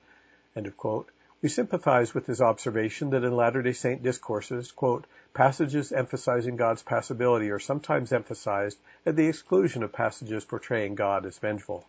quote, 0.78 1.10
we 1.42 1.50
sympathize 1.50 2.14
with 2.14 2.26
his 2.26 2.40
observation 2.40 3.10
that 3.10 3.26
in 3.26 3.36
Latter-day 3.36 3.74
Saint 3.74 4.02
discourses, 4.02 4.72
quote, 4.72 5.06
passages 5.34 5.92
emphasizing 5.92 6.56
God's 6.56 6.84
passibility 6.84 7.52
are 7.52 7.60
sometimes 7.60 8.14
emphasized 8.14 8.78
at 9.06 9.18
the 9.18 9.28
exclusion 9.28 9.84
of 9.84 9.92
passages 9.92 10.46
portraying 10.46 10.96
God 10.96 11.26
as 11.26 11.38
vengeful, 11.38 11.86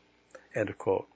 end 0.56 0.70
of 0.70 0.76
quote. 0.76 1.06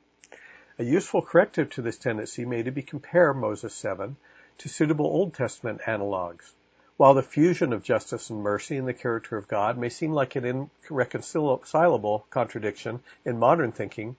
A 0.81 0.83
useful 0.83 1.21
corrective 1.21 1.69
to 1.73 1.83
this 1.83 1.99
tendency 1.99 2.47
may 2.47 2.63
be 2.63 2.81
to 2.81 2.89
compare 2.89 3.35
Moses 3.35 3.75
7 3.75 4.17
to 4.57 4.69
suitable 4.71 5.05
Old 5.05 5.35
Testament 5.35 5.83
analogs. 5.83 6.55
While 6.97 7.13
the 7.13 7.23
fusion 7.23 7.75
of 7.75 7.83
justice 7.83 8.31
and 8.31 8.43
mercy 8.43 8.79
in 8.79 8.87
the 8.87 8.95
character 8.95 9.37
of 9.37 9.47
God 9.47 9.77
may 9.77 9.91
seem 9.91 10.15
like 10.15 10.37
an 10.37 10.71
irreconcilable 10.89 12.25
contradiction 12.31 13.03
in 13.27 13.39
modern 13.39 13.73
thinking, 13.73 14.17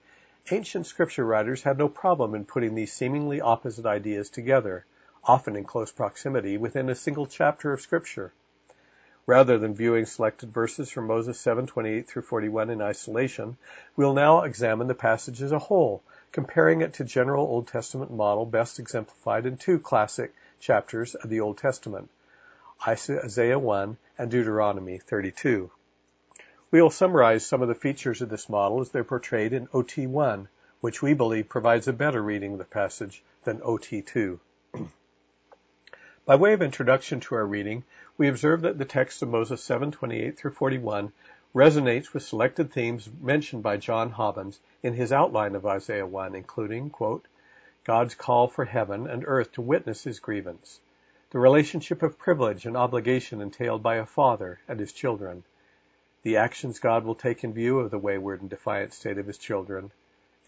ancient 0.52 0.86
scripture 0.86 1.24
writers 1.24 1.64
had 1.64 1.78
no 1.78 1.88
problem 1.88 2.32
in 2.32 2.44
putting 2.44 2.76
these 2.76 2.92
seemingly 2.92 3.40
opposite 3.40 3.84
ideas 3.84 4.30
together, 4.30 4.84
often 5.24 5.56
in 5.56 5.64
close 5.64 5.90
proximity, 5.90 6.58
within 6.58 6.88
a 6.88 6.94
single 6.94 7.26
chapter 7.26 7.72
of 7.72 7.80
scripture. 7.80 8.32
Rather 9.26 9.58
than 9.58 9.74
viewing 9.74 10.06
selected 10.06 10.54
verses 10.54 10.92
from 10.92 11.08
Moses 11.08 11.44
7:28 11.44 12.06
through 12.06 12.22
41 12.22 12.70
in 12.70 12.80
isolation, 12.80 13.56
we'll 13.96 14.14
now 14.14 14.42
examine 14.42 14.86
the 14.86 14.94
passage 14.94 15.42
as 15.42 15.50
a 15.50 15.58
whole 15.58 16.04
comparing 16.32 16.80
it 16.80 16.94
to 16.94 17.04
general 17.04 17.46
Old 17.46 17.68
Testament 17.68 18.10
model 18.10 18.46
best 18.46 18.78
exemplified 18.78 19.46
in 19.46 19.58
two 19.58 19.78
classic 19.78 20.34
chapters 20.58 21.14
of 21.14 21.28
the 21.28 21.40
Old 21.40 21.58
Testament, 21.58 22.08
Isaiah 22.88 23.58
1 23.58 23.96
and 24.18 24.30
Deuteronomy 24.30 24.98
32. 24.98 25.70
We 26.70 26.80
will 26.80 26.90
summarize 26.90 27.44
some 27.44 27.60
of 27.60 27.68
the 27.68 27.74
features 27.74 28.22
of 28.22 28.30
this 28.30 28.48
model 28.48 28.80
as 28.80 28.90
they're 28.90 29.04
portrayed 29.04 29.52
in 29.52 29.68
OT 29.74 30.06
1, 30.06 30.48
which 30.80 31.02
we 31.02 31.12
believe 31.12 31.50
provides 31.50 31.86
a 31.86 31.92
better 31.92 32.22
reading 32.22 32.52
of 32.52 32.58
the 32.58 32.64
passage 32.64 33.22
than 33.44 33.60
OT 33.62 34.00
2. 34.00 34.40
By 36.24 36.36
way 36.36 36.54
of 36.54 36.62
introduction 36.62 37.20
to 37.20 37.34
our 37.34 37.44
reading, 37.44 37.84
we 38.16 38.28
observe 38.28 38.62
that 38.62 38.78
the 38.78 38.84
text 38.84 39.22
of 39.22 39.28
Moses 39.28 39.60
7:28 39.68 40.36
through 40.36 40.52
41 40.52 41.12
resonates 41.54 42.12
with 42.12 42.22
selected 42.22 42.72
themes 42.72 43.08
mentioned 43.20 43.62
by 43.62 43.76
John 43.76 44.10
Hobbins 44.10 44.58
in 44.82 44.94
his 44.94 45.12
outline 45.12 45.54
of 45.54 45.66
Isaiah 45.66 46.06
1, 46.06 46.34
including, 46.34 46.88
quote, 46.90 47.26
God's 47.84 48.14
call 48.14 48.48
for 48.48 48.64
heaven 48.64 49.06
and 49.06 49.24
earth 49.26 49.52
to 49.52 49.60
witness 49.60 50.04
his 50.04 50.20
grievance, 50.20 50.80
the 51.30 51.38
relationship 51.38 52.02
of 52.02 52.18
privilege 52.18 52.64
and 52.64 52.76
obligation 52.76 53.40
entailed 53.40 53.82
by 53.82 53.96
a 53.96 54.06
father 54.06 54.60
and 54.68 54.78
his 54.78 54.92
children, 54.92 55.44
the 56.22 56.36
actions 56.36 56.78
God 56.78 57.04
will 57.04 57.14
take 57.14 57.42
in 57.42 57.52
view 57.52 57.80
of 57.80 57.90
the 57.90 57.98
wayward 57.98 58.40
and 58.40 58.48
defiant 58.48 58.92
state 58.92 59.18
of 59.18 59.26
his 59.26 59.38
children, 59.38 59.90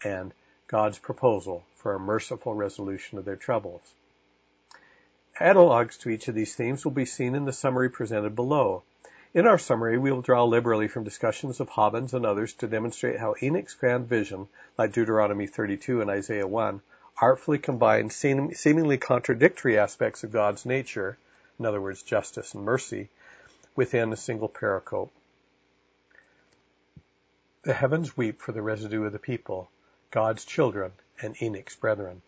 and 0.03 0.33
God's 0.67 0.97
proposal 0.97 1.63
for 1.75 1.93
a 1.93 1.99
merciful 1.99 2.53
resolution 2.53 3.17
of 3.17 3.25
their 3.25 3.35
troubles. 3.35 3.93
Analogues 5.39 5.97
to 5.97 6.09
each 6.09 6.27
of 6.29 6.35
these 6.35 6.55
themes 6.55 6.85
will 6.85 6.91
be 6.91 7.05
seen 7.05 7.35
in 7.35 7.45
the 7.45 7.51
summary 7.51 7.89
presented 7.89 8.35
below, 8.35 8.83
in 9.35 9.45
our 9.45 9.57
summary, 9.57 9.97
we 9.97 10.13
will 10.13 10.21
draw 10.21 10.45
liberally 10.45 10.87
from 10.87 11.03
discussions 11.03 11.59
of 11.59 11.67
Hobbins 11.67 12.13
and 12.13 12.25
others 12.25 12.53
to 12.53 12.67
demonstrate 12.67 13.19
how 13.19 13.35
Enoch's 13.43 13.73
grand 13.73 14.07
vision, 14.07 14.47
like 14.77 14.93
Deuteronomy 14.93 15.45
32 15.45 15.99
and 15.99 16.09
Isaiah 16.09 16.47
1, 16.47 16.81
artfully 17.21 17.57
combines 17.59 18.15
seem, 18.15 18.53
seemingly 18.53 18.97
contradictory 18.97 19.77
aspects 19.77 20.23
of 20.23 20.31
God's 20.31 20.65
nature, 20.65 21.17
in 21.59 21.65
other 21.65 21.81
words, 21.81 22.01
justice 22.01 22.53
and 22.53 22.63
mercy, 22.63 23.09
within 23.75 24.13
a 24.13 24.17
single 24.17 24.47
pericope. 24.47 25.09
The 27.63 27.73
heavens 27.73 28.15
weep 28.15 28.41
for 28.41 28.53
the 28.53 28.61
residue 28.61 29.03
of 29.03 29.11
the 29.11 29.19
people, 29.19 29.69
God's 30.11 30.45
children, 30.45 30.93
and 31.21 31.35
Enoch's 31.41 31.75
brethren. 31.75 32.21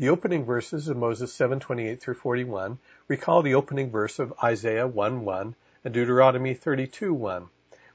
The 0.00 0.08
opening 0.08 0.46
verses 0.46 0.88
of 0.88 0.96
Moses 0.96 1.30
7:28 1.36 2.00
through 2.00 2.14
41 2.14 2.78
recall 3.06 3.42
the 3.42 3.54
opening 3.54 3.90
verse 3.90 4.18
of 4.18 4.32
Isaiah 4.42 4.88
1:1 4.88 5.54
and 5.84 5.92
Deuteronomy 5.92 6.54
32:1, 6.54 7.50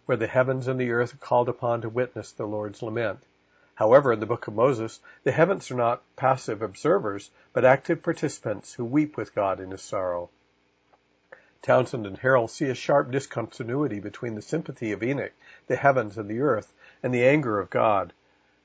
where 0.06 0.16
the 0.16 0.28
heavens 0.28 0.68
and 0.68 0.80
the 0.80 0.91
earth 0.91 1.16
are 1.16 1.18
called 1.18 1.49
upon 1.49 1.82
to 1.82 1.89
witness 1.89 2.32
the 2.32 2.45
Lord's 2.45 2.84
lament. 2.84 3.26
However, 3.74 4.14
in 4.14 4.20
the 4.20 4.28
book 4.28 4.45
of 4.45 4.53
Moses, 4.53 4.99
the 5.24 5.32
heavens 5.32 5.72
are 5.72 5.76
not 5.76 6.03
passive 6.16 6.62
observers, 6.62 7.32
but 7.53 7.66
active 7.66 8.03
participants 8.03 8.76
who 8.76 8.86
weep 8.86 9.18
with 9.18 9.34
God 9.34 9.60
in 9.60 9.72
his 9.72 9.82
sorrow. 9.82 10.30
Townsend 11.64 12.06
and 12.06 12.20
Harrell 12.20 12.47
see 12.47 12.70
a 12.70 12.76
sharp 12.76 13.10
discontinuity 13.10 13.99
between 13.99 14.36
the 14.36 14.43
sympathy 14.43 14.91
of 14.91 15.01
Enoch, 15.01 15.34
the 15.66 15.76
heavens 15.76 16.20
and 16.20 16.30
the 16.30 16.41
earth, 16.41 16.72
and 17.01 17.12
the 17.12 17.26
anger 17.26 17.58
of 17.60 17.72
God. 17.72 18.14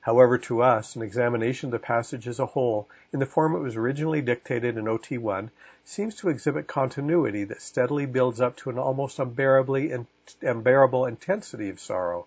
However, 0.03 0.39
to 0.39 0.63
us, 0.63 0.95
an 0.95 1.03
examination 1.03 1.67
of 1.67 1.71
the 1.73 1.79
passage 1.79 2.27
as 2.27 2.39
a 2.39 2.47
whole, 2.47 2.89
in 3.13 3.19
the 3.19 3.25
form 3.27 3.55
it 3.55 3.59
was 3.59 3.75
originally 3.75 4.23
dictated 4.23 4.75
in 4.75 4.85
OT1, 4.85 5.51
seems 5.85 6.15
to 6.15 6.29
exhibit 6.29 6.65
continuity 6.65 7.43
that 7.43 7.61
steadily 7.61 8.07
builds 8.07 8.41
up 8.41 8.55
to 8.57 8.71
an 8.71 8.79
almost 8.79 9.19
unbearably 9.19 9.93
unbearable 10.41 11.05
intensity 11.05 11.69
of 11.69 11.79
sorrow. 11.79 12.25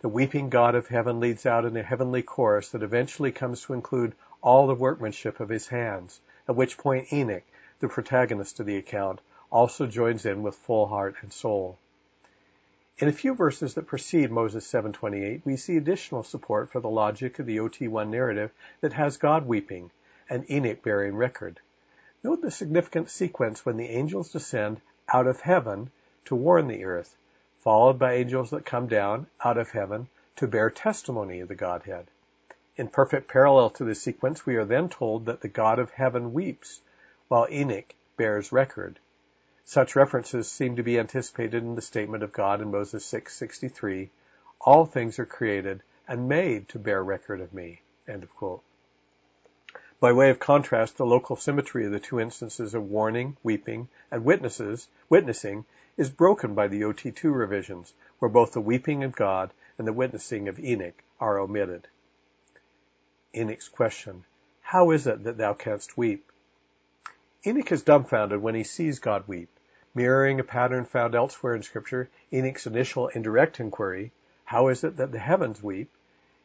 The 0.00 0.10
weeping 0.10 0.50
God 0.50 0.74
of 0.74 0.88
heaven 0.88 1.18
leads 1.18 1.46
out 1.46 1.64
in 1.64 1.78
a 1.78 1.82
heavenly 1.82 2.22
chorus 2.22 2.68
that 2.72 2.82
eventually 2.82 3.32
comes 3.32 3.62
to 3.62 3.72
include 3.72 4.14
all 4.42 4.66
the 4.66 4.74
workmanship 4.74 5.40
of 5.40 5.48
his 5.48 5.68
hands, 5.68 6.20
at 6.46 6.56
which 6.56 6.76
point 6.76 7.10
Enoch, 7.10 7.44
the 7.80 7.88
protagonist 7.88 8.60
of 8.60 8.66
the 8.66 8.76
account, 8.76 9.22
also 9.50 9.86
joins 9.86 10.26
in 10.26 10.42
with 10.42 10.56
full 10.56 10.88
heart 10.88 11.14
and 11.22 11.32
soul. 11.32 11.78
In 12.98 13.08
a 13.08 13.12
few 13.12 13.34
verses 13.34 13.74
that 13.74 13.86
precede 13.86 14.30
Moses 14.30 14.66
7:28, 14.66 15.40
we 15.46 15.56
see 15.56 15.78
additional 15.78 16.22
support 16.22 16.70
for 16.70 16.78
the 16.80 16.90
logic 16.90 17.38
of 17.38 17.46
the 17.46 17.58
OT1 17.58 18.10
narrative 18.10 18.52
that 18.82 18.92
has 18.92 19.16
God 19.16 19.46
weeping 19.46 19.90
and 20.28 20.48
Enoch 20.50 20.82
bearing 20.82 21.16
record. 21.16 21.58
Note 22.22 22.42
the 22.42 22.50
significant 22.50 23.08
sequence 23.08 23.64
when 23.64 23.78
the 23.78 23.88
angels 23.88 24.30
descend 24.30 24.82
out 25.08 25.26
of 25.26 25.40
heaven 25.40 25.90
to 26.26 26.36
warn 26.36 26.68
the 26.68 26.84
earth, 26.84 27.16
followed 27.60 27.98
by 27.98 28.12
angels 28.12 28.50
that 28.50 28.66
come 28.66 28.86
down 28.86 29.26
out 29.42 29.56
of 29.56 29.70
heaven 29.70 30.08
to 30.36 30.46
bear 30.46 30.68
testimony 30.68 31.40
of 31.40 31.48
the 31.48 31.54
Godhead. 31.54 32.06
In 32.76 32.88
perfect 32.88 33.26
parallel 33.26 33.70
to 33.70 33.84
this 33.84 34.02
sequence, 34.02 34.44
we 34.44 34.56
are 34.56 34.66
then 34.66 34.90
told 34.90 35.24
that 35.24 35.40
the 35.40 35.48
God 35.48 35.78
of 35.78 35.90
heaven 35.92 36.34
weeps, 36.34 36.82
while 37.28 37.48
Enoch 37.50 37.94
bears 38.16 38.52
record. 38.52 39.00
Such 39.64 39.94
references 39.94 40.50
seem 40.50 40.74
to 40.76 40.82
be 40.82 40.98
anticipated 40.98 41.62
in 41.62 41.76
the 41.76 41.82
statement 41.82 42.24
of 42.24 42.32
God 42.32 42.60
in 42.60 42.72
Moses 42.72 43.04
6:63, 43.04 44.10
"All 44.60 44.84
things 44.86 45.20
are 45.20 45.24
created 45.24 45.82
and 46.08 46.28
made 46.28 46.68
to 46.70 46.80
bear 46.80 47.02
record 47.04 47.40
of 47.40 47.54
me." 47.54 47.82
By 50.00 50.12
way 50.12 50.30
of 50.30 50.40
contrast, 50.40 50.96
the 50.96 51.06
local 51.06 51.36
symmetry 51.36 51.86
of 51.86 51.92
the 51.92 52.00
two 52.00 52.18
instances 52.18 52.74
of 52.74 52.90
warning, 52.90 53.36
weeping, 53.44 53.88
and 54.10 54.24
witnesses, 54.24 54.88
witnessing 55.08 55.64
is 55.96 56.10
broken 56.10 56.56
by 56.56 56.66
the 56.66 56.82
OT2 56.82 57.32
revisions, 57.32 57.94
where 58.18 58.28
both 58.28 58.50
the 58.50 58.60
weeping 58.60 59.04
of 59.04 59.14
God 59.14 59.54
and 59.78 59.86
the 59.86 59.92
witnessing 59.92 60.48
of 60.48 60.58
Enoch 60.58 61.04
are 61.20 61.38
omitted. 61.38 61.86
Enoch's 63.32 63.68
question, 63.68 64.24
How 64.60 64.90
is 64.90 65.06
it 65.06 65.22
that 65.22 65.38
thou 65.38 65.54
canst 65.54 65.96
weep? 65.96 66.31
Enoch 67.44 67.72
is 67.72 67.82
dumbfounded 67.82 68.40
when 68.40 68.54
he 68.54 68.62
sees 68.62 69.00
God 69.00 69.26
weep. 69.26 69.48
Mirroring 69.96 70.38
a 70.38 70.44
pattern 70.44 70.84
found 70.84 71.16
elsewhere 71.16 71.56
in 71.56 71.64
Scripture, 71.64 72.08
Enoch's 72.32 72.68
initial 72.68 73.08
indirect 73.08 73.58
inquiry, 73.58 74.12
How 74.44 74.68
is 74.68 74.84
it 74.84 74.96
that 74.98 75.10
the 75.10 75.18
heavens 75.18 75.60
weep? 75.60 75.90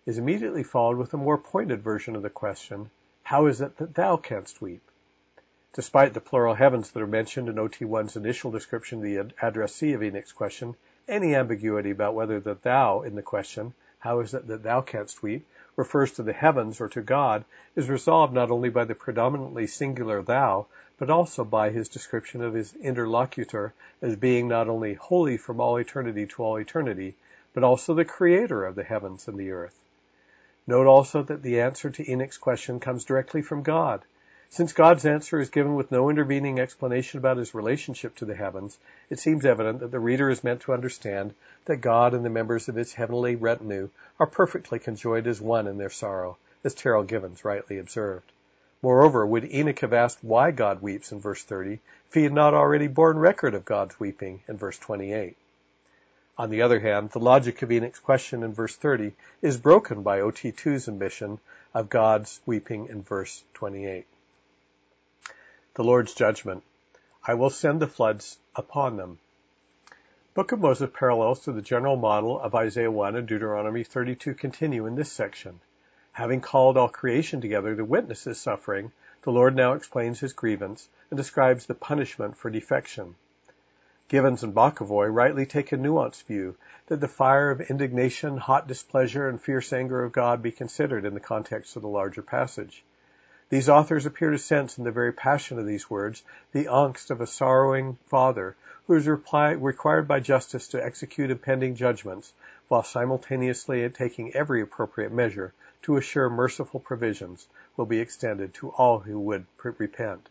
is 0.08 0.18
immediately 0.18 0.64
followed 0.64 0.98
with 0.98 1.14
a 1.14 1.18
more 1.18 1.38
pointed 1.38 1.84
version 1.84 2.16
of 2.16 2.24
the 2.24 2.32
question, 2.32 2.90
How 3.22 3.46
is 3.46 3.62
it 3.62 3.78
that 3.78 3.94
thou 3.94 4.18
canst 4.18 4.60
weep? 4.60 4.82
Despite 5.74 6.16
the 6.16 6.20
plural 6.20 6.56
heavens 6.56 6.90
that 6.90 7.04
are 7.04 7.06
mentioned 7.06 7.48
in 7.48 7.58
OT1's 7.58 8.18
initial 8.18 8.50
description 8.50 8.98
of 8.98 9.04
the 9.04 9.36
addressee 9.40 9.94
of 9.94 10.02
Enoch's 10.02 10.34
question, 10.34 10.76
any 11.08 11.36
ambiguity 11.36 11.92
about 11.92 12.16
whether 12.16 12.40
the 12.40 12.56
thou 12.56 13.04
in 13.04 13.14
the 13.14 13.22
question, 13.22 13.76
How 14.08 14.22
is 14.22 14.34
it 14.34 14.48
that 14.48 14.64
thou 14.64 14.80
canst 14.80 15.22
weep? 15.22 15.46
refers 15.76 16.14
to 16.14 16.24
the 16.24 16.32
heavens 16.32 16.80
or 16.80 16.88
to 16.88 17.02
God 17.02 17.44
is 17.76 17.90
resolved 17.90 18.34
not 18.34 18.50
only 18.50 18.70
by 18.70 18.86
the 18.86 18.96
predominantly 18.96 19.68
singular 19.68 20.22
thou, 20.22 20.66
but 20.98 21.10
also 21.10 21.44
by 21.44 21.72
his 21.72 21.90
description 21.90 22.42
of 22.42 22.54
his 22.54 22.74
interlocutor 22.76 23.74
as 24.02 24.16
being 24.16 24.48
not 24.48 24.70
only 24.70 24.94
holy 24.94 25.36
from 25.36 25.60
all 25.60 25.76
eternity 25.76 26.26
to 26.26 26.42
all 26.42 26.56
eternity, 26.56 27.16
but 27.54 27.66
also 27.66 27.94
the 27.94 28.06
creator 28.06 28.64
of 28.64 28.76
the 28.76 28.86
heavens 28.86 29.28
and 29.28 29.38
the 29.38 29.52
earth. 29.52 29.78
Note 30.66 30.88
also 30.88 31.22
that 31.24 31.44
the 31.44 31.60
answer 31.60 31.90
to 31.90 32.10
Enoch's 32.10 32.38
question 32.38 32.80
comes 32.80 33.04
directly 33.04 33.42
from 33.42 33.62
God. 33.62 34.06
Since 34.50 34.72
God's 34.72 35.06
answer 35.06 35.42
is 35.42 35.50
given 35.50 35.76
with 35.76 35.92
no 35.92 36.10
intervening 36.10 36.58
explanation 36.58 37.18
about 37.18 37.36
his 37.36 37.54
relationship 37.54 38.16
to 38.16 38.26
the 38.26 38.34
heavens, 38.34 38.80
it 39.10 39.20
seems 39.20 39.46
evident 39.46 39.82
that 39.82 39.92
the 39.92 40.00
reader 40.00 40.30
is 40.30 40.44
meant 40.44 40.62
to 40.62 40.74
understand 40.74 41.34
that 41.66 41.82
God 41.82 42.14
and 42.14 42.24
the 42.24 42.30
members 42.30 42.70
of 42.70 42.76
his 42.76 42.94
heavenly 42.94 43.36
retinue 43.36 43.90
are 44.20 44.26
perfectly 44.26 44.80
conjoined 44.80 45.28
as 45.28 45.42
one 45.42 45.68
in 45.68 45.78
their 45.78 45.90
sorrow, 45.90 46.38
as 46.64 46.74
Terryl 46.74 47.06
Givens 47.06 47.44
rightly 47.44 47.78
observed. 47.78 48.32
Moreover, 48.82 49.28
would 49.28 49.54
Enoch 49.54 49.80
have 49.80 49.92
asked 49.92 50.24
why 50.24 50.52
God 50.52 50.82
weeps 50.82 51.12
in 51.12 51.20
verse 51.20 51.44
30 51.44 51.80
if 52.08 52.14
he 52.14 52.24
had 52.24 52.34
not 52.34 52.54
already 52.54 52.88
borne 52.88 53.20
record 53.20 53.54
of 53.54 53.66
God's 53.66 54.00
weeping 54.00 54.44
in 54.48 54.56
verse 54.56 54.78
28? 54.78 55.36
On 56.38 56.50
the 56.50 56.62
other 56.62 56.80
hand, 56.80 57.10
the 57.10 57.20
logic 57.20 57.62
of 57.64 57.72
Enoch's 57.72 58.00
question 58.00 58.44
in 58.44 58.54
verse 58.54 58.76
30 58.78 59.12
is 59.42 59.58
broken 59.58 60.04
by 60.04 60.20
OT2's 60.20 60.88
admission 60.88 61.40
of 61.74 61.90
God's 61.90 62.40
weeping 62.46 62.88
in 62.88 63.02
verse 63.04 63.44
28. 63.56 64.06
The 65.78 65.84
Lord's 65.84 66.16
judgment. 66.16 66.64
I 67.24 67.36
will 67.36 67.52
send 67.52 67.80
the 67.80 67.86
floods 67.86 68.40
upon 68.56 68.98
them. 68.98 69.20
Book 70.34 70.52
of 70.52 70.60
Moses 70.60 70.90
parallels 70.92 71.42
to 71.42 71.52
the 71.52 71.62
general 71.62 71.96
model 71.96 72.40
of 72.40 72.56
Isaiah 72.56 72.90
1 72.90 73.16
and 73.16 73.28
Deuteronomy 73.28 73.84
32 73.84 74.34
continue 74.34 74.88
in 74.88 74.96
this 74.96 75.12
section. 75.12 75.60
Having 76.14 76.42
called 76.42 76.78
all 76.78 76.90
creation 76.90 77.42
together 77.42 77.76
to 77.76 77.86
witness 77.86 78.24
his 78.24 78.42
suffering, 78.42 78.92
the 79.22 79.32
Lord 79.32 79.56
now 79.56 79.74
explains 79.74 80.20
his 80.20 80.34
grievance 80.34 80.90
and 81.12 81.18
describes 81.18 81.68
the 81.68 81.76
punishment 81.76 82.38
for 82.38 82.50
defection. 82.50 83.14
Givens 84.08 84.42
and 84.42 84.56
Bokovoy 84.56 85.14
rightly 85.14 85.46
take 85.46 85.72
a 85.72 85.78
nuanced 85.78 86.24
view 86.24 86.56
that 86.88 87.02
the 87.02 87.08
fire 87.08 87.52
of 87.52 87.62
indignation, 87.62 88.38
hot 88.38 88.68
displeasure, 88.68 89.30
and 89.30 89.40
fierce 89.40 89.72
anger 89.72 90.04
of 90.04 90.12
God 90.12 90.42
be 90.42 90.52
considered 90.52 91.06
in 91.06 91.14
the 91.14 91.20
context 91.20 91.76
of 91.76 91.84
the 91.84 91.88
larger 91.88 92.24
passage. 92.24 92.84
These 93.50 93.70
authors 93.70 94.06
appear 94.06 94.32
to 94.32 94.38
sense 94.38 94.78
in 94.78 94.84
the 94.84 94.92
very 94.92 95.14
passion 95.14 95.58
of 95.58 95.66
these 95.66 95.90
words 95.90 96.22
the 96.52 96.66
angst 96.66 97.10
of 97.10 97.22
a 97.22 97.26
sorrowing 97.26 97.98
father 98.08 98.58
who 98.86 98.96
is 98.96 99.08
reply, 99.08 99.52
required 99.52 100.06
by 100.06 100.20
justice 100.20 100.68
to 100.68 100.86
execute 100.86 101.32
impending 101.32 101.76
judgments 101.76 102.34
while 102.68 102.84
simultaneously 102.84 103.90
taking 103.90 104.36
every 104.36 104.62
appropriate 104.62 105.14
measure 105.14 105.54
to 105.84 105.96
assure 105.96 106.30
merciful 106.30 106.82
provisions 106.82 107.48
will 107.78 107.86
be 107.86 108.02
extended 108.02 108.54
to 108.56 108.72
all 108.72 109.00
who 109.00 109.18
would 109.18 109.46
repent. 109.64 110.28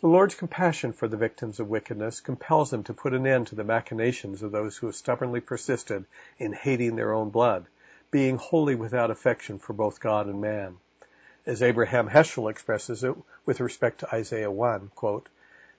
The 0.00 0.06
Lord's 0.06 0.34
compassion 0.34 0.94
for 0.94 1.08
the 1.08 1.18
victims 1.18 1.60
of 1.60 1.68
wickedness 1.68 2.20
compels 2.20 2.72
him 2.72 2.84
to 2.84 2.94
put 2.94 3.12
an 3.12 3.26
end 3.26 3.48
to 3.48 3.54
the 3.54 3.64
machinations 3.64 4.42
of 4.42 4.50
those 4.50 4.78
who 4.78 4.86
have 4.86 4.96
stubbornly 4.96 5.40
persisted 5.40 6.06
in 6.38 6.54
hating 6.54 6.96
their 6.96 7.12
own 7.12 7.28
blood, 7.28 7.66
being 8.10 8.38
wholly 8.38 8.76
without 8.76 9.10
affection 9.10 9.58
for 9.58 9.74
both 9.74 10.00
God 10.00 10.26
and 10.26 10.40
man. 10.40 10.78
As 11.48 11.62
Abraham 11.62 12.10
Heschel 12.10 12.50
expresses 12.50 13.02
it 13.02 13.16
with 13.46 13.60
respect 13.60 14.00
to 14.00 14.14
Isaiah 14.14 14.50
1, 14.50 14.90
quote, 14.94 15.30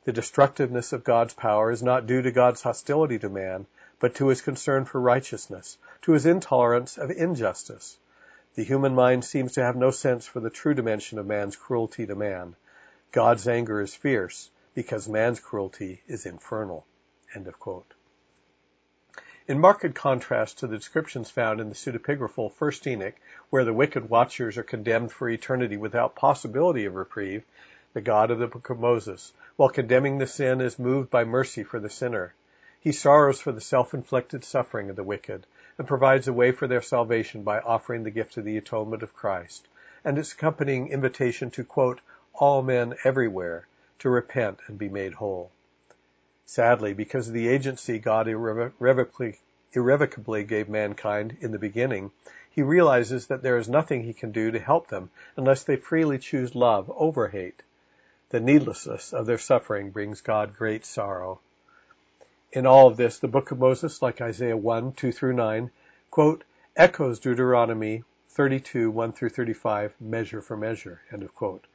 the 0.03 0.11
destructiveness 0.11 0.93
of 0.93 1.03
God's 1.03 1.35
power 1.35 1.69
is 1.69 1.83
not 1.83 2.07
due 2.07 2.23
to 2.23 2.31
God's 2.31 2.63
hostility 2.63 3.19
to 3.19 3.29
man, 3.29 3.67
but 3.99 4.15
to 4.15 4.29
his 4.29 4.41
concern 4.41 4.85
for 4.85 4.99
righteousness, 4.99 5.77
to 6.01 6.13
his 6.13 6.25
intolerance 6.25 6.97
of 6.97 7.11
injustice. 7.11 7.99
The 8.55 8.63
human 8.63 8.95
mind 8.95 9.23
seems 9.23 9.53
to 9.53 9.63
have 9.63 9.75
no 9.75 9.91
sense 9.91 10.25
for 10.25 10.39
the 10.39 10.49
true 10.49 10.73
dimension 10.73 11.19
of 11.19 11.27
man's 11.27 11.55
cruelty 11.55 12.07
to 12.07 12.15
man. 12.15 12.55
God's 13.11 13.47
anger 13.47 13.79
is 13.79 13.93
fierce 13.93 14.49
because 14.73 15.07
man's 15.07 15.39
cruelty 15.39 16.01
is 16.07 16.25
infernal. 16.25 16.87
In 19.49 19.59
marked 19.59 19.95
contrast 19.95 20.59
to 20.59 20.67
the 20.67 20.77
descriptions 20.77 21.31
found 21.31 21.59
in 21.59 21.69
the 21.69 21.75
pseudepigraphal 21.75 22.51
First 22.51 22.85
Enoch, 22.85 23.15
where 23.49 23.65
the 23.65 23.73
wicked 23.73 24.07
watchers 24.07 24.59
are 24.59 24.63
condemned 24.63 25.11
for 25.11 25.27
eternity 25.27 25.75
without 25.75 26.13
possibility 26.13 26.85
of 26.85 26.93
reprieve, 26.93 27.43
the 27.93 28.01
God 28.01 28.29
of 28.29 28.37
the 28.37 28.45
Book 28.45 28.69
of 28.69 28.79
Moses, 28.79 29.33
while 29.55 29.69
condemning 29.69 30.19
the 30.19 30.27
sin, 30.27 30.61
is 30.61 30.77
moved 30.77 31.09
by 31.09 31.23
mercy 31.23 31.63
for 31.63 31.79
the 31.79 31.89
sinner. 31.89 32.35
He 32.79 32.91
sorrows 32.91 33.41
for 33.41 33.51
the 33.51 33.59
self-inflicted 33.59 34.43
suffering 34.43 34.87
of 34.91 34.95
the 34.95 35.03
wicked 35.03 35.47
and 35.79 35.87
provides 35.87 36.27
a 36.27 36.33
way 36.33 36.51
for 36.51 36.67
their 36.67 36.83
salvation 36.83 37.41
by 37.41 37.59
offering 37.59 38.03
the 38.03 38.11
gift 38.11 38.37
of 38.37 38.45
the 38.45 38.57
atonement 38.57 39.01
of 39.01 39.15
Christ 39.15 39.67
and 40.05 40.19
its 40.19 40.31
accompanying 40.31 40.89
invitation 40.89 41.49
to, 41.49 41.63
quote, 41.63 42.01
all 42.35 42.61
men 42.61 42.93
everywhere 43.03 43.65
to 43.97 44.11
repent 44.11 44.59
and 44.67 44.77
be 44.77 44.89
made 44.89 45.15
whole. 45.15 45.49
Sadly, 46.51 46.95
because 46.95 47.27
of 47.27 47.35
the 47.35 47.47
agency 47.47 47.99
God 47.99 48.27
irrevocably, 48.27 49.39
irrevocably 49.71 50.43
gave 50.43 50.67
mankind 50.67 51.37
in 51.41 51.51
the 51.51 51.59
beginning, 51.59 52.09
he 52.49 52.63
realizes 52.63 53.27
that 53.27 53.43
there 53.43 53.59
is 53.59 53.69
nothing 53.69 54.01
he 54.01 54.13
can 54.13 54.31
do 54.31 54.49
to 54.49 54.57
help 54.57 54.87
them 54.87 55.11
unless 55.37 55.63
they 55.63 55.75
freely 55.75 56.17
choose 56.17 56.55
love 56.55 56.91
over 56.97 57.27
hate. 57.27 57.61
The 58.29 58.39
needlessness 58.39 59.13
of 59.13 59.27
their 59.27 59.37
suffering 59.37 59.91
brings 59.91 60.21
God 60.21 60.57
great 60.57 60.85
sorrow. 60.85 61.39
In 62.51 62.65
all 62.65 62.87
of 62.87 62.97
this, 62.97 63.19
the 63.19 63.27
book 63.27 63.51
of 63.51 63.59
Moses, 63.59 64.01
like 64.01 64.19
Isaiah 64.19 64.57
1, 64.57 64.93
2 64.93 65.11
through 65.11 65.33
9, 65.33 65.69
quote, 66.09 66.43
echoes 66.75 67.19
Deuteronomy 67.19 68.03
32, 68.29 68.89
1 68.89 69.11
through 69.11 69.29
35, 69.29 69.93
measure 70.01 70.41
for 70.41 70.57
measure, 70.57 71.01
end 71.13 71.21
of 71.21 71.35
quote. 71.35 71.67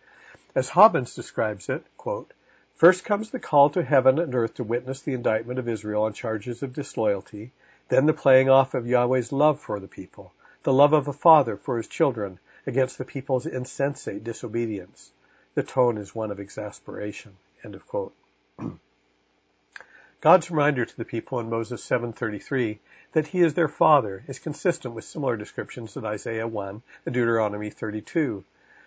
As 0.53 0.71
Hobbins 0.71 1.15
describes 1.15 1.69
it, 1.69 1.85
quote, 1.97 2.33
First 2.77 3.05
comes 3.05 3.31
the 3.31 3.39
call 3.39 3.71
to 3.71 3.85
heaven 3.85 4.19
and 4.19 4.35
earth 4.35 4.55
to 4.55 4.65
witness 4.65 5.01
the 5.01 5.15
indictment 5.15 5.61
of 5.61 5.69
Israel 5.69 6.03
on 6.03 6.13
charges 6.13 6.61
of 6.61 6.73
disloyalty, 6.73 7.53
then 7.89 8.07
the 8.07 8.13
playing 8.13 8.49
off 8.49 8.75
of 8.75 8.89
Yahweh's 8.89 9.31
love 9.31 9.61
for 9.61 9.79
the 9.79 9.87
people, 9.87 10.33
the 10.65 10.73
love 10.73 10.93
of 10.93 11.07
a 11.07 11.13
father 11.13 11.57
for 11.57 11.77
his 11.77 11.87
children 11.87 12.41
against 12.67 12.99
the 12.99 13.05
people's 13.05 13.47
insensate 13.47 14.25
disobedience. 14.25 15.13
The 15.55 15.63
tone 15.63 15.99
is 15.99 16.17
one 16.17 16.33
of 16.33 16.41
exasperation. 16.41 17.37
End 17.63 17.77
of 17.77 17.87
quote. 17.87 18.13
God's 20.21 20.51
reminder 20.51 20.85
to 20.85 20.97
the 20.97 21.05
people 21.05 21.39
in 21.39 21.49
Moses 21.49 21.89
7:33 21.89 22.81
that 23.13 23.29
he 23.29 23.43
is 23.43 23.55
their 23.55 23.69
father 23.69 24.25
is 24.27 24.41
consistent 24.41 24.95
with 24.95 25.05
similar 25.05 25.37
descriptions 25.37 25.97
in 25.97 26.05
Isaiah 26.05 26.49
1 26.49 26.83
and 27.07 27.15
Deuteronomy 27.15 27.71
32. 27.71 28.43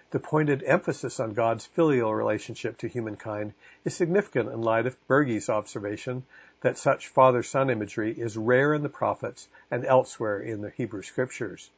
The 0.10 0.20
pointed 0.20 0.64
emphasis 0.64 1.20
on 1.20 1.34
God's 1.34 1.66
filial 1.66 2.16
relationship 2.16 2.78
to 2.78 2.88
humankind 2.88 3.54
is 3.84 3.94
significant 3.94 4.48
in 4.50 4.62
light 4.62 4.86
of 4.86 4.96
Berge's 5.08 5.50
observation 5.50 6.24
that 6.62 6.78
such 6.78 7.10
father-son 7.10 7.70
imagery 7.70 8.14
is 8.14 8.38
rare 8.38 8.74
in 8.74 8.84
the 8.84 8.90
prophets 8.90 9.50
and 9.70 9.86
elsewhere 9.86 10.40
in 10.40 10.62
the 10.62 10.70
Hebrew 10.70 11.02
scriptures. 11.02 11.70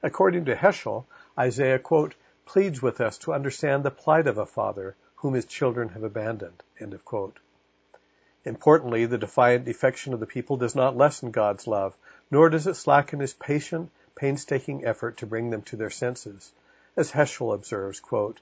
According 0.00 0.44
to 0.44 0.54
Heschel, 0.54 1.06
Isaiah, 1.36 1.80
quote, 1.80 2.14
pleads 2.46 2.80
with 2.80 3.00
us 3.00 3.18
to 3.18 3.32
understand 3.32 3.82
the 3.82 3.90
plight 3.90 4.28
of 4.28 4.38
a 4.38 4.46
father 4.46 4.94
whom 5.16 5.34
his 5.34 5.46
children 5.46 5.88
have 5.88 6.04
abandoned. 6.04 6.62
Importantly, 8.44 9.06
the 9.06 9.18
defiant 9.18 9.64
defection 9.64 10.12
of 10.12 10.20
the 10.20 10.26
people 10.26 10.56
does 10.56 10.76
not 10.76 10.96
lessen 10.96 11.32
God's 11.32 11.66
love, 11.66 11.94
nor 12.30 12.48
does 12.48 12.68
it 12.68 12.74
slacken 12.74 13.18
his 13.18 13.34
patient, 13.34 13.90
painstaking 14.14 14.84
effort 14.84 15.16
to 15.16 15.26
bring 15.26 15.50
them 15.50 15.62
to 15.62 15.76
their 15.76 15.90
senses. 15.90 16.52
As 16.94 17.12
Heschel 17.12 17.54
observes, 17.54 18.00
quote, 18.00 18.40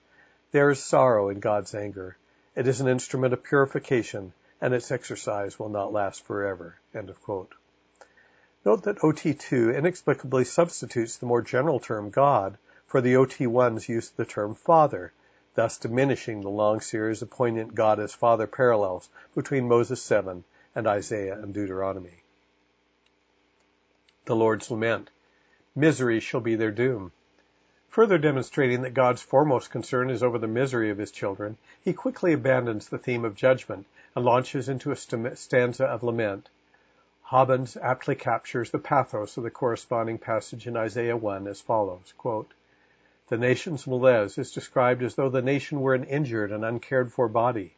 There 0.51 0.71
is 0.71 0.83
sorrow 0.83 1.29
in 1.29 1.39
God's 1.39 1.73
anger. 1.73 2.17
It 2.57 2.67
is 2.67 2.81
an 2.81 2.89
instrument 2.89 3.33
of 3.33 3.45
purification, 3.45 4.33
and 4.61 4.75
its 4.75 4.91
exercise 4.91 5.57
will 5.57 5.69
not 5.69 5.93
last 5.93 6.25
forever. 6.25 6.75
Note 6.93 8.83
that 8.83 8.99
OT2 8.99 9.77
inexplicably 9.77 10.45
substitutes 10.45 11.17
the 11.17 11.27
more 11.27 11.43
general 11.43 11.79
term 11.79 12.11
God 12.11 12.59
for 12.89 13.01
the 13.01 13.15
OT1's 13.15 13.89
use 13.89 14.11
of 14.11 14.17
the 14.17 14.25
term 14.25 14.57
Father, 14.57 15.13
thus 15.55 15.79
diminishing 15.79 16.41
the 16.41 16.51
long 16.51 16.81
series 16.81 17.23
of 17.23 17.31
poignant 17.31 17.77
God 17.77 18.01
as 18.01 18.13
Father 18.13 18.49
parallels 18.49 19.09
between 19.33 19.69
Moses 19.69 20.03
7 20.03 20.43
and 20.75 20.87
Isaiah 20.89 21.39
and 21.41 21.55
Deuteronomy. 21.55 22.25
The 24.25 24.35
Lord's 24.35 24.73
Lament. 24.73 25.11
Misery 25.77 26.19
shall 26.19 26.41
be 26.41 26.57
their 26.57 26.73
doom. 26.73 27.13
Further 27.91 28.19
demonstrating 28.19 28.83
that 28.83 28.95
God's 28.95 29.21
foremost 29.21 29.73
concern 29.73 30.11
is 30.11 30.23
over 30.23 30.39
the 30.39 30.47
misery 30.47 30.91
of 30.91 30.99
his 30.99 31.11
children, 31.11 31.59
he 31.83 31.93
quickly 31.93 32.33
abandons 32.33 32.89
the 32.89 32.99
theme 32.99 33.25
of 33.25 33.35
judgment 33.35 33.85
and 34.15 34.25
launches 34.25 34.69
into 34.69 34.93
a 34.93 34.97
stanza 34.97 35.87
of 35.87 36.05
lament. 36.05 36.49
Hobbins 37.23 37.77
aptly 37.77 38.15
captures 38.15 38.71
the 38.71 38.79
pathos 38.79 39.37
of 39.37 39.43
the 39.43 39.51
corresponding 39.51 40.19
passage 40.19 40.69
in 40.69 40.77
Isaiah 40.77 41.17
1 41.17 41.49
as 41.49 41.61
follows, 41.61 42.15
quote, 42.17 42.53
The 43.27 43.37
nation's 43.37 43.89
malaise 43.89 44.39
is 44.39 44.53
described 44.53 45.03
as 45.03 45.17
though 45.17 45.29
the 45.29 45.43
nation 45.43 45.81
were 45.81 45.95
an 45.95 46.05
injured 46.05 46.53
and 46.53 46.65
uncared 46.65 47.13
for 47.13 47.27
body, 47.27 47.75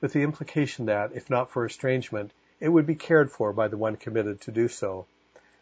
with 0.00 0.12
the 0.12 0.22
implication 0.22 0.86
that, 0.86 1.10
if 1.14 1.28
not 1.28 1.50
for 1.50 1.66
estrangement, 1.66 2.32
it 2.60 2.68
would 2.68 2.86
be 2.86 2.94
cared 2.94 3.32
for 3.32 3.52
by 3.52 3.66
the 3.66 3.76
one 3.76 3.96
committed 3.96 4.40
to 4.42 4.52
do 4.52 4.68
so. 4.68 5.06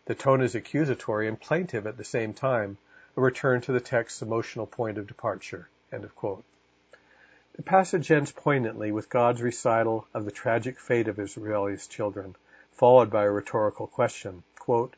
The 0.05 0.15
tone 0.15 0.43
is 0.43 0.55
accusatory 0.55 1.27
and 1.27 1.41
plaintive 1.41 1.87
at 1.87 1.97
the 1.97 2.05
same 2.05 2.35
time, 2.35 2.77
a 3.17 3.21
return 3.21 3.63
to 3.63 3.73
the 3.73 3.81
text's 3.81 4.23
emotional 4.23 4.67
point 4.67 4.99
of 4.99 5.07
departure. 5.07 5.69
The 5.91 7.63
passage 7.65 8.11
ends 8.11 8.31
poignantly 8.33 8.93
with 8.93 9.09
God's 9.09 9.41
recital 9.41 10.07
of 10.13 10.27
the 10.27 10.31
tragic 10.31 10.79
fate 10.79 11.09
of 11.09 11.17
his 11.17 11.37
rebellious 11.37 11.87
children, 11.87 12.37
followed 12.73 13.11
by 13.11 13.25
a 13.25 13.31
rhetorical 13.31 13.87
question. 13.87 14.43
Quote, 14.59 14.95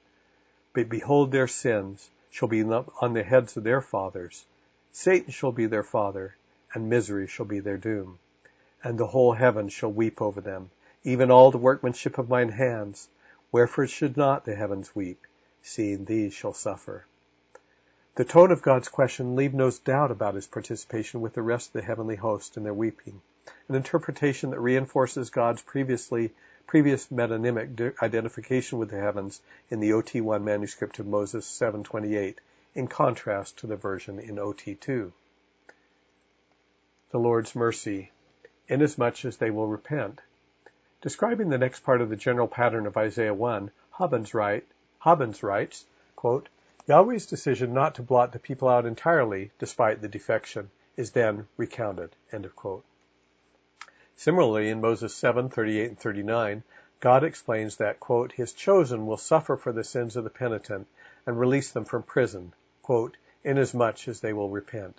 but 0.73 0.89
behold 0.89 1.33
their 1.33 1.49
sins 1.49 2.09
shall 2.31 2.49
be 2.49 2.63
on 2.63 3.15
the 3.15 3.23
heads 3.23 3.57
of 3.57 3.65
their 3.65 3.81
fathers. 3.81 4.45
Satan 4.93 5.33
shall 5.33 5.53
be 5.53 5.67
their 5.67 5.83
father, 5.83 6.37
and 6.73 6.89
misery 6.89 7.27
shall 7.27 7.47
be 7.47 7.61
their 7.61 7.79
doom. 7.79 8.19
And 8.83 8.99
the 8.99 9.07
whole 9.07 9.33
heaven 9.33 9.69
shall 9.69 9.93
weep 9.93 10.23
over 10.23 10.41
them, 10.41 10.71
even 11.05 11.31
all 11.31 11.51
the 11.51 11.59
workmanship 11.59 12.19
of 12.19 12.29
mine 12.29 12.51
hands. 12.51 13.09
Wherefore 13.51 13.87
should 13.87 14.17
not 14.17 14.45
the 14.45 14.55
heavens 14.55 14.95
weep, 14.95 15.27
seeing 15.63 16.05
these 16.05 16.33
shall 16.33 16.53
suffer? 16.53 17.05
The 18.19 18.25
tone 18.25 18.51
of 18.51 18.63
God's 18.63 18.89
question 18.89 19.37
leaves 19.37 19.55
no 19.55 19.71
doubt 19.71 20.11
about 20.11 20.35
his 20.35 20.49
participation 20.49 21.21
with 21.21 21.35
the 21.35 21.41
rest 21.43 21.69
of 21.69 21.73
the 21.75 21.83
heavenly 21.83 22.17
host 22.17 22.57
in 22.57 22.65
their 22.65 22.75
weeping, 22.75 23.23
an 23.69 23.77
interpretation 23.77 24.51
that 24.51 24.59
reinforces 24.59 25.31
God's 25.31 25.63
previously 25.63 26.35
previous 26.67 27.07
metonymic 27.13 28.03
identification 28.03 28.81
with 28.81 28.91
the 28.91 28.99
heavens 28.99 29.41
in 29.71 29.79
the 29.79 29.91
OT1 29.91 30.43
manuscript 30.43 30.99
of 30.99 31.07
Moses 31.07 31.47
728, 31.47 32.41
in 32.75 32.89
contrast 32.89 33.59
to 33.59 33.69
the 33.69 33.77
version 33.77 34.19
in 34.19 34.35
OT2. 34.35 35.13
The 37.11 37.21
Lord's 37.21 37.55
mercy, 37.55 38.11
inasmuch 38.67 39.25
as 39.27 39.37
they 39.37 39.53
will 39.53 39.69
repent. 39.69 40.23
Describing 41.03 41.51
the 41.51 41.57
next 41.59 41.85
part 41.85 42.01
of 42.01 42.09
the 42.11 42.17
general 42.17 42.49
pattern 42.49 42.89
of 42.89 42.97
Isaiah 42.97 43.33
1, 43.33 43.71
Hobbins, 43.93 44.35
write, 44.35 44.67
Hobbins 44.99 45.45
writes, 45.45 45.85
quote, 46.17 46.49
Yahweh's 46.89 47.27
decision 47.27 47.75
not 47.75 47.95
to 47.97 48.03
blot 48.03 48.33
the 48.33 48.39
people 48.39 48.67
out 48.67 48.87
entirely, 48.87 49.51
despite 49.59 50.01
the 50.01 50.09
defection, 50.09 50.71
is 50.97 51.11
then 51.11 51.47
recounted. 51.59 52.17
Similarly, 54.17 54.71
in 54.71 54.81
Moses 54.81 55.15
7, 55.15 55.51
38 55.51 55.89
and 55.91 55.99
39, 56.01 56.63
God 57.01 57.25
explains 57.25 57.77
that, 57.77 58.01
quote, 58.01 58.33
His 58.33 58.55
chosen 58.55 59.07
will 59.07 59.19
suffer 59.19 59.59
for 59.59 59.71
the 59.71 59.85
sins 59.85 60.17
of 60.17 60.25
the 60.25 60.31
penitent 60.31 60.87
and 61.27 61.39
release 61.39 61.73
them 61.73 61.85
from 61.85 62.05
prison, 62.05 62.55
quote, 62.83 63.19
inasmuch 63.45 64.09
as 64.09 64.21
they 64.21 64.33
will 64.33 64.49
repent. 64.49 64.99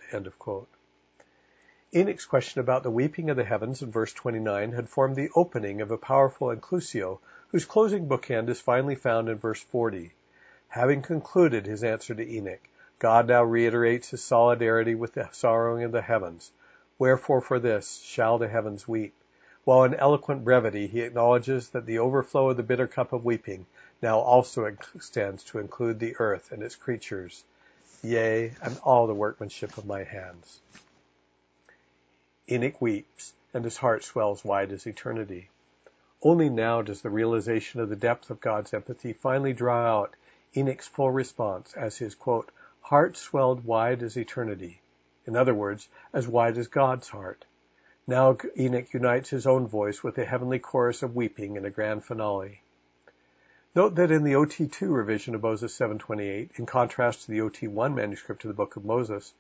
Enoch's 1.92 2.26
question 2.26 2.62
about 2.62 2.84
the 2.84 2.92
weeping 2.92 3.32
of 3.32 3.36
the 3.36 3.44
heavens 3.44 3.82
in 3.82 3.90
verse 3.90 4.14
29 4.14 4.74
had 4.74 4.90
formed 4.90 5.16
the 5.16 5.32
opening 5.36 5.82
of 5.82 5.90
a 5.90 5.98
powerful 5.98 6.50
inclusio 6.50 7.20
whose 7.48 7.66
closing 7.66 8.08
bookend 8.08 8.48
is 8.48 8.62
finally 8.62 8.94
found 8.94 9.28
in 9.28 9.40
verse 9.40 9.64
40. 9.64 10.14
Having 10.74 11.02
concluded 11.02 11.66
his 11.66 11.84
answer 11.84 12.14
to 12.14 12.32
Enoch, 12.32 12.70
God 13.00 13.28
now 13.28 13.44
reiterates 13.44 14.12
his 14.12 14.24
solidarity 14.24 14.94
with 14.94 15.14
the 15.14 15.28
sorrowing 15.32 15.84
of 15.84 15.92
the 15.92 16.04
heavens. 16.04 16.52
Wherefore 17.00 17.42
for 17.42 17.60
this 17.60 17.98
shall 18.02 18.38
the 18.38 18.48
heavens 18.48 18.88
weep. 18.88 19.16
While 19.64 19.84
in 19.84 19.96
eloquent 19.96 20.44
brevity 20.44 20.86
he 20.86 21.02
acknowledges 21.02 21.70
that 21.70 21.88
the 21.88 21.98
overflow 21.98 22.52
of 22.52 22.58
the 22.58 22.62
bitter 22.62 22.86
cup 22.86 23.14
of 23.14 23.26
weeping 23.26 23.66
now 24.04 24.20
also 24.20 24.66
extends 24.66 25.44
to 25.46 25.58
include 25.58 25.98
the 25.98 26.16
earth 26.20 26.52
and 26.52 26.62
its 26.62 26.76
creatures, 26.76 27.46
yea, 28.04 28.54
and 28.62 28.78
all 28.84 29.08
the 29.08 29.16
workmanship 29.16 29.76
of 29.76 29.88
my 29.88 30.04
hands. 30.04 30.62
Enoch 32.48 32.80
weeps, 32.80 33.34
and 33.56 33.66
his 33.66 33.78
heart 33.78 34.04
swells 34.04 34.46
wide 34.46 34.72
as 34.72 34.86
eternity. 34.86 35.50
Only 36.22 36.48
now 36.48 36.84
does 36.84 37.02
the 37.02 37.10
realization 37.10 37.80
of 37.80 37.90
the 37.90 37.96
depth 37.96 38.30
of 38.30 38.40
God's 38.40 38.72
empathy 38.72 39.14
finally 39.14 39.54
draw 39.54 39.84
out 39.84 40.16
Enoch's 40.58 40.88
full 40.88 41.12
response 41.12 41.74
as 41.74 41.98
his, 41.98 42.16
quote, 42.16 42.50
heart 42.82 43.16
swelled 43.16 43.64
wide 43.64 44.02
as 44.02 44.18
eternity. 44.18 44.82
In 45.28 45.36
other 45.36 45.54
words, 45.54 45.88
as 46.12 46.28
wide 46.28 46.58
as 46.58 46.68
God's 46.68 47.10
heart. 47.10 47.46
Now 48.08 48.36
Enoch 48.58 48.92
unites 48.92 49.30
his 49.30 49.46
own 49.46 49.68
voice 49.68 50.04
with 50.04 50.16
the 50.16 50.26
heavenly 50.26 50.58
chorus 50.58 51.04
of 51.04 51.16
weeping 51.16 51.56
in 51.56 51.66
a 51.66 51.70
grand 51.70 52.04
finale. 52.04 52.62
Note 53.76 53.94
that 53.94 54.10
in 54.10 54.24
the 54.24 54.34
OT2 54.34 54.92
revision 54.92 55.36
of 55.36 55.44
Moses 55.44 55.76
728, 55.76 56.54
in 56.56 56.66
contrast 56.66 57.26
to 57.26 57.32
the 57.32 57.40
OT1 57.40 57.94
manuscript 57.94 58.44
of 58.44 58.48
the 58.48 58.56
Book 58.56 58.76
of 58.76 58.84
Moses, 58.84 59.34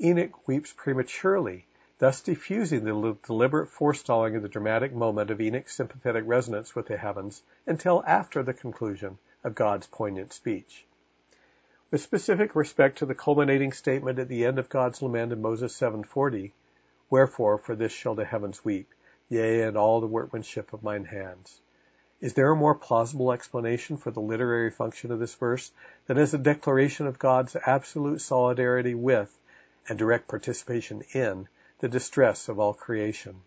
Enoch 0.00 0.48
weeps 0.48 0.72
prematurely 0.72 1.66
thus 1.98 2.22
diffusing 2.22 2.84
the 2.84 3.16
deliberate 3.26 3.68
forestalling 3.68 4.36
of 4.36 4.42
the 4.42 4.48
dramatic 4.48 4.94
moment 4.94 5.30
of 5.30 5.40
Enoch's 5.40 5.74
sympathetic 5.74 6.24
resonance 6.26 6.74
with 6.74 6.86
the 6.86 6.96
heavens 6.96 7.42
until 7.66 8.02
after 8.06 8.42
the 8.42 8.54
conclusion 8.54 9.18
of 9.44 9.54
God's 9.54 9.86
poignant 9.86 10.32
speech. 10.32 10.86
With 11.90 12.00
specific 12.00 12.54
respect 12.54 12.98
to 12.98 13.06
the 13.06 13.14
culminating 13.14 13.72
statement 13.72 14.18
at 14.18 14.28
the 14.28 14.44
end 14.44 14.58
of 14.58 14.68
God's 14.68 15.00
lament 15.00 15.32
in 15.32 15.40
Moses 15.40 15.74
7:40, 15.74 16.52
Wherefore 17.10 17.58
for 17.58 17.74
this 17.74 17.92
shall 17.92 18.14
the 18.14 18.24
heavens 18.24 18.64
weep, 18.64 18.92
yea, 19.28 19.62
and 19.62 19.76
all 19.76 20.00
the 20.00 20.06
workmanship 20.06 20.72
of 20.72 20.82
mine 20.82 21.04
hands. 21.04 21.60
Is 22.20 22.34
there 22.34 22.50
a 22.50 22.56
more 22.56 22.74
plausible 22.74 23.32
explanation 23.32 23.96
for 23.96 24.10
the 24.10 24.20
literary 24.20 24.70
function 24.70 25.12
of 25.12 25.18
this 25.18 25.34
verse 25.34 25.70
than 26.06 26.18
as 26.18 26.34
a 26.34 26.38
declaration 26.38 27.06
of 27.06 27.18
God's 27.18 27.56
absolute 27.56 28.20
solidarity 28.20 28.94
with, 28.94 29.32
and 29.88 29.98
direct 29.98 30.28
participation 30.28 31.02
in, 31.12 31.48
the 31.78 31.88
distress 31.88 32.48
of 32.48 32.58
all 32.58 32.74
creation. 32.74 33.40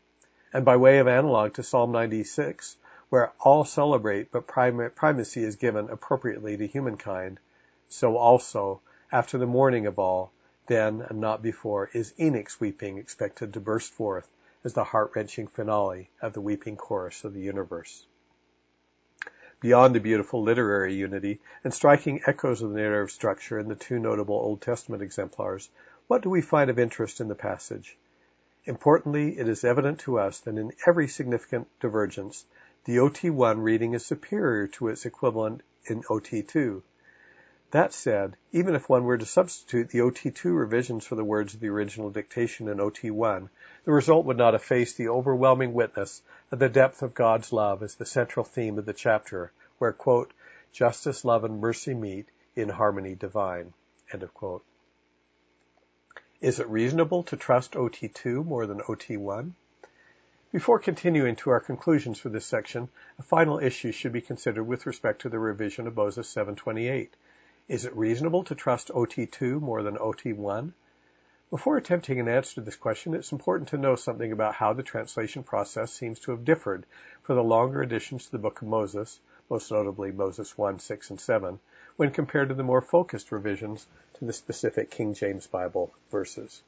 And 0.54 0.66
by 0.66 0.78
way 0.78 1.00
of 1.00 1.08
analog 1.08 1.54
to 1.54 1.64
Psalm 1.64 1.92
96, 1.92 2.78
where 3.12 3.34
all 3.42 3.66
celebrate 3.66 4.32
but 4.32 4.48
primacy 4.48 5.44
is 5.44 5.58
given 5.58 5.90
appropriately 5.90 6.56
to 6.56 6.66
humankind, 6.66 7.38
so 7.90 8.16
also, 8.16 8.80
after 9.12 9.38
the 9.38 9.46
mourning 9.46 9.86
of 9.86 10.00
all, 10.00 10.32
then 10.68 11.02
and 11.10 11.20
not 11.20 11.42
before, 11.42 11.90
is 11.92 12.14
Enoch's 12.18 12.58
weeping 12.62 12.98
expected 12.98 13.54
to 13.54 13.60
burst 13.60 13.92
forth 13.92 14.26
as 14.64 14.74
the 14.74 14.86
heart-wrenching 14.86 15.46
finale 15.48 16.10
of 16.22 16.32
the 16.32 16.40
weeping 16.40 16.78
chorus 16.78 17.26
of 17.26 17.34
the 17.34 17.42
universe. 17.42 18.06
Beyond 19.60 19.94
the 19.94 20.00
beautiful 20.00 20.42
literary 20.42 20.94
unity 20.94 21.42
and 21.66 21.74
striking 21.74 22.22
echoes 22.26 22.62
of 22.62 22.70
the 22.70 22.78
narrative 22.78 23.12
structure 23.12 23.60
in 23.60 23.68
the 23.68 23.76
two 23.76 24.00
notable 24.00 24.36
Old 24.36 24.62
Testament 24.62 25.04
exemplars, 25.04 25.70
what 26.08 26.22
do 26.22 26.30
we 26.30 26.42
find 26.42 26.70
of 26.70 26.80
interest 26.80 27.20
in 27.20 27.28
the 27.28 27.36
passage? 27.36 27.98
Importantly, 28.64 29.38
it 29.38 29.50
is 29.50 29.66
evident 29.66 30.00
to 30.00 30.18
us 30.18 30.40
that 30.40 30.58
in 30.58 30.72
every 30.88 31.10
significant 31.10 31.68
divergence, 31.82 32.46
the 32.84 32.98
OT1 32.98 33.62
reading 33.62 33.94
is 33.94 34.04
superior 34.04 34.66
to 34.68 34.88
its 34.88 35.06
equivalent 35.06 35.62
in 35.86 36.02
OT2. 36.02 36.82
That 37.70 37.94
said, 37.94 38.36
even 38.52 38.74
if 38.74 38.90
one 38.90 39.04
were 39.04 39.20
to 39.20 39.26
substitute 39.26 39.90
the 39.90 40.00
OT2 40.00 40.58
revisions 40.58 41.06
for 41.06 41.16
the 41.16 41.24
words 41.24 41.54
of 41.54 41.60
the 41.60 41.70
original 41.70 42.10
dictation 42.10 42.68
in 42.68 42.80
OT1, 42.80 43.50
the 43.86 43.92
result 43.92 44.26
would 44.26 44.38
not 44.38 44.56
efface 44.56 44.94
the 44.94 45.10
overwhelming 45.10 45.74
witness 45.74 46.24
of 46.52 46.58
the 46.58 46.70
depth 46.70 47.04
of 47.04 47.14
God's 47.14 47.54
love 47.54 47.84
as 47.84 47.96
the 47.96 48.06
central 48.06 48.44
theme 48.44 48.80
of 48.80 48.86
the 48.86 48.94
chapter, 48.94 49.52
where, 49.78 49.94
quote, 49.94 50.34
justice, 50.72 51.24
love, 51.24 51.44
and 51.44 51.62
mercy 51.62 51.94
meet 51.94 52.28
in 52.56 52.68
harmony 52.68 53.14
divine, 53.14 53.74
end 54.12 54.24
of 54.24 54.34
quote. 54.34 54.66
Is 56.42 56.60
it 56.60 56.68
reasonable 56.68 57.24
to 57.24 57.38
trust 57.38 57.74
OT2 57.74 58.44
more 58.44 58.66
than 58.66 58.80
OT1? 58.80 59.54
Before 60.52 60.80
continuing 60.80 61.38
to 61.38 61.50
our 61.52 61.62
conclusions 61.62 62.20
for 62.20 62.28
this 62.28 62.46
section, 62.46 62.90
a 63.18 63.24
final 63.24 63.60
issue 63.60 63.94
should 63.94 64.12
be 64.12 64.20
considered 64.20 64.66
with 64.66 64.86
respect 64.86 65.22
to 65.22 65.30
the 65.30 65.40
revision 65.40 65.88
of 65.88 65.96
Moses 65.96 66.28
728. 66.28 67.16
Is 67.70 67.86
it 67.86 67.96
reasonable 67.96 68.44
to 68.44 68.54
trust 68.54 68.90
OT2 68.90 69.62
more 69.62 69.82
than 69.82 69.96
OT1? 69.96 70.74
Before 71.50 71.78
attempting 71.78 72.20
an 72.20 72.28
answer 72.28 72.56
to 72.56 72.62
this 72.62 72.76
question, 72.76 73.14
it's 73.14 73.32
important 73.32 73.70
to 73.70 73.78
know 73.78 73.96
something 73.96 74.34
about 74.34 74.56
how 74.56 74.74
the 74.74 74.84
translation 74.84 75.42
process 75.42 75.94
seems 75.94 76.20
to 76.20 76.32
have 76.32 76.44
differed 76.44 76.86
for 77.22 77.34
the 77.34 77.42
longer 77.42 77.82
additions 77.82 78.26
to 78.26 78.32
the 78.34 78.38
Book 78.38 78.62
of 78.62 78.68
Moses, 78.68 79.22
most 79.50 79.72
notably 79.72 80.12
Moses 80.12 80.58
1, 80.58 80.80
6, 80.80 81.12
and 81.12 81.22
7, 81.22 81.62
when 81.96 82.12
compared 82.12 82.50
to 82.50 82.56
the 82.56 82.64
more 82.64 82.82
focused 82.82 83.32
revisions 83.32 83.88
to 84.16 84.26
the 84.26 84.34
specific 84.34 84.92
King 84.92 85.14
James 85.14 85.48
Bible 85.48 85.94
verses. 86.10 86.62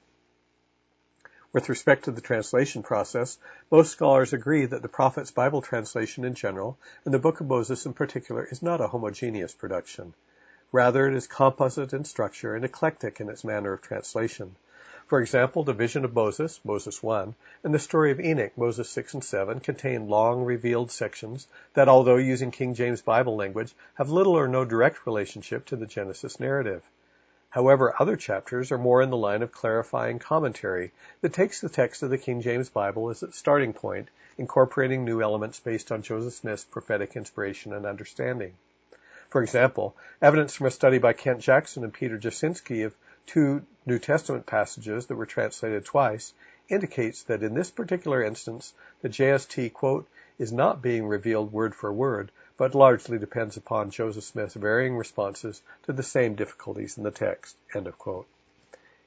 With 1.53 1.69
respect 1.69 2.05
to 2.05 2.11
the 2.11 2.19
translation 2.19 2.81
process, 2.81 3.37
most 3.69 3.91
scholars 3.91 4.33
agree 4.33 4.65
that 4.65 4.81
the 4.81 4.89
Prophet's 4.89 5.29
Bible 5.29 5.61
translation 5.61 6.25
in 6.25 6.33
general, 6.33 6.79
and 7.05 7.13
the 7.13 7.19
Book 7.19 7.41
of 7.41 7.47
Moses 7.47 7.85
in 7.85 7.93
particular, 7.93 8.43
is 8.43 8.63
not 8.63 8.81
a 8.81 8.87
homogeneous 8.87 9.53
production. 9.53 10.15
Rather, 10.71 11.07
it 11.07 11.13
is 11.13 11.27
composite 11.27 11.93
in 11.93 12.05
structure 12.05 12.55
and 12.55 12.65
eclectic 12.65 13.21
in 13.21 13.29
its 13.29 13.43
manner 13.43 13.71
of 13.71 13.83
translation. 13.83 14.55
For 15.05 15.21
example, 15.21 15.63
the 15.63 15.73
vision 15.73 16.03
of 16.05 16.15
Moses, 16.15 16.59
Moses 16.63 17.03
1, 17.03 17.35
and 17.63 17.71
the 17.71 17.77
story 17.77 18.09
of 18.09 18.19
Enoch, 18.19 18.57
Moses 18.57 18.89
6 18.89 19.13
and 19.13 19.23
7, 19.23 19.59
contain 19.59 20.09
long 20.09 20.45
revealed 20.45 20.89
sections 20.89 21.47
that, 21.75 21.87
although 21.87 22.15
using 22.15 22.49
King 22.49 22.73
James 22.73 23.03
Bible 23.03 23.35
language, 23.35 23.75
have 23.93 24.09
little 24.09 24.33
or 24.33 24.47
no 24.47 24.65
direct 24.65 25.05
relationship 25.05 25.65
to 25.65 25.75
the 25.75 25.85
Genesis 25.85 26.39
narrative. 26.39 26.81
However, 27.53 27.93
other 27.99 28.15
chapters 28.15 28.71
are 28.71 28.79
more 28.79 29.03
in 29.03 29.11
the 29.11 29.15
line 29.15 29.43
of 29.43 29.51
clarifying 29.51 30.17
commentary 30.17 30.91
that 31.21 31.33
takes 31.33 31.61
the 31.61 31.69
text 31.69 32.01
of 32.01 32.09
the 32.09 32.17
King 32.17 32.41
James 32.41 32.67
Bible 32.67 33.11
as 33.11 33.21
its 33.21 33.37
starting 33.37 33.73
point, 33.73 34.09
incorporating 34.39 35.05
new 35.05 35.21
elements 35.21 35.59
based 35.59 35.91
on 35.91 36.01
Joseph 36.01 36.33
Smith's 36.33 36.63
prophetic 36.63 37.15
inspiration 37.15 37.71
and 37.71 37.85
understanding. 37.85 38.55
For 39.29 39.43
example, 39.43 39.95
evidence 40.19 40.55
from 40.55 40.65
a 40.65 40.71
study 40.71 40.97
by 40.97 41.13
Kent 41.13 41.41
Jackson 41.41 41.83
and 41.83 41.93
Peter 41.93 42.17
Jasinski 42.17 42.87
of 42.87 42.95
two 43.27 43.61
New 43.85 43.99
Testament 43.99 44.47
passages 44.47 45.05
that 45.05 45.15
were 45.15 45.27
translated 45.27 45.85
twice 45.85 46.33
indicates 46.69 47.21
that 47.25 47.43
in 47.43 47.53
this 47.53 47.69
particular 47.69 48.23
instance, 48.23 48.73
the 49.03 49.09
JST 49.09 49.73
quote 49.73 50.07
is 50.39 50.51
not 50.51 50.81
being 50.81 51.05
revealed 51.05 51.53
word 51.53 51.75
for 51.75 51.93
word, 51.93 52.31
but 52.57 52.75
largely 52.75 53.17
depends 53.17 53.57
upon 53.57 53.89
Joseph 53.89 54.23
Smith's 54.23 54.53
varying 54.53 54.95
responses 54.95 55.61
to 55.83 55.93
the 55.93 56.03
same 56.03 56.35
difficulties 56.35 56.97
in 56.97 57.03
the 57.03 57.11
text. 57.11 57.55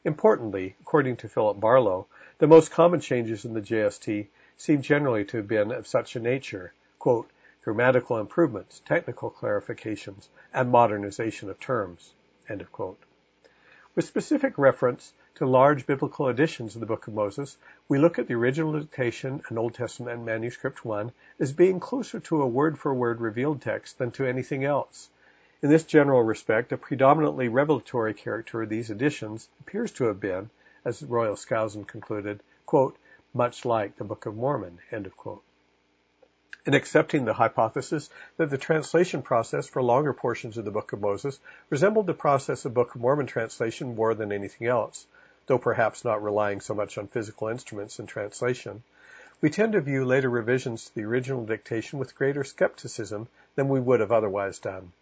Importantly, 0.04 0.76
according 0.80 1.16
to 1.16 1.28
Philip 1.28 1.60
Barlow, 1.60 2.06
the 2.38 2.46
most 2.46 2.70
common 2.70 3.00
changes 3.00 3.44
in 3.44 3.54
the 3.54 3.60
JST 3.60 4.26
seem 4.56 4.82
generally 4.82 5.24
to 5.24 5.38
have 5.38 5.48
been 5.48 5.72
of 5.72 5.86
such 5.86 6.16
a 6.16 6.20
nature, 6.20 6.72
quote, 6.98 7.30
grammatical 7.64 8.18
improvements, 8.18 8.80
technical 8.84 9.30
clarifications, 9.30 10.28
and 10.54 10.70
modernization 10.70 11.50
of 11.50 11.58
terms. 11.58 12.12
With 12.48 14.04
specific 14.04 14.56
reference 14.56 15.12
to 15.36 15.46
large 15.46 15.84
biblical 15.84 16.28
editions 16.28 16.74
of 16.74 16.80
the 16.80 16.86
Book 16.86 17.06
of 17.06 17.12
Moses, 17.12 17.58
we 17.88 17.98
look 17.98 18.18
at 18.18 18.26
the 18.26 18.32
original 18.32 18.72
dictation 18.72 19.42
and 19.48 19.58
Old 19.58 19.74
Testament 19.74 20.24
manuscript 20.24 20.82
1 20.82 21.12
as 21.38 21.52
being 21.52 21.78
closer 21.78 22.20
to 22.20 22.40
a 22.40 22.48
word-for-word 22.48 23.20
revealed 23.20 23.60
text 23.60 23.98
than 23.98 24.10
to 24.12 24.24
anything 24.24 24.64
else. 24.64 25.10
In 25.60 25.68
this 25.68 25.84
general 25.84 26.22
respect, 26.22 26.72
a 26.72 26.78
predominantly 26.78 27.48
revelatory 27.48 28.14
character 28.14 28.62
of 28.62 28.70
these 28.70 28.88
editions 28.88 29.46
appears 29.60 29.92
to 29.92 30.04
have 30.04 30.20
been, 30.20 30.48
as 30.86 31.02
Royal 31.02 31.36
Skousen 31.36 31.86
concluded, 31.86 32.42
quote, 32.64 32.96
much 33.34 33.66
like 33.66 33.96
the 33.96 34.04
Book 34.04 34.24
of 34.24 34.34
Mormon, 34.34 34.78
end 34.90 35.04
of 35.04 35.18
quote 35.18 35.42
in 36.64 36.74
accepting 36.74 37.24
the 37.24 37.32
hypothesis 37.32 38.10
that 38.38 38.50
the 38.50 38.58
translation 38.58 39.22
process 39.22 39.68
for 39.68 39.80
longer 39.82 40.12
portions 40.12 40.58
of 40.58 40.64
the 40.64 40.70
Book 40.70 40.92
of 40.92 41.00
Moses 41.00 41.38
resembled 41.70 42.06
the 42.06 42.14
process 42.14 42.64
of 42.64 42.74
Book 42.74 42.94
of 42.94 43.00
Mormon 43.00 43.26
translation 43.26 43.94
more 43.94 44.14
than 44.14 44.32
anything 44.32 44.66
else, 44.66 45.06
though 45.46 45.58
perhaps 45.58 46.04
not 46.04 46.22
relying 46.22 46.60
so 46.60 46.74
much 46.74 46.98
on 46.98 47.06
physical 47.06 47.48
instruments 47.48 47.98
in 47.98 48.06
translation. 48.06 48.82
We 49.40 49.50
tend 49.50 49.74
to 49.74 49.80
view 49.80 50.04
later 50.04 50.30
revisions 50.30 50.86
to 50.86 50.94
the 50.94 51.04
original 51.04 51.44
dictation 51.44 51.98
with 51.98 52.14
greater 52.14 52.42
skepticism 52.42 53.28
than 53.54 53.68
we 53.68 53.80
would 53.80 54.00
have 54.00 54.12
otherwise 54.12 54.58
done. 54.58 54.92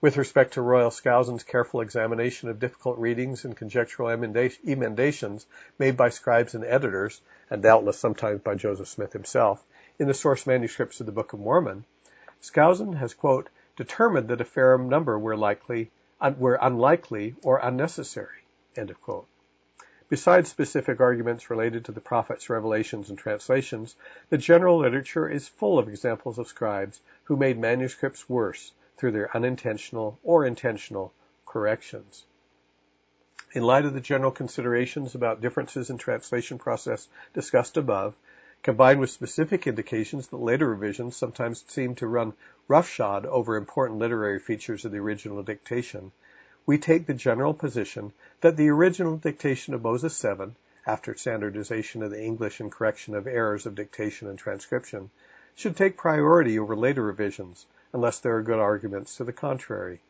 With 0.00 0.16
respect 0.16 0.54
to 0.54 0.62
Royal 0.62 0.90
Skousen's 0.90 1.42
careful 1.42 1.80
examination 1.80 2.48
of 2.48 2.60
difficult 2.60 2.98
readings 2.98 3.44
and 3.44 3.56
conjectural 3.56 4.08
emendations 4.08 5.46
made 5.78 5.96
by 5.96 6.08
scribes 6.10 6.54
and 6.54 6.64
editors, 6.64 7.20
and 7.50 7.62
doubtless 7.62 7.98
sometimes 7.98 8.40
by 8.40 8.54
Joseph 8.54 8.88
Smith 8.88 9.12
himself, 9.12 9.62
in 9.98 10.06
the 10.06 10.14
source 10.14 10.46
manuscripts 10.46 11.00
of 11.00 11.06
the 11.06 11.12
Book 11.12 11.32
of 11.32 11.40
Mormon, 11.40 11.84
Skousen 12.40 12.94
has, 12.94 13.12
quote, 13.12 13.48
determined 13.76 14.28
that 14.28 14.40
a 14.40 14.44
fair 14.44 14.78
number 14.78 15.18
were 15.18 15.36
likely, 15.36 15.90
were 16.38 16.58
unlikely 16.60 17.34
or 17.42 17.58
unnecessary, 17.58 18.44
end 18.76 18.90
of 18.90 19.02
quote. 19.02 19.26
Besides 20.08 20.48
specific 20.48 21.00
arguments 21.00 21.50
related 21.50 21.84
to 21.84 21.92
the 21.92 22.00
prophet's 22.00 22.48
revelations 22.48 23.10
and 23.10 23.18
translations, 23.18 23.94
the 24.30 24.38
general 24.38 24.78
literature 24.78 25.28
is 25.28 25.48
full 25.48 25.78
of 25.78 25.86
examples 25.86 26.38
of 26.38 26.48
scribes 26.48 27.02
who 27.24 27.36
made 27.36 27.58
manuscripts 27.58 28.26
worse 28.26 28.72
through 28.96 29.12
their 29.12 29.36
unintentional 29.36 30.18
or 30.22 30.46
intentional 30.46 31.12
corrections. 31.44 32.24
In 33.52 33.62
light 33.62 33.84
of 33.84 33.92
the 33.92 34.00
general 34.00 34.30
considerations 34.30 35.14
about 35.14 35.42
differences 35.42 35.90
in 35.90 35.98
translation 35.98 36.56
process 36.56 37.06
discussed 37.34 37.76
above, 37.76 38.16
combined 38.62 39.00
with 39.00 39.10
specific 39.10 39.66
indications 39.66 40.28
that 40.28 40.36
later 40.38 40.68
revisions 40.68 41.16
sometimes 41.16 41.64
seem 41.68 41.94
to 41.96 42.06
run 42.06 42.32
roughshod 42.66 43.26
over 43.26 43.56
important 43.56 43.98
literary 43.98 44.38
features 44.38 44.86
of 44.86 44.92
the 44.92 44.98
original 44.98 45.42
dictation, 45.42 46.12
we 46.68 46.76
take 46.76 47.06
the 47.06 47.14
general 47.14 47.54
position 47.54 48.12
that 48.42 48.58
the 48.58 48.68
original 48.68 49.16
dictation 49.16 49.72
of 49.72 49.80
Moses 49.80 50.14
7, 50.14 50.54
after 50.86 51.16
standardization 51.16 52.02
of 52.02 52.10
the 52.10 52.22
English 52.22 52.60
and 52.60 52.70
correction 52.70 53.14
of 53.14 53.26
errors 53.26 53.64
of 53.64 53.74
dictation 53.74 54.28
and 54.28 54.38
transcription, 54.38 55.08
should 55.54 55.74
take 55.74 55.96
priority 55.96 56.58
over 56.58 56.76
later 56.76 57.02
revisions, 57.02 57.64
unless 57.94 58.20
there 58.20 58.36
are 58.36 58.42
good 58.42 58.58
arguments 58.58 59.16
to 59.16 59.24
the 59.24 59.32
contrary. 59.32 60.00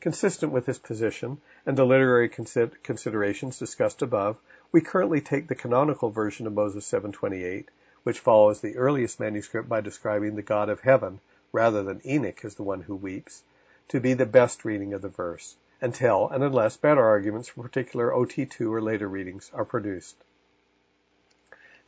Consistent 0.00 0.52
with 0.52 0.64
this 0.64 0.78
position 0.78 1.36
and 1.66 1.76
the 1.76 1.84
literary 1.84 2.30
considerations 2.30 3.58
discussed 3.58 4.00
above, 4.00 4.38
we 4.72 4.80
currently 4.80 5.20
take 5.20 5.48
the 5.48 5.54
canonical 5.54 6.08
version 6.08 6.46
of 6.46 6.54
Moses 6.54 6.86
7:28, 6.86 7.66
which 8.04 8.20
follows 8.20 8.62
the 8.62 8.78
earliest 8.78 9.20
manuscript 9.20 9.68
by 9.68 9.82
describing 9.82 10.34
the 10.34 10.40
God 10.40 10.70
of 10.70 10.80
heaven 10.80 11.20
rather 11.52 11.82
than 11.82 12.00
Enoch 12.06 12.42
as 12.42 12.54
the 12.54 12.62
one 12.62 12.80
who 12.80 12.96
weeps, 12.96 13.42
to 13.88 14.00
be 14.00 14.14
the 14.14 14.24
best 14.24 14.64
reading 14.64 14.94
of 14.94 15.02
the 15.02 15.10
verse, 15.10 15.56
until 15.80 16.28
and 16.28 16.42
unless 16.42 16.76
better 16.76 17.04
arguments 17.04 17.48
for 17.48 17.62
particular 17.62 18.10
OT2 18.10 18.70
or 18.70 18.80
later 18.80 19.08
readings 19.08 19.50
are 19.54 19.64
produced. 19.64 20.16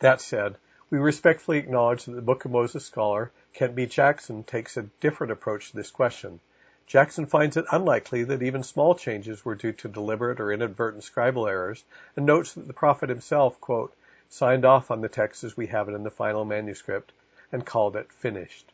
That 0.01 0.20
said, 0.20 0.57
we 0.91 0.99
respectfully 0.99 1.59
acknowledge 1.59 2.05
that 2.05 2.12
the 2.12 2.22
Book 2.22 2.45
of 2.45 2.51
Moses 2.51 2.84
scholar 2.84 3.32
Kent 3.55 3.74
B. 3.74 3.87
Jackson 3.87 4.45
takes 4.45 4.76
a 4.76 4.82
different 5.01 5.32
approach 5.32 5.70
to 5.70 5.76
this 5.76 5.91
question. 5.91 6.41
Jackson 6.87 7.26
finds 7.26 7.57
it 7.57 7.64
unlikely 7.72 8.22
that 8.24 8.43
even 8.43 8.62
small 8.62 8.95
changes 8.95 9.45
were 9.45 9.55
due 9.55 9.72
to 9.72 9.89
deliberate 9.89 10.39
or 10.39 10.53
inadvertent 10.53 11.03
scribal 11.03 11.51
errors, 11.51 11.82
and 12.14 12.26
notes 12.26 12.53
that 12.53 12.66
the 12.66 12.72
prophet 12.72 13.09
himself, 13.09 13.61
quote, 13.61 13.93
signed 14.28 14.64
off 14.64 14.91
on 14.91 15.01
the 15.01 15.09
text 15.09 15.43
as 15.43 15.57
we 15.57 15.66
have 15.66 15.89
it 15.89 15.95
in 15.95 16.05
the 16.05 16.11
final 16.11 16.45
manuscript 16.45 17.12
and 17.51 17.66
called 17.66 17.97
it 17.97 18.12
finished. 18.12 18.70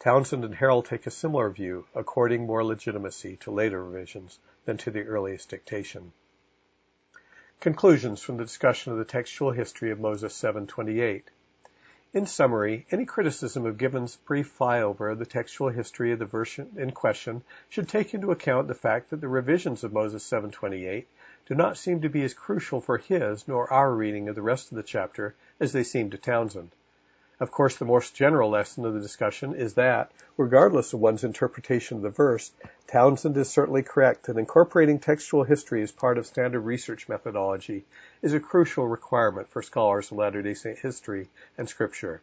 Townsend 0.00 0.44
and 0.44 0.54
Harrell 0.54 0.84
take 0.84 1.08
a 1.08 1.10
similar 1.10 1.50
view, 1.50 1.84
according 1.92 2.46
more 2.46 2.62
legitimacy 2.62 3.36
to 3.38 3.50
later 3.50 3.82
revisions 3.84 4.38
than 4.64 4.76
to 4.76 4.92
the 4.92 5.02
earliest 5.02 5.48
dictation. 5.48 6.12
Conclusions 7.58 8.22
from 8.22 8.36
the 8.36 8.44
discussion 8.44 8.92
of 8.92 8.98
the 8.98 9.04
textual 9.04 9.50
history 9.50 9.90
of 9.90 9.98
Moses 9.98 10.40
7:28. 10.40 11.24
In 12.12 12.26
summary, 12.26 12.86
any 12.92 13.04
criticism 13.06 13.66
of 13.66 13.76
Givens' 13.76 14.14
brief 14.14 14.56
flyover 14.56 15.10
of 15.10 15.18
the 15.18 15.26
textual 15.26 15.70
history 15.70 16.12
of 16.12 16.20
the 16.20 16.26
verse 16.26 16.60
in 16.60 16.92
question 16.92 17.42
should 17.68 17.88
take 17.88 18.14
into 18.14 18.30
account 18.30 18.68
the 18.68 18.74
fact 18.74 19.10
that 19.10 19.20
the 19.20 19.26
revisions 19.26 19.82
of 19.82 19.92
Moses 19.92 20.22
7:28 20.22 21.06
do 21.46 21.56
not 21.56 21.76
seem 21.76 22.02
to 22.02 22.08
be 22.08 22.22
as 22.22 22.34
crucial 22.34 22.80
for 22.80 22.98
his 22.98 23.48
nor 23.48 23.68
our 23.72 23.92
reading 23.92 24.28
of 24.28 24.36
the 24.36 24.42
rest 24.42 24.70
of 24.70 24.76
the 24.76 24.84
chapter 24.84 25.34
as 25.58 25.72
they 25.72 25.82
seem 25.82 26.08
to 26.10 26.18
Townsend. 26.18 26.70
Of 27.40 27.52
course, 27.52 27.76
the 27.76 27.84
most 27.84 28.16
general 28.16 28.50
lesson 28.50 28.84
of 28.84 28.94
the 28.94 29.00
discussion 29.00 29.54
is 29.54 29.74
that, 29.74 30.10
regardless 30.36 30.92
of 30.92 30.98
one's 30.98 31.22
interpretation 31.22 31.96
of 31.96 32.02
the 32.02 32.10
verse, 32.10 32.50
Townsend 32.88 33.36
is 33.36 33.48
certainly 33.48 33.84
correct 33.84 34.24
that 34.24 34.38
incorporating 34.38 34.98
textual 34.98 35.44
history 35.44 35.80
as 35.82 35.92
part 35.92 36.18
of 36.18 36.26
standard 36.26 36.62
research 36.62 37.08
methodology 37.08 37.84
is 38.22 38.32
a 38.32 38.40
crucial 38.40 38.88
requirement 38.88 39.48
for 39.50 39.62
scholars 39.62 40.10
of 40.10 40.18
Latter-day 40.18 40.54
Saint 40.54 40.80
history 40.80 41.28
and 41.56 41.68
scripture. 41.68 42.22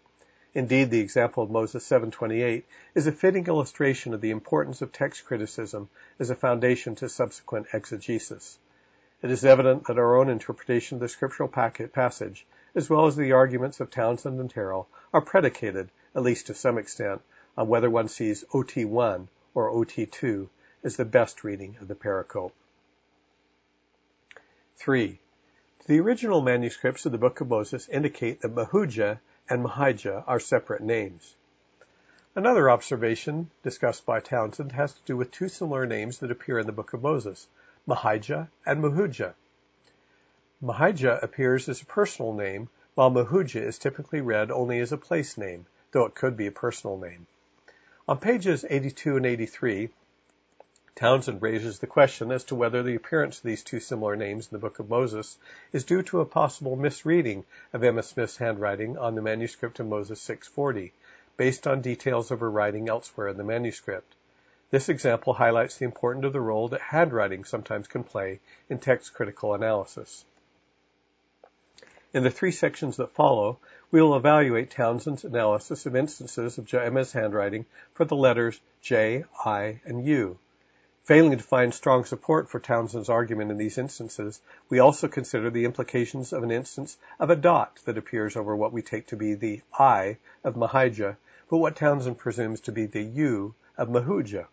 Indeed, 0.53 0.89
the 0.89 0.99
example 0.99 1.43
of 1.43 1.49
Moses 1.49 1.85
7:28 1.85 2.63
is 2.93 3.07
a 3.07 3.13
fitting 3.13 3.47
illustration 3.47 4.13
of 4.13 4.19
the 4.19 4.31
importance 4.31 4.81
of 4.81 4.91
text 4.91 5.23
criticism 5.25 5.87
as 6.19 6.29
a 6.29 6.35
foundation 6.35 6.95
to 6.95 7.07
subsequent 7.07 7.67
exegesis. 7.71 8.59
It 9.21 9.31
is 9.31 9.45
evident 9.45 9.87
that 9.87 9.97
our 9.97 10.17
own 10.17 10.29
interpretation 10.29 10.95
of 10.95 11.01
the 11.01 11.07
scriptural 11.07 11.47
passage 11.47 12.45
as 12.75 12.89
well 12.89 13.07
as 13.07 13.15
the 13.15 13.31
arguments 13.31 13.79
of 13.79 13.89
Townsend 13.89 14.39
and 14.39 14.53
Harrell, 14.53 14.85
are 15.13 15.21
predicated, 15.21 15.89
at 16.13 16.21
least 16.21 16.47
to 16.47 16.53
some 16.53 16.77
extent, 16.77 17.21
on 17.57 17.67
whether 17.67 17.89
one 17.89 18.07
sees 18.07 18.43
OT1 18.51 19.27
or 19.53 19.71
OT2 19.71 20.49
as 20.83 20.97
the 20.97 21.05
best 21.05 21.43
reading 21.43 21.77
of 21.81 21.87
the 21.87 21.95
pericope. 21.95 22.51
3. 24.77 25.19
The 25.87 25.99
original 25.99 26.41
manuscripts 26.41 27.05
of 27.05 27.11
the 27.11 27.17
Book 27.17 27.41
of 27.41 27.47
Moses 27.47 27.87
indicate 27.87 28.41
that 28.41 28.53
Mahujah 28.53 29.19
and 29.49 29.63
Mahijah 29.63 30.23
are 30.27 30.39
separate 30.39 30.81
names. 30.81 31.35
Another 32.35 32.69
observation 32.69 33.49
discussed 33.63 34.05
by 34.05 34.19
Townsend 34.19 34.73
has 34.73 34.93
to 34.93 35.01
do 35.05 35.15
with 35.15 35.31
two 35.31 35.47
similar 35.47 35.85
names 35.85 36.19
that 36.19 36.31
appear 36.31 36.59
in 36.59 36.65
the 36.65 36.73
Book 36.73 36.91
of 36.91 37.01
Moses, 37.01 37.47
Mahijah 37.87 38.49
and 38.65 38.81
Mahujah. 38.81 39.35
Mahijah 40.63 41.21
appears 41.21 41.69
as 41.69 41.81
a 41.81 41.85
personal 41.85 42.33
name, 42.33 42.69
while 42.95 43.09
Mahujah 43.09 43.61
is 43.61 43.77
typically 43.77 44.21
read 44.21 44.49
only 44.49 44.79
as 44.79 44.91
a 44.91 44.97
place 44.97 45.37
name, 45.37 45.67
though 45.91 46.05
it 46.05 46.15
could 46.15 46.35
be 46.37 46.47
a 46.47 46.51
personal 46.51 46.97
name. 46.97 47.27
On 48.07 48.17
pages 48.17 48.65
82 48.67 49.17
and 49.17 49.25
83, 49.25 49.89
Townsend 50.95 51.41
raises 51.41 51.79
the 51.79 51.87
question 51.87 52.31
as 52.31 52.45
to 52.45 52.55
whether 52.55 52.81
the 52.81 52.95
appearance 52.95 53.37
of 53.37 53.43
these 53.43 53.63
two 53.63 53.81
similar 53.81 54.15
names 54.15 54.47
in 54.47 54.55
the 54.55 54.61
Book 54.61 54.79
of 54.79 54.89
Moses 54.89 55.37
is 55.73 55.83
due 55.83 56.01
to 56.03 56.21
a 56.21 56.25
possible 56.25 56.77
misreading 56.77 57.43
of 57.73 57.83
Emma 57.83 58.01
Smith's 58.01 58.37
handwriting 58.37 58.97
on 58.97 59.13
the 59.13 59.21
manuscript 59.21 59.81
of 59.81 59.87
Moses 59.87 60.21
640, 60.21 60.93
based 61.35 61.67
on 61.67 61.81
details 61.81 62.31
of 62.31 62.39
her 62.39 62.49
writing 62.49 62.87
elsewhere 62.87 63.27
in 63.27 63.35
the 63.37 63.43
manuscript. 63.43 64.15
This 64.71 64.87
example 64.87 65.33
highlights 65.33 65.77
the 65.77 65.85
importance 65.85 66.25
of 66.25 66.33
the 66.33 66.39
role 66.39 66.69
that 66.69 66.81
handwriting 66.81 67.43
sometimes 67.43 67.87
can 67.89 68.05
play 68.05 68.39
in 68.69 68.79
text 68.79 69.13
critical 69.13 69.53
analysis. 69.53 70.23
In 72.15 72.23
the 72.23 72.31
three 72.31 72.51
sections 72.51 72.95
that 72.95 73.11
follow, 73.11 73.59
we 73.91 74.01
will 74.01 74.15
evaluate 74.15 74.69
Townsend's 74.69 75.25
analysis 75.25 75.85
of 75.85 75.97
instances 75.97 76.57
of 76.57 76.73
Emma's 76.73 77.11
handwriting 77.11 77.65
for 77.93 78.05
the 78.05 78.15
letters 78.15 78.61
J, 78.81 79.25
I, 79.43 79.81
and 79.83 80.05
U. 80.05 80.39
Failing 81.03 81.37
to 81.37 81.43
find 81.43 81.73
strong 81.73 82.05
support 82.05 82.49
for 82.49 82.61
Townsend's 82.61 83.09
argument 83.09 83.51
in 83.51 83.57
these 83.57 83.77
instances, 83.77 84.39
we 84.69 84.79
also 84.79 85.09
consider 85.09 85.49
the 85.49 85.65
implications 85.65 86.31
of 86.31 86.41
an 86.41 86.51
instance 86.51 86.97
of 87.19 87.31
a 87.31 87.35
dot 87.35 87.81
that 87.83 87.97
appears 87.97 88.37
over 88.37 88.55
what 88.55 88.71
we 88.71 88.81
take 88.81 89.07
to 89.07 89.17
be 89.17 89.33
the 89.33 89.61
I 89.77 90.15
of 90.41 90.55
Mahijah, 90.55 91.17
but 91.49 91.57
what 91.57 91.75
Townsend 91.75 92.17
presumes 92.17 92.61
to 92.61 92.71
be 92.71 92.85
the 92.85 93.03
U 93.03 93.55
of 93.77 93.89
Mahujah. 93.89 94.47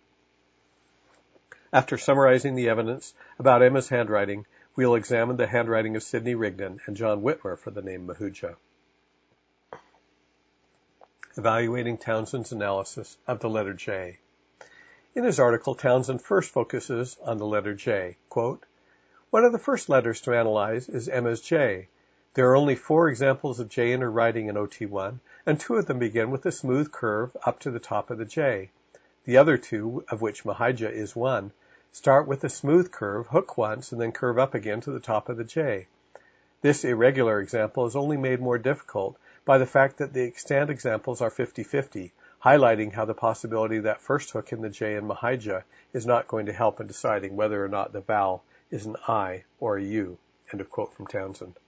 After 1.72 1.96
summarizing 1.96 2.56
the 2.56 2.70
evidence 2.70 3.14
about 3.38 3.62
Emma's 3.62 3.88
handwriting, 3.88 4.46
We'll 4.74 4.94
examine 4.94 5.36
the 5.36 5.46
handwriting 5.46 5.96
of 5.96 6.02
Sidney 6.02 6.34
Rigdon 6.34 6.80
and 6.86 6.96
John 6.96 7.20
Whitmer 7.20 7.58
for 7.58 7.70
the 7.70 7.82
name 7.82 8.06
Mahujah. 8.06 8.56
Evaluating 11.36 11.98
Townsend's 11.98 12.52
analysis 12.52 13.18
of 13.26 13.40
the 13.40 13.50
letter 13.50 13.74
J. 13.74 14.18
In 15.14 15.24
his 15.24 15.38
article, 15.38 15.74
Townsend 15.74 16.22
first 16.22 16.50
focuses 16.50 17.18
on 17.22 17.36
the 17.36 17.44
letter 17.44 17.74
J. 17.74 18.16
Quote, 18.30 18.64
One 19.28 19.44
of 19.44 19.52
the 19.52 19.58
first 19.58 19.90
letters 19.90 20.22
to 20.22 20.34
analyze 20.34 20.88
is 20.88 21.06
Emma's 21.06 21.42
J. 21.42 21.88
There 22.32 22.48
are 22.50 22.56
only 22.56 22.74
four 22.74 23.10
examples 23.10 23.60
of 23.60 23.68
J 23.68 23.92
in 23.92 24.00
her 24.00 24.10
writing 24.10 24.46
in 24.46 24.54
OT1, 24.54 25.20
and 25.44 25.60
two 25.60 25.76
of 25.76 25.84
them 25.84 25.98
begin 25.98 26.30
with 26.30 26.46
a 26.46 26.52
smooth 26.52 26.90
curve 26.90 27.36
up 27.44 27.58
to 27.60 27.70
the 27.70 27.78
top 27.78 28.08
of 28.08 28.16
the 28.16 28.24
J. 28.24 28.70
The 29.24 29.36
other 29.36 29.58
two, 29.58 30.02
of 30.08 30.22
which 30.22 30.46
Mahijah 30.46 30.90
is 30.90 31.14
one, 31.14 31.52
Start 31.94 32.26
with 32.26 32.42
a 32.42 32.48
smooth 32.48 32.90
curve, 32.90 33.26
hook 33.26 33.58
once, 33.58 33.92
and 33.92 34.00
then 34.00 34.12
curve 34.12 34.38
up 34.38 34.54
again 34.54 34.80
to 34.80 34.90
the 34.90 34.98
top 34.98 35.28
of 35.28 35.36
the 35.36 35.44
J. 35.44 35.88
This 36.62 36.84
irregular 36.84 37.38
example 37.38 37.84
is 37.84 37.94
only 37.94 38.16
made 38.16 38.40
more 38.40 38.56
difficult 38.56 39.18
by 39.44 39.58
the 39.58 39.66
fact 39.66 39.98
that 39.98 40.14
the 40.14 40.22
extant 40.22 40.70
examples 40.70 41.20
are 41.20 41.30
50-50, 41.30 42.12
highlighting 42.42 42.94
how 42.94 43.04
the 43.04 43.12
possibility 43.12 43.78
that 43.80 44.00
first 44.00 44.30
hook 44.30 44.52
in 44.52 44.62
the 44.62 44.70
J 44.70 44.94
in 44.94 45.06
Mahijah 45.06 45.64
is 45.92 46.06
not 46.06 46.28
going 46.28 46.46
to 46.46 46.52
help 46.54 46.80
in 46.80 46.86
deciding 46.86 47.36
whether 47.36 47.62
or 47.62 47.68
not 47.68 47.92
the 47.92 48.00
vowel 48.00 48.42
is 48.70 48.86
an 48.86 48.96
I 49.06 49.44
or 49.60 49.76
a 49.76 49.84
U. 49.84 50.16
End 50.50 50.62
of 50.62 50.70
quote 50.70 50.94
from 50.94 51.06
Townsend. 51.06 51.58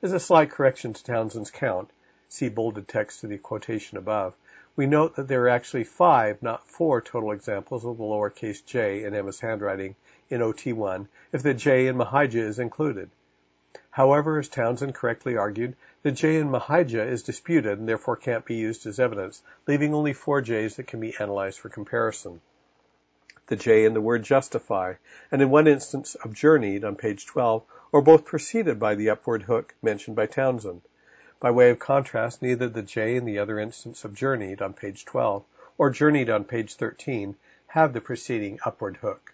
As 0.00 0.12
a 0.12 0.20
slight 0.20 0.52
correction 0.52 0.92
to 0.92 1.02
Townsend's 1.02 1.50
count, 1.50 1.90
see 2.28 2.48
bolded 2.48 2.86
text 2.86 3.22
to 3.22 3.26
the 3.26 3.36
quotation 3.36 3.98
above, 3.98 4.34
we 4.76 4.86
note 4.86 5.16
that 5.16 5.26
there 5.26 5.42
are 5.42 5.48
actually 5.48 5.84
five, 5.84 6.42
not 6.42 6.66
four, 6.68 7.00
total 7.00 7.32
examples 7.32 7.84
of 7.84 7.98
the 7.98 8.04
lowercase 8.04 8.64
j 8.64 9.04
in 9.04 9.14
Emma's 9.14 9.40
handwriting 9.40 9.96
in 10.28 10.40
OT1 10.40 11.08
if 11.32 11.42
the 11.42 11.54
j 11.54 11.88
in 11.88 11.96
Mahijah 11.96 12.36
is 12.36 12.58
included. 12.58 13.10
However, 13.90 14.38
as 14.38 14.48
Townsend 14.48 14.94
correctly 14.94 15.36
argued, 15.36 15.74
the 16.02 16.12
j 16.12 16.36
in 16.36 16.50
Mahijah 16.50 17.04
is 17.06 17.24
disputed 17.24 17.78
and 17.78 17.88
therefore 17.88 18.16
can't 18.16 18.44
be 18.44 18.54
used 18.54 18.86
as 18.86 19.00
evidence, 19.00 19.42
leaving 19.66 19.92
only 19.92 20.12
four 20.12 20.40
j's 20.40 20.76
that 20.76 20.86
can 20.86 21.00
be 21.00 21.16
analyzed 21.18 21.58
for 21.58 21.68
comparison. 21.68 22.40
The 23.48 23.56
j 23.56 23.84
in 23.84 23.94
the 23.94 24.00
word 24.00 24.22
justify, 24.22 24.94
and 25.32 25.42
in 25.42 25.50
one 25.50 25.66
instance 25.66 26.14
of 26.14 26.32
journeyed 26.32 26.84
on 26.84 26.94
page 26.94 27.26
12, 27.26 27.64
are 27.92 28.00
both 28.00 28.24
preceded 28.24 28.78
by 28.78 28.94
the 28.94 29.10
upward 29.10 29.42
hook 29.42 29.74
mentioned 29.82 30.14
by 30.14 30.26
Townsend. 30.26 30.82
By 31.40 31.50
way 31.50 31.70
of 31.70 31.78
contrast, 31.78 32.42
neither 32.42 32.68
the 32.68 32.82
J 32.82 33.16
in 33.16 33.24
the 33.24 33.38
other 33.38 33.58
instance 33.58 34.04
of 34.04 34.12
journeyed 34.12 34.60
on 34.60 34.74
page 34.74 35.06
12 35.06 35.42
or 35.78 35.88
journeyed 35.88 36.28
on 36.28 36.44
page 36.44 36.74
13 36.74 37.34
have 37.68 37.94
the 37.94 38.00
preceding 38.02 38.58
upward 38.62 38.98
hook. 38.98 39.32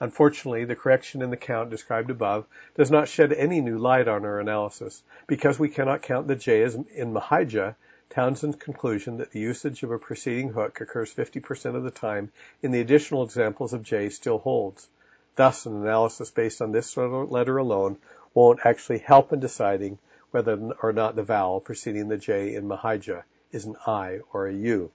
Unfortunately, 0.00 0.66
the 0.66 0.76
correction 0.76 1.22
in 1.22 1.30
the 1.30 1.38
count 1.38 1.70
described 1.70 2.10
above 2.10 2.44
does 2.74 2.90
not 2.90 3.08
shed 3.08 3.32
any 3.32 3.62
new 3.62 3.78
light 3.78 4.06
on 4.06 4.26
our 4.26 4.38
analysis. 4.38 5.02
Because 5.26 5.58
we 5.58 5.70
cannot 5.70 6.02
count 6.02 6.28
the 6.28 6.36
J 6.36 6.62
as 6.62 6.74
in 6.74 7.14
Mahijah, 7.14 7.74
Townsend's 8.10 8.56
conclusion 8.56 9.16
that 9.16 9.30
the 9.30 9.40
usage 9.40 9.82
of 9.82 9.90
a 9.90 9.98
preceding 9.98 10.50
hook 10.50 10.78
occurs 10.82 11.14
50% 11.14 11.74
of 11.74 11.84
the 11.84 11.90
time 11.90 12.32
in 12.62 12.70
the 12.70 12.82
additional 12.82 13.22
examples 13.22 13.72
of 13.72 13.82
J 13.82 14.10
still 14.10 14.40
holds. 14.40 14.90
Thus, 15.36 15.64
an 15.64 15.74
analysis 15.74 16.30
based 16.30 16.60
on 16.60 16.72
this 16.72 16.94
letter 16.98 17.56
alone 17.56 17.96
won't 18.34 18.60
actually 18.66 18.98
help 18.98 19.32
in 19.32 19.40
deciding 19.40 19.98
whether 20.34 20.58
or 20.82 20.92
not 20.92 21.14
the 21.14 21.22
vowel 21.22 21.60
preceding 21.60 22.08
the 22.08 22.16
J 22.16 22.56
in 22.56 22.66
Mahijah 22.66 23.22
is 23.52 23.66
an 23.66 23.76
I 23.86 24.18
or 24.32 24.48
a 24.48 24.52
U. 24.52 24.90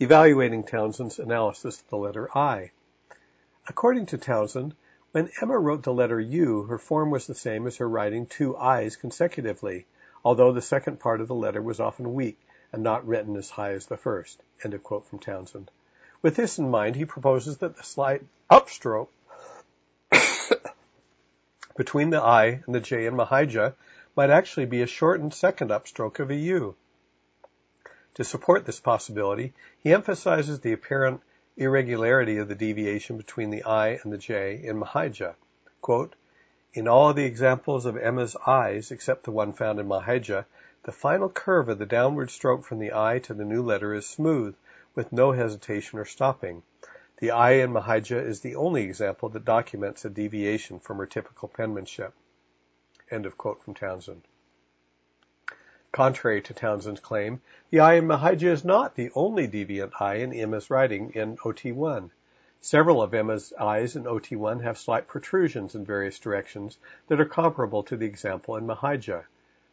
Evaluating 0.00 0.64
Townsend's 0.64 1.18
analysis 1.18 1.78
of 1.82 1.88
the 1.90 1.98
letter 1.98 2.34
I. 2.34 2.70
According 3.68 4.06
to 4.06 4.16
Townsend, 4.16 4.74
When 5.12 5.28
Emma 5.42 5.58
wrote 5.58 5.82
the 5.82 5.92
letter 5.92 6.18
U, 6.18 6.62
her 6.62 6.78
form 6.78 7.10
was 7.10 7.26
the 7.26 7.34
same 7.34 7.66
as 7.66 7.76
her 7.76 7.86
writing 7.86 8.24
two 8.24 8.56
I's 8.56 8.96
consecutively, 8.96 9.84
although 10.24 10.52
the 10.52 10.62
second 10.62 10.98
part 10.98 11.20
of 11.20 11.28
the 11.28 11.34
letter 11.34 11.60
was 11.60 11.78
often 11.78 12.14
weak 12.14 12.38
and 12.72 12.82
not 12.82 13.06
written 13.06 13.36
as 13.36 13.50
high 13.50 13.72
as 13.72 13.84
the 13.84 13.98
first. 13.98 14.42
End 14.64 14.72
of 14.72 14.82
quote 14.82 15.06
from 15.06 15.18
Townsend. 15.18 15.70
With 16.22 16.36
this 16.36 16.58
in 16.58 16.70
mind, 16.70 16.96
he 16.96 17.04
proposes 17.04 17.58
that 17.58 17.76
the 17.76 17.82
slight 17.82 18.22
upstroke 18.50 19.08
between 21.80 22.10
the 22.10 22.20
I 22.20 22.62
and 22.66 22.74
the 22.74 22.80
J 22.80 23.06
in 23.06 23.16
Mahijah 23.16 23.72
might 24.14 24.28
actually 24.28 24.66
be 24.66 24.82
a 24.82 24.86
shortened 24.86 25.32
second 25.32 25.70
upstroke 25.70 26.18
of 26.18 26.28
a 26.28 26.34
U. 26.34 26.76
To 28.16 28.22
support 28.22 28.66
this 28.66 28.78
possibility, 28.78 29.54
he 29.78 29.94
emphasizes 29.94 30.60
the 30.60 30.74
apparent 30.74 31.22
irregularity 31.56 32.36
of 32.36 32.48
the 32.48 32.54
deviation 32.54 33.16
between 33.16 33.48
the 33.48 33.64
I 33.64 33.98
and 34.02 34.12
the 34.12 34.18
J 34.18 34.60
in 34.62 34.78
Mahijah. 34.78 35.36
Quote, 35.80 36.16
in 36.74 36.86
all 36.86 37.14
the 37.14 37.24
examples 37.24 37.86
of 37.86 37.96
Emma's 37.96 38.36
I's, 38.46 38.90
except 38.90 39.24
the 39.24 39.30
one 39.30 39.54
found 39.54 39.80
in 39.80 39.88
Mahijah, 39.88 40.44
the 40.82 40.92
final 40.92 41.30
curve 41.30 41.70
of 41.70 41.78
the 41.78 41.86
downward 41.86 42.30
stroke 42.30 42.62
from 42.66 42.78
the 42.78 42.92
I 42.92 43.20
to 43.20 43.32
the 43.32 43.46
new 43.46 43.62
letter 43.62 43.94
is 43.94 44.06
smooth, 44.06 44.54
with 44.94 45.14
no 45.14 45.32
hesitation 45.32 45.98
or 45.98 46.04
stopping. 46.04 46.62
The 47.20 47.32
I 47.32 47.50
in 47.52 47.74
Mahijah 47.74 48.24
is 48.24 48.40
the 48.40 48.56
only 48.56 48.84
example 48.84 49.28
that 49.28 49.44
documents 49.44 50.06
a 50.06 50.08
deviation 50.08 50.80
from 50.80 50.96
her 50.96 51.04
typical 51.04 51.48
penmanship. 51.48 52.14
End 53.10 53.26
of 53.26 53.36
quote 53.36 53.62
from 53.62 53.74
Townsend. 53.74 54.22
Contrary 55.92 56.40
to 56.40 56.54
Townsend's 56.54 57.00
claim, 57.00 57.42
the 57.68 57.80
I 57.80 57.94
in 57.96 58.06
Mahijah 58.06 58.50
is 58.50 58.64
not 58.64 58.94
the 58.94 59.10
only 59.14 59.46
deviant 59.46 60.00
I 60.00 60.14
in 60.14 60.32
Emma's 60.32 60.70
writing 60.70 61.12
in 61.12 61.36
OT1. 61.36 62.08
Several 62.62 63.02
of 63.02 63.12
Emma's 63.12 63.52
I's 63.52 63.96
in 63.96 64.04
OT1 64.04 64.62
have 64.62 64.78
slight 64.78 65.06
protrusions 65.06 65.74
in 65.74 65.84
various 65.84 66.18
directions 66.18 66.78
that 67.08 67.20
are 67.20 67.26
comparable 67.26 67.82
to 67.82 67.98
the 67.98 68.06
example 68.06 68.56
in 68.56 68.66
Mahijah. 68.66 69.24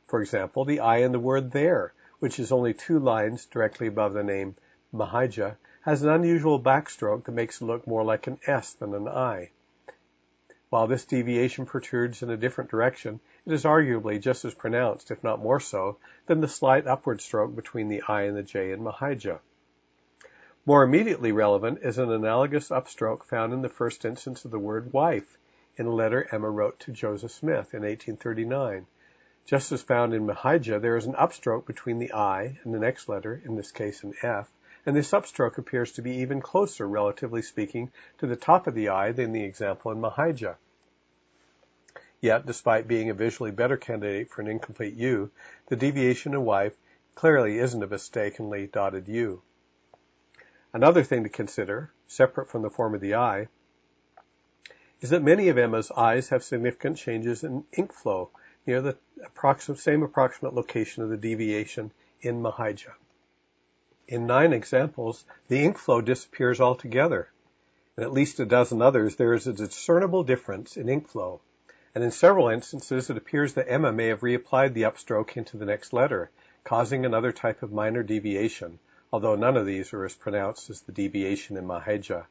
For 0.08 0.22
example, 0.22 0.66
the 0.66 0.82
I 0.82 0.98
in 0.98 1.14
the 1.14 1.20
word 1.20 1.52
there, 1.52 1.94
which 2.20 2.40
is 2.40 2.52
only 2.52 2.74
two 2.74 3.00
lines 3.00 3.46
directly 3.46 3.88
above 3.88 4.14
the 4.14 4.24
name 4.24 4.58
Mahijah, 4.92 5.56
has 5.88 6.04
an 6.04 6.10
unusual 6.10 6.60
backstroke 6.60 7.24
that 7.24 7.32
makes 7.32 7.62
it 7.62 7.64
look 7.64 7.88
more 7.88 8.04
like 8.04 8.28
an 8.28 8.38
S 8.46 8.74
than 8.74 8.94
an 8.94 9.08
I. 9.08 9.50
While 10.70 10.86
this 10.86 11.06
deviation 11.06 11.66
protrudes 11.66 12.22
in 12.22 12.30
a 12.30 12.36
different 12.36 12.70
direction, 12.70 13.22
it 13.46 13.54
is 13.54 13.64
arguably 13.64 14.20
just 14.20 14.44
as 14.44 14.54
pronounced, 14.54 15.12
if 15.12 15.24
not 15.24 15.42
more 15.42 15.62
so, 15.62 15.96
than 16.26 16.42
the 16.42 16.48
slight 16.50 16.86
upward 16.88 17.22
stroke 17.22 17.56
between 17.56 17.88
the 17.88 18.04
I 18.06 18.24
and 18.24 18.36
the 18.36 18.44
J 18.44 18.74
in 18.74 18.84
Mahijah. 18.84 19.40
More 20.66 20.84
immediately 20.84 21.32
relevant 21.32 21.80
is 21.82 21.98
an 21.98 22.12
analogous 22.12 22.68
upstroke 22.68 23.24
found 23.24 23.54
in 23.54 23.62
the 23.62 23.70
first 23.70 24.04
instance 24.04 24.44
of 24.44 24.52
the 24.52 24.60
word 24.60 24.92
wife 24.92 25.38
in 25.78 25.86
a 25.86 25.96
letter 25.96 26.28
Emma 26.34 26.50
wrote 26.50 26.82
to 26.82 26.92
Joseph 26.92 27.32
Smith 27.32 27.74
in 27.74 27.84
1839. 27.84 28.88
Just 29.46 29.72
as 29.72 29.82
found 29.84 30.14
in 30.14 30.28
Mahijah, 30.28 30.82
there 30.82 30.98
is 30.98 31.06
an 31.06 31.14
upstroke 31.14 31.66
between 31.66 32.00
the 32.00 32.12
I 32.12 32.60
and 32.66 32.74
the 32.74 32.80
next 32.80 33.08
letter, 33.08 33.42
in 33.46 33.56
this 33.56 33.72
case 33.72 34.04
an 34.04 34.14
F, 34.22 34.52
and 34.88 34.96
this 34.96 35.12
upstroke 35.12 35.58
appears 35.58 35.92
to 35.92 36.02
be 36.02 36.22
even 36.22 36.40
closer, 36.40 36.88
relatively 36.88 37.42
speaking, 37.42 37.92
to 38.18 38.26
the 38.26 38.38
top 38.38 38.68
of 38.68 38.74
the 38.74 38.88
I 38.88 39.12
than 39.12 39.34
the 39.34 39.44
example 39.44 39.92
in 39.92 40.00
Mahijah. 40.00 40.56
Yet, 42.22 42.46
despite 42.46 42.88
being 42.88 43.10
a 43.10 43.14
visually 43.14 43.52
better 43.52 43.76
candidate 43.76 44.32
for 44.32 44.42
an 44.42 44.48
incomplete 44.48 44.94
U, 44.94 45.30
the 45.68 45.76
deviation 45.76 46.34
in 46.34 46.46
wife 46.46 46.72
clearly 47.16 47.60
isn't 47.60 47.84
a 47.84 47.88
mistakenly 47.88 48.68
dotted 48.68 49.10
U. 49.10 49.42
Another 50.72 51.04
thing 51.04 51.24
to 51.24 51.30
consider, 51.30 51.92
separate 52.08 52.50
from 52.50 52.62
the 52.62 52.70
form 52.70 52.96
of 52.96 53.02
the 53.02 53.16
I, 53.16 53.50
is 55.02 55.10
that 55.10 55.22
many 55.22 55.50
of 55.50 55.58
Emma's 55.58 55.92
I's 55.92 56.30
have 56.30 56.46
significant 56.46 56.96
changes 56.96 57.44
in 57.44 57.66
ink 57.74 57.92
flow 57.92 58.30
near 58.66 58.82
the 58.82 58.98
approximate, 59.26 59.80
same 59.80 60.02
approximate 60.02 60.54
location 60.54 61.04
of 61.04 61.10
the 61.10 61.18
deviation 61.18 61.92
in 62.22 62.42
Mahijah. 62.42 62.96
In 64.10 64.26
nine 64.26 64.54
examples, 64.54 65.26
the 65.50 65.66
ink 65.66 65.78
flow 65.78 66.00
disappears 66.00 66.62
altogether. 66.62 67.30
In 67.98 68.04
at 68.04 68.14
least 68.14 68.40
a 68.40 68.46
dozen 68.46 68.82
others, 68.82 69.18
there 69.18 69.34
is 69.34 69.48
a 69.48 69.52
discernible 69.52 70.24
difference 70.24 70.78
in 70.78 70.88
ink 70.88 71.10
flow. 71.10 71.42
And 71.94 72.06
in 72.06 72.12
several 72.12 72.48
instances, 72.48 73.10
it 73.10 73.18
appears 73.18 73.56
that 73.56 73.70
Emma 73.70 73.92
may 73.92 74.08
have 74.08 74.22
reapplied 74.22 74.74
the 74.74 74.84
upstroke 74.84 75.36
into 75.36 75.58
the 75.58 75.66
next 75.66 75.92
letter, 75.92 76.30
causing 76.64 77.06
another 77.06 77.34
type 77.34 77.62
of 77.62 77.74
minor 77.74 78.02
deviation, 78.02 78.80
although 79.12 79.36
none 79.36 79.58
of 79.58 79.66
these 79.66 79.92
are 79.92 80.06
as 80.06 80.16
pronounced 80.16 80.70
as 80.70 80.80
the 80.80 80.94
deviation 80.94 81.58
in 81.58 81.68
Mahijah. 81.68 82.28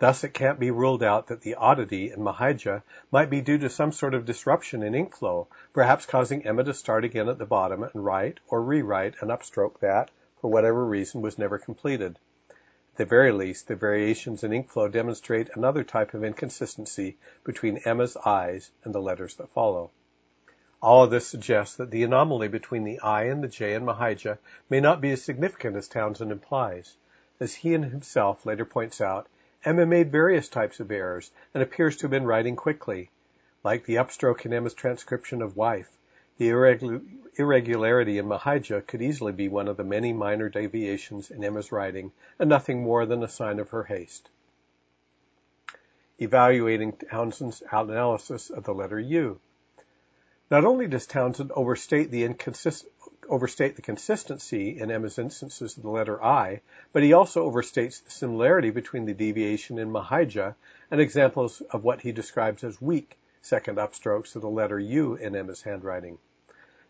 Thus, 0.00 0.24
it 0.24 0.34
can't 0.34 0.58
be 0.58 0.72
ruled 0.72 1.04
out 1.04 1.28
that 1.28 1.42
the 1.42 1.54
oddity 1.54 2.10
in 2.10 2.24
Mahijah 2.24 2.82
might 3.12 3.30
be 3.30 3.40
due 3.40 3.58
to 3.58 3.70
some 3.70 3.92
sort 3.92 4.14
of 4.14 4.24
disruption 4.24 4.82
in 4.82 4.96
ink 4.96 5.14
flow, 5.14 5.46
perhaps 5.72 6.06
causing 6.06 6.44
Emma 6.44 6.64
to 6.64 6.74
start 6.74 7.04
again 7.04 7.28
at 7.28 7.38
the 7.38 7.46
bottom 7.46 7.84
and 7.84 8.04
write 8.04 8.40
or 8.48 8.60
rewrite 8.60 9.14
an 9.20 9.28
upstroke 9.28 9.78
that, 9.78 10.10
for 10.44 10.50
whatever 10.50 10.84
reason, 10.84 11.22
was 11.22 11.38
never 11.38 11.56
completed. 11.56 12.18
At 12.50 12.96
the 12.96 13.04
very 13.06 13.32
least, 13.32 13.66
the 13.66 13.76
variations 13.76 14.44
in 14.44 14.52
ink 14.52 14.68
flow 14.68 14.88
demonstrate 14.88 15.48
another 15.54 15.82
type 15.82 16.12
of 16.12 16.22
inconsistency 16.22 17.16
between 17.44 17.78
Emma's 17.86 18.14
I's 18.26 18.70
and 18.84 18.94
the 18.94 19.00
letters 19.00 19.36
that 19.36 19.48
follow. 19.54 19.90
All 20.82 21.02
of 21.02 21.10
this 21.10 21.26
suggests 21.26 21.76
that 21.76 21.90
the 21.90 22.02
anomaly 22.02 22.48
between 22.48 22.84
the 22.84 23.00
I 23.00 23.22
and 23.22 23.42
the 23.42 23.48
J 23.48 23.72
in 23.72 23.86
Mahijah 23.86 24.36
may 24.68 24.80
not 24.80 25.00
be 25.00 25.12
as 25.12 25.22
significant 25.22 25.76
as 25.76 25.88
Townsend 25.88 26.30
implies. 26.30 26.98
As 27.40 27.54
he 27.54 27.72
and 27.72 27.86
himself 27.86 28.44
later 28.44 28.66
points 28.66 29.00
out, 29.00 29.28
Emma 29.64 29.86
made 29.86 30.12
various 30.12 30.50
types 30.50 30.78
of 30.78 30.90
errors 30.90 31.30
and 31.54 31.62
appears 31.62 31.96
to 31.96 32.02
have 32.02 32.10
been 32.10 32.26
writing 32.26 32.54
quickly. 32.54 33.08
Like 33.62 33.86
the 33.86 33.94
upstroke 33.94 34.44
in 34.44 34.52
Emma's 34.52 34.74
transcription 34.74 35.40
of 35.40 35.56
wife, 35.56 35.88
the 36.36 36.48
irregularity 37.36 38.18
in 38.18 38.26
Mahijah 38.26 38.86
could 38.86 39.00
easily 39.00 39.32
be 39.32 39.48
one 39.48 39.68
of 39.68 39.76
the 39.76 39.84
many 39.84 40.12
minor 40.12 40.48
deviations 40.48 41.30
in 41.30 41.44
Emma's 41.44 41.70
writing 41.70 42.10
and 42.38 42.48
nothing 42.48 42.82
more 42.82 43.06
than 43.06 43.22
a 43.22 43.28
sign 43.28 43.60
of 43.60 43.70
her 43.70 43.84
haste. 43.84 44.28
Evaluating 46.20 46.92
Townsend's 46.92 47.62
analysis 47.70 48.50
of 48.50 48.64
the 48.64 48.74
letter 48.74 48.98
U. 48.98 49.38
Not 50.50 50.64
only 50.64 50.88
does 50.88 51.06
Townsend 51.06 51.52
overstate 51.52 52.10
the, 52.10 52.24
inconsist- 52.24 52.86
overstate 53.28 53.76
the 53.76 53.82
consistency 53.82 54.78
in 54.78 54.90
Emma's 54.90 55.18
instances 55.18 55.76
of 55.76 55.82
the 55.82 55.90
letter 55.90 56.22
I, 56.22 56.60
but 56.92 57.02
he 57.02 57.12
also 57.12 57.50
overstates 57.50 58.04
the 58.04 58.10
similarity 58.10 58.70
between 58.70 59.06
the 59.06 59.14
deviation 59.14 59.78
in 59.78 59.90
Mahijah 59.90 60.54
and 60.90 61.00
examples 61.00 61.60
of 61.70 61.84
what 61.84 62.00
he 62.00 62.12
describes 62.12 62.64
as 62.64 62.82
weak 62.82 63.16
second 63.44 63.76
upstrokes 63.76 64.34
of 64.34 64.40
the 64.40 64.48
letter 64.48 64.78
U 64.78 65.16
in 65.16 65.36
Emma's 65.36 65.60
handwriting. 65.60 66.16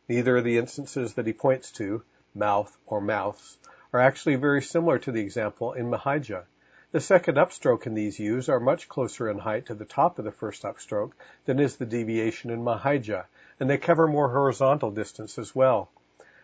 Neither 0.08 0.36
of 0.36 0.44
the 0.44 0.56
instances 0.56 1.14
that 1.14 1.26
he 1.26 1.32
points 1.32 1.72
to, 1.72 2.04
mouth 2.32 2.78
or 2.86 3.00
mouths, 3.00 3.58
are 3.92 3.98
actually 3.98 4.36
very 4.36 4.62
similar 4.62 5.00
to 5.00 5.10
the 5.10 5.20
example 5.20 5.72
in 5.72 5.90
Mahijah. 5.90 6.44
The 6.92 7.00
second 7.00 7.38
upstroke 7.38 7.88
in 7.88 7.94
these 7.94 8.20
U's 8.20 8.48
are 8.48 8.60
much 8.60 8.88
closer 8.88 9.28
in 9.28 9.38
height 9.38 9.66
to 9.66 9.74
the 9.74 9.84
top 9.84 10.20
of 10.20 10.24
the 10.24 10.30
first 10.30 10.62
upstroke 10.62 11.10
than 11.44 11.58
is 11.58 11.74
the 11.74 11.86
deviation 11.86 12.50
in 12.50 12.62
Mahijah, 12.62 13.26
and 13.58 13.68
they 13.68 13.76
cover 13.76 14.06
more 14.06 14.28
horizontal 14.28 14.92
distance 14.92 15.40
as 15.40 15.56
well. 15.56 15.90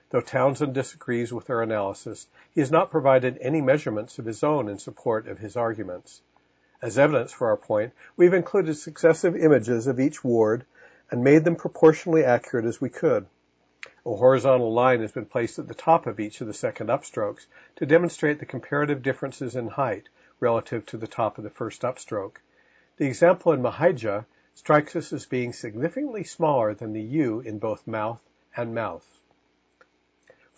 Though 0.09 0.23
Townsend 0.23 0.75
disagrees 0.75 1.33
with 1.33 1.49
our 1.51 1.63
analysis, 1.63 2.27
he 2.51 2.61
has 2.61 2.73
not 2.73 2.91
provided 2.91 3.39
any 3.41 3.61
measurements 3.61 4.19
of 4.19 4.25
his 4.25 4.43
own 4.43 4.69
in 4.69 4.79
support 4.79 5.29
of 5.29 5.39
his 5.39 5.57
arguments. 5.57 6.21
As 6.83 6.97
evidence 6.97 7.31
for 7.31 7.49
our 7.49 7.59
point, 7.59 7.93
we've 8.17 8.33
included 8.33 8.75
successive 8.75 9.37
images 9.37 9.87
of 9.87 10.01
each 10.01 10.25
ward 10.25 10.65
and 11.11 11.23
made 11.23 11.45
them 11.45 11.57
proportionally 11.57 12.25
accurate 12.25 12.65
as 12.65 12.81
we 12.81 12.89
could. 12.89 13.27
A 14.07 14.17
horizontal 14.17 14.73
line 14.73 15.03
has 15.03 15.13
been 15.13 15.27
placed 15.27 15.59
at 15.59 15.69
the 15.69 15.75
top 15.75 16.07
of 16.07 16.19
each 16.19 16.41
of 16.41 16.47
the 16.47 16.55
second 16.55 16.89
upstrokes 16.89 17.47
to 17.77 17.85
demonstrate 17.85 18.39
the 18.39 18.47
comparative 18.47 19.03
differences 19.03 19.57
in 19.57 19.69
height 19.69 20.09
relative 20.41 20.87
to 20.87 20.97
the 20.97 21.07
top 21.07 21.37
of 21.37 21.45
the 21.45 21.51
first 21.51 21.83
upstroke. 21.83 22.37
The 22.97 23.07
example 23.07 23.53
in 23.53 23.61
Mahijah 23.61 24.25
strikes 24.55 24.97
us 24.97 25.13
as 25.13 25.27
being 25.27 25.53
significantly 25.53 26.25
smaller 26.25 26.73
than 26.73 26.95
the 26.95 27.03
U 27.03 27.41
in 27.41 27.59
both 27.59 27.87
mouth 27.87 28.23
and 28.57 28.75
mouth. 28.75 29.20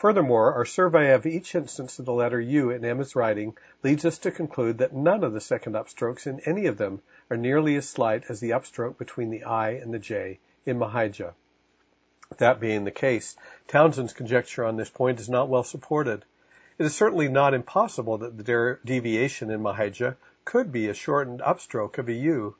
Furthermore, 0.02 0.54
our 0.54 0.64
survey 0.64 1.12
of 1.12 1.26
each 1.26 1.54
instance 1.54 2.00
of 2.00 2.06
the 2.06 2.12
letter 2.12 2.40
U 2.40 2.70
in 2.70 2.84
Emma's 2.84 3.14
writing 3.14 3.56
leads 3.84 4.04
us 4.04 4.18
to 4.18 4.32
conclude 4.32 4.78
that 4.78 4.92
none 4.92 5.22
of 5.22 5.32
the 5.32 5.40
second 5.40 5.76
upstrokes 5.76 6.26
in 6.26 6.40
any 6.40 6.66
of 6.66 6.76
them 6.76 7.00
are 7.30 7.36
nearly 7.36 7.76
as 7.76 7.88
slight 7.88 8.24
as 8.28 8.40
the 8.40 8.50
upstroke 8.50 8.98
between 8.98 9.30
the 9.30 9.44
I 9.44 9.74
and 9.74 9.94
the 9.94 10.00
J 10.00 10.40
in 10.66 10.76
Mahijah. 10.76 11.34
That 12.38 12.58
being 12.58 12.82
the 12.82 12.90
case, 12.90 13.36
Townsend's 13.68 14.12
conjecture 14.12 14.64
on 14.64 14.74
this 14.74 14.90
point 14.90 15.20
is 15.20 15.28
not 15.28 15.48
well 15.48 15.62
supported. 15.62 16.24
It 16.78 16.84
is 16.84 16.96
certainly 16.96 17.28
not 17.28 17.54
impossible 17.54 18.18
that 18.18 18.36
the 18.36 18.78
deviation 18.84 19.52
in 19.52 19.62
Mahijah 19.62 20.16
could 20.44 20.72
be 20.72 20.88
a 20.88 20.94
shortened 20.94 21.42
upstroke 21.42 21.98
of 21.98 22.08
a 22.08 22.12
U, 22.12 22.56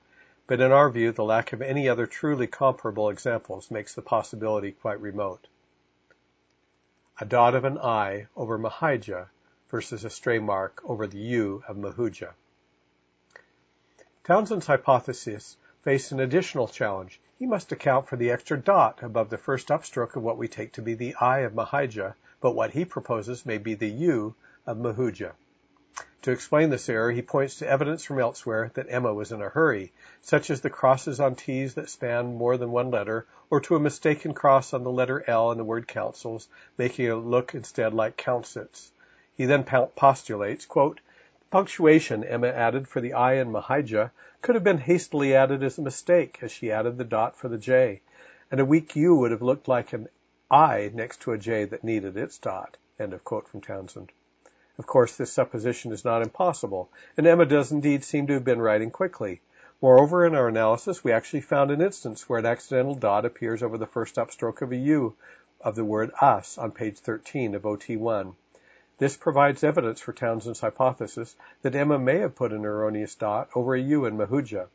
but 0.47 0.61
in 0.61 0.71
our 0.71 0.91
view, 0.91 1.11
the 1.11 1.25
lack 1.25 1.53
of 1.53 1.61
any 1.61 1.89
other 1.89 2.07
truly 2.07 2.47
comparable 2.47 3.11
examples 3.11 3.69
makes 3.69 3.97
the 3.97 4.03
possibility 4.03 4.71
quite 4.71 5.01
remote 5.01 5.49
a 7.21 7.25
dot 7.25 7.55
of 7.55 7.65
an 7.65 7.77
I 7.79 8.27
over 8.35 8.59
Mahijah 8.59 9.29
versus 9.69 10.05
a 10.05 10.11
stray 10.11 10.39
mark 10.39 10.81
over 10.85 11.07
the 11.07 11.19
U 11.19 11.63
of 11.69 11.77
Mahuja. 11.77 12.33
Townsend's 14.25 14.67
hypothesis 14.67 15.57
faced 15.83 16.13
an 16.13 16.21
additional 16.21 16.69
challenge. 16.69 17.21
He 17.39 17.47
must 17.47 17.73
account 17.73 18.09
for 18.09 18.17
the 18.17 18.31
extra 18.31 18.57
dot 18.57 19.03
above 19.03 19.31
the 19.31 19.39
first 19.39 19.69
upstroke 19.69 20.17
of 20.17 20.23
what 20.23 20.39
we 20.39 20.49
take 20.49 20.73
to 20.73 20.83
be 20.83 20.95
the 20.95 21.15
I 21.21 21.41
of 21.41 21.55
Mahijah, 21.55 22.15
but 22.41 22.55
what 22.55 22.71
he 22.71 22.85
proposes 22.85 23.45
may 23.45 23.59
be 23.59 23.75
the 23.75 23.91
U 23.91 24.35
of 24.67 24.79
Mahuja. 24.79 25.33
To 26.23 26.31
explain 26.31 26.71
this 26.71 26.89
error, 26.89 27.11
he 27.11 27.21
points 27.21 27.57
to 27.57 27.69
evidence 27.69 28.05
from 28.05 28.21
elsewhere 28.21 28.71
that 28.75 28.87
Emma 28.89 29.13
was 29.13 29.33
in 29.33 29.43
a 29.43 29.49
hurry, 29.49 29.91
such 30.21 30.51
as 30.51 30.61
the 30.61 30.71
crosses 30.71 31.19
on 31.19 31.35
T's 31.35 31.75
that 31.75 31.91
span 31.91 32.37
more 32.37 32.57
than 32.57 32.71
one 32.71 32.93
letter, 32.93 33.27
or 33.51 33.61
to 33.63 33.75
a 33.75 33.81
mistaken 33.81 34.33
cross 34.33 34.73
on 34.73 34.85
the 34.85 34.93
letter 34.93 35.25
L 35.27 35.51
in 35.51 35.59
the 35.59 35.65
word 35.65 35.89
councils, 35.89 36.49
making 36.79 37.07
it 37.07 37.15
look 37.15 37.57
instead 37.57 37.93
like 37.93 38.17
councits. 38.17 38.93
He 39.35 39.47
then 39.47 39.65
postulates, 39.65 40.65
quote, 40.65 41.01
punctuation 41.51 42.23
Emma 42.23 42.47
added 42.47 42.87
for 42.87 43.01
the 43.01 43.15
I 43.15 43.35
in 43.35 43.51
Mahijah 43.51 44.13
could 44.43 44.55
have 44.55 44.63
been 44.63 44.79
hastily 44.79 45.35
added 45.35 45.65
as 45.65 45.77
a 45.79 45.83
mistake, 45.83 46.39
as 46.41 46.53
she 46.53 46.71
added 46.71 46.99
the 46.99 47.05
dot 47.05 47.37
for 47.37 47.49
the 47.49 47.59
J, 47.59 48.01
and 48.49 48.61
a 48.61 48.65
weak 48.65 48.95
U 48.95 49.17
would 49.17 49.33
have 49.33 49.43
looked 49.43 49.67
like 49.67 49.93
an 49.93 50.09
I 50.49 50.93
next 50.95 51.23
to 51.23 51.33
a 51.33 51.39
J 51.39 51.65
that 51.65 51.83
needed 51.83 52.17
its 52.17 52.39
dot. 52.39 52.77
End 52.97 53.13
of 53.13 53.25
quote 53.25 53.49
from 53.49 53.61
Townsend. 53.61 54.13
Of 54.79 54.87
course, 54.87 55.17
this 55.17 55.31
supposition 55.31 55.93
is 55.93 56.05
not 56.05 56.23
impossible, 56.23 56.89
and 57.17 57.27
Emma 57.27 57.45
does 57.45 57.73
indeed 57.73 58.05
seem 58.05 58.27
to 58.29 58.33
have 58.33 58.45
been 58.45 58.63
writing 58.63 58.91
quickly. 58.91 59.43
Moreover, 59.83 60.25
in 60.25 60.35
our 60.35 60.49
analysis, 60.49 61.05
we 61.05 61.13
actually 61.13 61.43
found 61.43 61.71
an 61.71 61.83
instance 61.83 62.29
where 62.29 62.39
an 62.39 62.47
accidental 62.47 62.95
dot 62.95 63.27
appears 63.27 63.63
over 63.63 63.77
the 63.77 63.87
first 63.87 64.15
upstroke 64.17 64.63
of 64.63 64.73
a 64.73 64.77
U 64.77 65.15
of 65.61 65.75
the 65.75 65.85
word 65.85 66.11
us 66.21 66.57
on 66.57 66.71
page 66.71 66.99
13 66.99 67.55
of 67.55 67.63
OT1. 67.63 68.35
This 68.99 69.17
provides 69.17 69.63
evidence 69.63 70.01
for 70.01 70.13
Townsend's 70.13 70.61
hypothesis 70.61 71.37
that 71.61 71.75
Emma 71.75 71.99
may 71.99 72.21
have 72.21 72.37
put 72.37 72.53
an 72.53 72.65
erroneous 72.65 73.15
dot 73.15 73.51
over 73.55 73.75
a 73.75 73.81
U 73.81 74.07
in 74.07 74.17
Mahuja. 74.17 74.69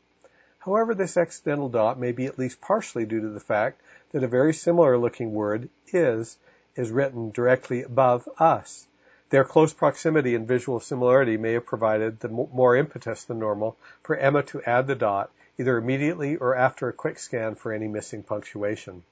However, 0.58 0.94
this 0.94 1.16
accidental 1.16 1.68
dot 1.68 1.98
may 1.98 2.12
be 2.12 2.26
at 2.26 2.38
least 2.38 2.60
partially 2.60 3.06
due 3.06 3.22
to 3.22 3.30
the 3.30 3.40
fact 3.40 3.80
that 4.12 4.22
a 4.22 4.28
very 4.28 4.52
similar 4.52 4.98
looking 4.98 5.32
word, 5.32 5.70
is, 5.92 6.36
is 6.76 6.90
written 6.90 7.30
directly 7.30 7.82
above 7.82 8.28
us. 8.38 8.86
Their 9.30 9.44
close 9.44 9.74
proximity 9.74 10.34
and 10.34 10.48
visual 10.48 10.80
similarity 10.80 11.36
may 11.36 11.52
have 11.52 11.66
provided 11.66 12.20
the 12.20 12.28
more 12.28 12.76
impetus 12.76 13.24
than 13.24 13.38
normal 13.38 13.76
for 14.02 14.16
Emma 14.16 14.42
to 14.44 14.62
add 14.62 14.86
the 14.86 14.94
dot 14.94 15.30
either 15.58 15.76
immediately 15.76 16.36
or 16.36 16.54
after 16.54 16.88
a 16.88 16.92
quick 16.92 17.18
scan 17.18 17.54
for 17.54 17.72
any 17.72 17.88
missing 17.88 18.22
punctuation. 18.22 19.02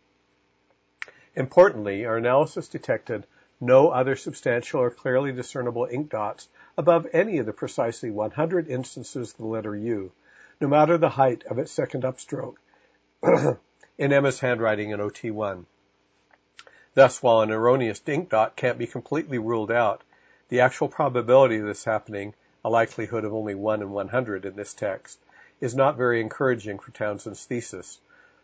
Importantly, 1.34 2.06
our 2.06 2.16
analysis 2.16 2.68
detected 2.68 3.26
no 3.60 3.90
other 3.90 4.16
substantial 4.16 4.80
or 4.80 4.90
clearly 4.90 5.32
discernible 5.32 5.88
ink 5.90 6.10
dots 6.10 6.48
above 6.78 7.06
any 7.12 7.38
of 7.38 7.46
the 7.46 7.52
precisely 7.52 8.10
100 8.10 8.68
instances 8.68 9.32
of 9.32 9.38
the 9.38 9.46
letter 9.46 9.76
U, 9.76 10.12
no 10.60 10.68
matter 10.68 10.96
the 10.96 11.10
height 11.10 11.44
of 11.44 11.58
its 11.58 11.72
second 11.72 12.04
upstroke 12.04 12.56
in 13.98 14.12
Emma's 14.12 14.40
handwriting 14.40 14.90
in 14.90 15.00
OT1. 15.00 15.64
Thus, 16.96 17.22
while 17.22 17.42
an 17.42 17.50
erroneous 17.50 18.00
ink 18.06 18.30
dot 18.30 18.56
can't 18.56 18.78
be 18.78 18.86
completely 18.86 19.36
ruled 19.36 19.70
out, 19.70 20.02
the 20.48 20.60
actual 20.60 20.88
probability 20.88 21.58
of 21.58 21.66
this 21.66 21.84
happening, 21.84 22.32
a 22.64 22.70
likelihood 22.70 23.22
of 23.22 23.34
only 23.34 23.54
1 23.54 23.82
in 23.82 23.90
100 23.90 24.46
in 24.46 24.56
this 24.56 24.72
text, 24.72 25.18
is 25.60 25.74
not 25.74 25.98
very 25.98 26.22
encouraging 26.22 26.78
for 26.78 26.92
Townsend's 26.92 27.44
thesis. 27.44 28.00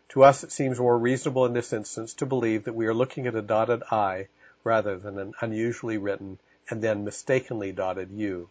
To 0.09 0.23
us, 0.23 0.43
it 0.43 0.51
seems 0.51 0.79
more 0.79 0.99
reasonable 0.99 1.47
in 1.47 1.53
this 1.53 1.73
instance 1.73 2.13
to 2.13 2.27
believe 2.27 2.65
that 2.65 2.75
we 2.75 2.85
are 2.85 2.93
looking 2.93 3.25
at 3.25 3.33
a 3.33 3.41
dotted 3.41 3.81
I 3.89 4.27
rather 4.63 4.99
than 4.99 5.17
an 5.17 5.33
unusually 5.41 5.97
written 5.97 6.37
and 6.69 6.79
then 6.79 7.05
mistakenly 7.05 7.71
dotted 7.71 8.11
U. 8.11 8.49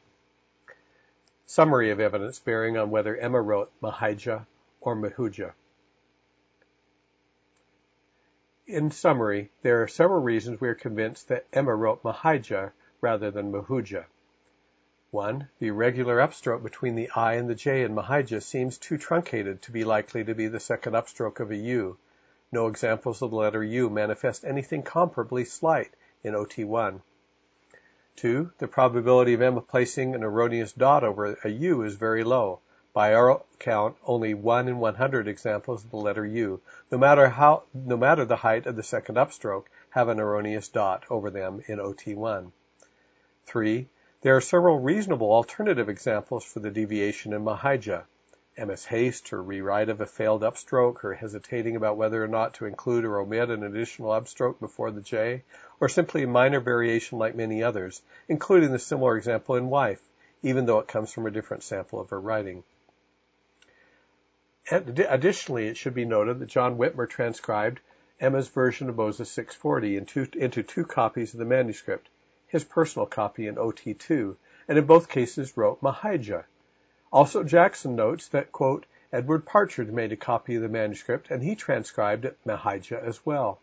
Summary 1.47 1.93
of 1.93 2.01
evidence 2.01 2.41
bearing 2.41 2.77
on 2.77 2.91
whether 2.91 3.17
Emma 3.17 3.41
wrote 3.41 3.71
Mahijah 3.81 4.47
or 4.81 4.97
Mahuja. 4.97 5.53
In 8.69 8.93
summary, 8.93 9.51
there 9.63 9.83
are 9.83 9.89
several 9.89 10.23
reasons 10.23 10.61
we 10.61 10.69
are 10.69 10.75
convinced 10.77 11.27
that 11.27 11.47
Emma 11.53 11.75
wrote 11.75 12.05
Mahijah 12.05 12.71
rather 13.01 13.29
than 13.29 13.51
Mahuja. 13.51 14.05
One, 15.11 15.49
the 15.59 15.67
irregular 15.67 16.19
upstroke 16.19 16.63
between 16.63 16.95
the 16.95 17.11
I 17.17 17.35
and 17.35 17.51
the 17.51 17.57
J 17.57 17.83
in 17.83 17.93
Mahijah 17.93 18.41
seems 18.41 18.79
too 18.79 18.99
truncated 18.99 19.63
to 19.63 19.73
be 19.73 19.83
likely 19.83 20.23
to 20.23 20.35
be 20.37 20.47
the 20.47 20.61
second 20.61 20.93
upstroke 20.93 21.41
of 21.41 21.51
a 21.51 21.57
U. 21.57 21.99
No 22.53 22.69
examples 22.69 23.21
of 23.21 23.31
the 23.33 23.37
letter 23.37 23.65
U 23.65 23.91
manifest 23.91 24.45
anything 24.45 24.85
comparably 24.85 25.45
slight 25.45 25.97
in 26.23 26.35
OT1. 26.35 27.01
Two, 28.15 28.53
the 28.59 28.69
probability 28.69 29.35
of 29.35 29.43
Emma 29.43 29.61
placing 29.61 30.15
an 30.15 30.23
erroneous 30.23 30.73
dot 30.73 31.03
over 31.03 31.37
a 31.43 31.49
U 31.49 31.83
is 31.83 31.97
very 31.97 32.23
low. 32.23 32.61
By 32.95 33.15
our 33.15 33.41
count, 33.59 33.97
only 34.05 34.35
1 34.35 34.69
in 34.69 34.79
100 34.79 35.27
examples 35.27 35.83
of 35.83 35.91
the 35.91 35.97
letter 35.97 36.27
U, 36.27 36.61
no 36.91 36.99
matter 36.99 37.27
how, 37.31 37.63
no 37.73 37.97
matter 37.97 38.27
the 38.27 38.37
height 38.37 38.67
of 38.67 38.77
the 38.77 38.83
second 38.83 39.15
upstroke, 39.15 39.65
have 39.89 40.09
an 40.09 40.21
erroneous 40.21 40.69
dot 40.69 41.05
over 41.09 41.31
them 41.31 41.65
in 41.67 41.79
OT1. 41.79 42.53
3. 43.47 43.89
There 44.21 44.37
are 44.37 44.43
several 44.43 44.79
reasonable 44.79 45.33
alternative 45.33 45.89
examples 45.89 46.45
for 46.45 46.61
the 46.61 46.71
deviation 46.71 47.33
in 47.33 47.43
Mahijah. 47.43 48.05
Emma's 48.59 48.85
haste, 48.85 49.31
her 49.31 49.43
rewrite 49.43 49.89
of 49.89 50.03
a 50.03 50.07
failed 50.07 50.43
upstroke, 50.43 50.99
her 50.99 51.15
hesitating 51.15 51.77
about 51.77 51.97
whether 51.97 52.23
or 52.23 52.29
not 52.29 52.53
to 52.53 52.67
include 52.67 53.07
or 53.07 53.21
omit 53.21 53.49
an 53.49 53.63
additional 53.63 54.11
upstroke 54.11 54.61
before 54.61 54.91
the 54.91 55.01
J, 55.01 55.45
or 55.81 55.89
simply 55.89 56.25
a 56.25 56.27
minor 56.27 56.61
variation 56.61 57.19
like 57.19 57.35
many 57.35 57.63
others, 57.63 58.03
including 58.29 58.71
the 58.71 58.79
similar 58.79 59.17
example 59.17 59.55
in 59.55 59.71
Wife, 59.71 60.03
even 60.43 60.67
though 60.67 60.81
it 60.81 60.89
comes 60.89 61.11
from 61.11 61.25
a 61.25 61.31
different 61.31 61.63
sample 61.63 61.99
of 61.99 62.11
her 62.11 62.21
writing. 62.21 62.63
Additionally, 64.71 65.67
it 65.67 65.77
should 65.77 65.95
be 65.95 66.05
noted 66.05 66.39
that 66.39 66.47
John 66.47 66.79
Whitmer 66.79 67.09
transcribed 67.09 67.81
Emma's 68.21 68.49
version 68.49 68.89
of 68.89 68.97
Moses 68.97 69.31
640 69.31 69.97
into, 69.97 70.29
into 70.35 70.63
two 70.63 70.85
copies 70.85 71.35
of 71.35 71.41
the 71.41 71.45
manuscript, 71.45 72.09
his 72.47 72.63
personal 72.63 73.07
copy 73.07 73.49
in 73.49 73.57
OT2, 73.57 74.37
and 74.69 74.79
in 74.79 74.87
both 74.87 75.09
cases 75.09 75.57
wrote 75.57 75.83
Mahijah. 75.83 76.45
Also, 77.13 77.43
Jackson 77.43 77.97
notes 77.97 78.29
that, 78.29 78.53
quote, 78.53 78.87
Edward 79.13 79.45
Partridge 79.45 79.91
made 79.91 80.13
a 80.13 80.17
copy 80.17 80.55
of 80.55 80.63
the 80.63 80.69
manuscript, 80.69 81.31
and 81.31 81.43
he 81.43 81.57
transcribed 81.57 82.27
Mahijah 82.47 83.03
as 83.03 83.27
well. 83.27 83.61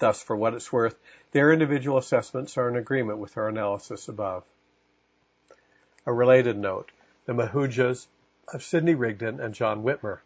Thus, 0.00 0.22
for 0.22 0.34
what 0.36 0.54
it's 0.54 0.72
worth, 0.72 0.98
their 1.30 1.52
individual 1.52 1.96
assessments 1.96 2.58
are 2.58 2.68
in 2.68 2.76
agreement 2.76 3.18
with 3.18 3.36
our 3.38 3.48
analysis 3.48 4.08
above. 4.08 4.44
A 6.04 6.12
related 6.12 6.58
note, 6.58 6.90
the 7.24 7.32
Mahujas 7.32 8.06
of 8.52 8.62
Sidney 8.62 8.94
Rigdon 8.94 9.40
and 9.40 9.54
John 9.54 9.82
Whitmer. 9.82 10.20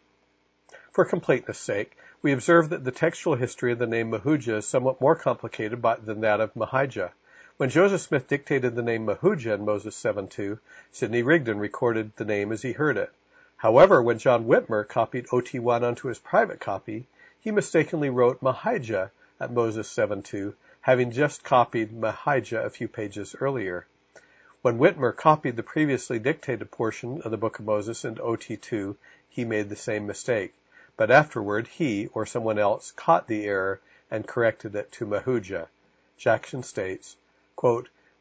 For 0.91 1.05
completeness 1.05 1.57
sake, 1.57 1.97
we 2.21 2.33
observe 2.33 2.69
that 2.69 2.83
the 2.83 2.91
textual 2.91 3.35
history 3.35 3.71
of 3.71 3.79
the 3.79 3.87
name 3.87 4.11
Mahuja 4.11 4.57
is 4.57 4.67
somewhat 4.67 4.99
more 4.99 5.15
complicated 5.15 5.81
by, 5.81 5.95
than 5.95 6.21
that 6.21 6.41
of 6.41 6.53
Mahijah. 6.55 7.11
When 7.57 7.69
Joseph 7.69 8.01
Smith 8.01 8.27
dictated 8.27 8.75
the 8.75 8.81
name 8.81 9.05
Mahuja 9.05 9.53
in 9.55 9.65
Moses 9.65 10.01
7.2, 10.01 10.59
Sidney 10.91 11.23
Rigdon 11.23 11.59
recorded 11.59 12.11
the 12.15 12.25
name 12.25 12.51
as 12.51 12.61
he 12.61 12.73
heard 12.73 12.97
it. 12.97 13.11
However, 13.57 14.01
when 14.01 14.17
John 14.17 14.45
Whitmer 14.45 14.87
copied 14.87 15.27
OT1 15.27 15.83
onto 15.83 16.07
his 16.07 16.19
private 16.19 16.59
copy, 16.59 17.07
he 17.39 17.51
mistakenly 17.51 18.09
wrote 18.09 18.41
Mahijah 18.41 19.11
at 19.39 19.51
Moses 19.51 19.87
7.2, 19.93 20.53
having 20.81 21.11
just 21.11 21.43
copied 21.43 21.91
Mahijah 21.91 22.65
a 22.65 22.69
few 22.69 22.87
pages 22.87 23.35
earlier. 23.39 23.85
When 24.61 24.77
Whitmer 24.77 25.15
copied 25.15 25.55
the 25.55 25.63
previously 25.63 26.19
dictated 26.19 26.69
portion 26.69 27.21
of 27.21 27.31
the 27.31 27.37
Book 27.37 27.59
of 27.59 27.65
Moses 27.65 28.03
into 28.03 28.21
OT2, 28.21 28.97
he 29.29 29.45
made 29.45 29.69
the 29.69 29.77
same 29.77 30.05
mistake. 30.05 30.53
But 30.97 31.09
afterward, 31.09 31.69
he, 31.69 32.07
or 32.07 32.25
someone 32.25 32.59
else, 32.59 32.91
caught 32.91 33.27
the 33.27 33.45
error 33.45 33.79
and 34.11 34.27
corrected 34.27 34.75
it 34.75 34.91
to 34.91 35.05
Mahuja. 35.05 35.69
Jackson 36.17 36.61
states, 36.61 37.15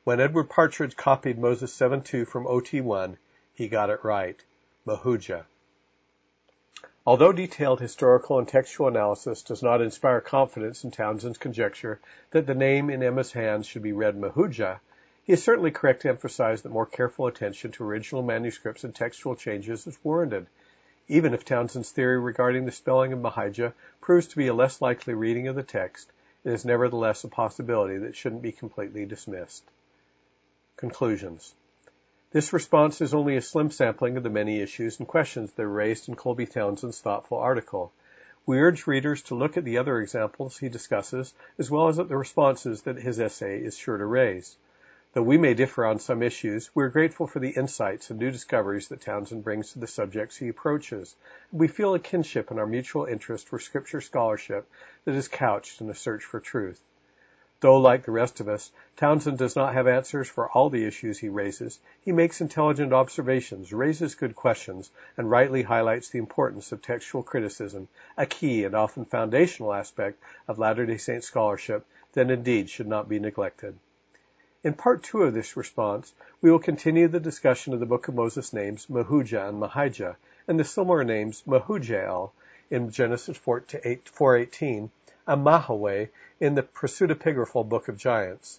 When 0.04 0.20
Edward 0.20 0.48
Partridge 0.48 0.96
copied 0.96 1.40
Moses 1.40 1.76
7.2 1.76 2.24
from 2.28 2.44
OT1, 2.44 3.16
he 3.52 3.66
got 3.66 3.90
it 3.90 4.04
right. 4.04 4.40
Mahuja. 4.86 5.44
Although 7.04 7.32
detailed 7.32 7.80
historical 7.80 8.38
and 8.38 8.46
textual 8.46 8.86
analysis 8.86 9.42
does 9.42 9.60
not 9.60 9.82
inspire 9.82 10.20
confidence 10.20 10.84
in 10.84 10.92
Townsend's 10.92 11.38
conjecture 11.38 11.98
that 12.30 12.46
the 12.46 12.54
name 12.54 12.90
in 12.90 13.02
Emma's 13.02 13.32
hands 13.32 13.66
should 13.66 13.82
be 13.82 13.90
read 13.92 14.14
Mahuja, 14.14 14.78
he 15.28 15.34
is 15.34 15.42
certainly 15.44 15.70
correct 15.70 16.00
to 16.00 16.08
emphasize 16.08 16.62
that 16.62 16.72
more 16.72 16.86
careful 16.86 17.26
attention 17.26 17.70
to 17.70 17.84
original 17.84 18.22
manuscripts 18.22 18.82
and 18.82 18.94
textual 18.94 19.36
changes 19.36 19.86
is 19.86 19.98
warranted. 20.02 20.46
Even 21.06 21.34
if 21.34 21.44
Townsend's 21.44 21.90
theory 21.90 22.18
regarding 22.18 22.64
the 22.64 22.72
spelling 22.72 23.12
of 23.12 23.18
Mahijah 23.18 23.74
proves 24.00 24.28
to 24.28 24.38
be 24.38 24.46
a 24.46 24.54
less 24.54 24.80
likely 24.80 25.12
reading 25.12 25.46
of 25.46 25.54
the 25.54 25.62
text, 25.62 26.10
it 26.44 26.52
is 26.52 26.64
nevertheless 26.64 27.24
a 27.24 27.28
possibility 27.28 27.98
that 27.98 28.16
shouldn't 28.16 28.40
be 28.40 28.52
completely 28.52 29.04
dismissed. 29.04 29.62
Conclusions. 30.78 31.54
This 32.30 32.54
response 32.54 33.02
is 33.02 33.12
only 33.12 33.36
a 33.36 33.42
slim 33.42 33.70
sampling 33.70 34.16
of 34.16 34.22
the 34.22 34.30
many 34.30 34.62
issues 34.62 34.98
and 34.98 35.06
questions 35.06 35.52
that 35.52 35.62
are 35.62 35.68
raised 35.68 36.08
in 36.08 36.16
Colby 36.16 36.46
Townsend's 36.46 37.02
thoughtful 37.02 37.36
article. 37.36 37.92
We 38.46 38.60
urge 38.60 38.86
readers 38.86 39.20
to 39.24 39.34
look 39.34 39.58
at 39.58 39.64
the 39.64 39.76
other 39.76 40.00
examples 40.00 40.56
he 40.56 40.70
discusses, 40.70 41.34
as 41.58 41.70
well 41.70 41.88
as 41.88 41.98
at 41.98 42.08
the 42.08 42.16
responses 42.16 42.80
that 42.84 42.96
his 42.96 43.20
essay 43.20 43.58
is 43.58 43.76
sure 43.76 43.98
to 43.98 44.06
raise. 44.06 44.56
Though 45.14 45.22
we 45.22 45.38
may 45.38 45.54
differ 45.54 45.86
on 45.86 45.98
some 45.98 46.22
issues, 46.22 46.70
we 46.74 46.84
are 46.84 46.90
grateful 46.90 47.26
for 47.26 47.38
the 47.38 47.50
insights 47.50 48.10
and 48.10 48.18
new 48.18 48.30
discoveries 48.30 48.88
that 48.88 49.00
Townsend 49.00 49.42
brings 49.42 49.72
to 49.72 49.78
the 49.78 49.86
subjects 49.86 50.36
he 50.36 50.48
approaches, 50.48 51.16
we 51.50 51.66
feel 51.66 51.94
a 51.94 51.98
kinship 51.98 52.50
in 52.50 52.58
our 52.58 52.66
mutual 52.66 53.06
interest 53.06 53.48
for 53.48 53.58
Scripture 53.58 54.02
scholarship 54.02 54.68
that 55.06 55.14
is 55.14 55.26
couched 55.26 55.80
in 55.80 55.88
a 55.88 55.94
search 55.94 56.24
for 56.24 56.40
truth. 56.40 56.82
Though, 57.60 57.80
like 57.80 58.04
the 58.04 58.12
rest 58.12 58.38
of 58.40 58.48
us, 58.50 58.70
Townsend 58.96 59.38
does 59.38 59.56
not 59.56 59.72
have 59.72 59.86
answers 59.86 60.28
for 60.28 60.50
all 60.50 60.68
the 60.68 60.84
issues 60.84 61.18
he 61.18 61.30
raises, 61.30 61.80
he 62.02 62.12
makes 62.12 62.42
intelligent 62.42 62.92
observations, 62.92 63.72
raises 63.72 64.14
good 64.14 64.36
questions, 64.36 64.90
and 65.16 65.30
rightly 65.30 65.62
highlights 65.62 66.10
the 66.10 66.18
importance 66.18 66.70
of 66.70 66.82
textual 66.82 67.22
criticism, 67.22 67.88
a 68.18 68.26
key 68.26 68.62
and 68.64 68.74
often 68.74 69.06
foundational 69.06 69.72
aspect 69.72 70.22
of 70.46 70.58
Latter-day 70.58 70.98
Saint 70.98 71.24
scholarship 71.24 71.86
that 72.12 72.30
indeed 72.30 72.68
should 72.68 72.86
not 72.86 73.08
be 73.08 73.18
neglected. 73.18 73.78
In 74.64 74.74
part 74.74 75.04
two 75.04 75.22
of 75.22 75.34
this 75.34 75.56
response, 75.56 76.12
we 76.42 76.50
will 76.50 76.58
continue 76.58 77.06
the 77.06 77.20
discussion 77.20 77.74
of 77.74 77.78
the 77.78 77.86
Book 77.86 78.08
of 78.08 78.16
Moses 78.16 78.52
names 78.52 78.90
Mahujah 78.90 79.48
and 79.48 79.60
Mahijah, 79.60 80.16
and 80.48 80.58
the 80.58 80.64
similar 80.64 81.04
names 81.04 81.44
Mahujael 81.46 82.32
in 82.68 82.90
Genesis 82.90 83.38
4:18 83.38 84.90
and 85.28 85.44
Mahaweh 85.44 86.08
in 86.40 86.56
the 86.56 86.64
pseudepigraphal 86.64 87.68
Book 87.68 87.86
of 87.86 87.96
Giants. 87.96 88.58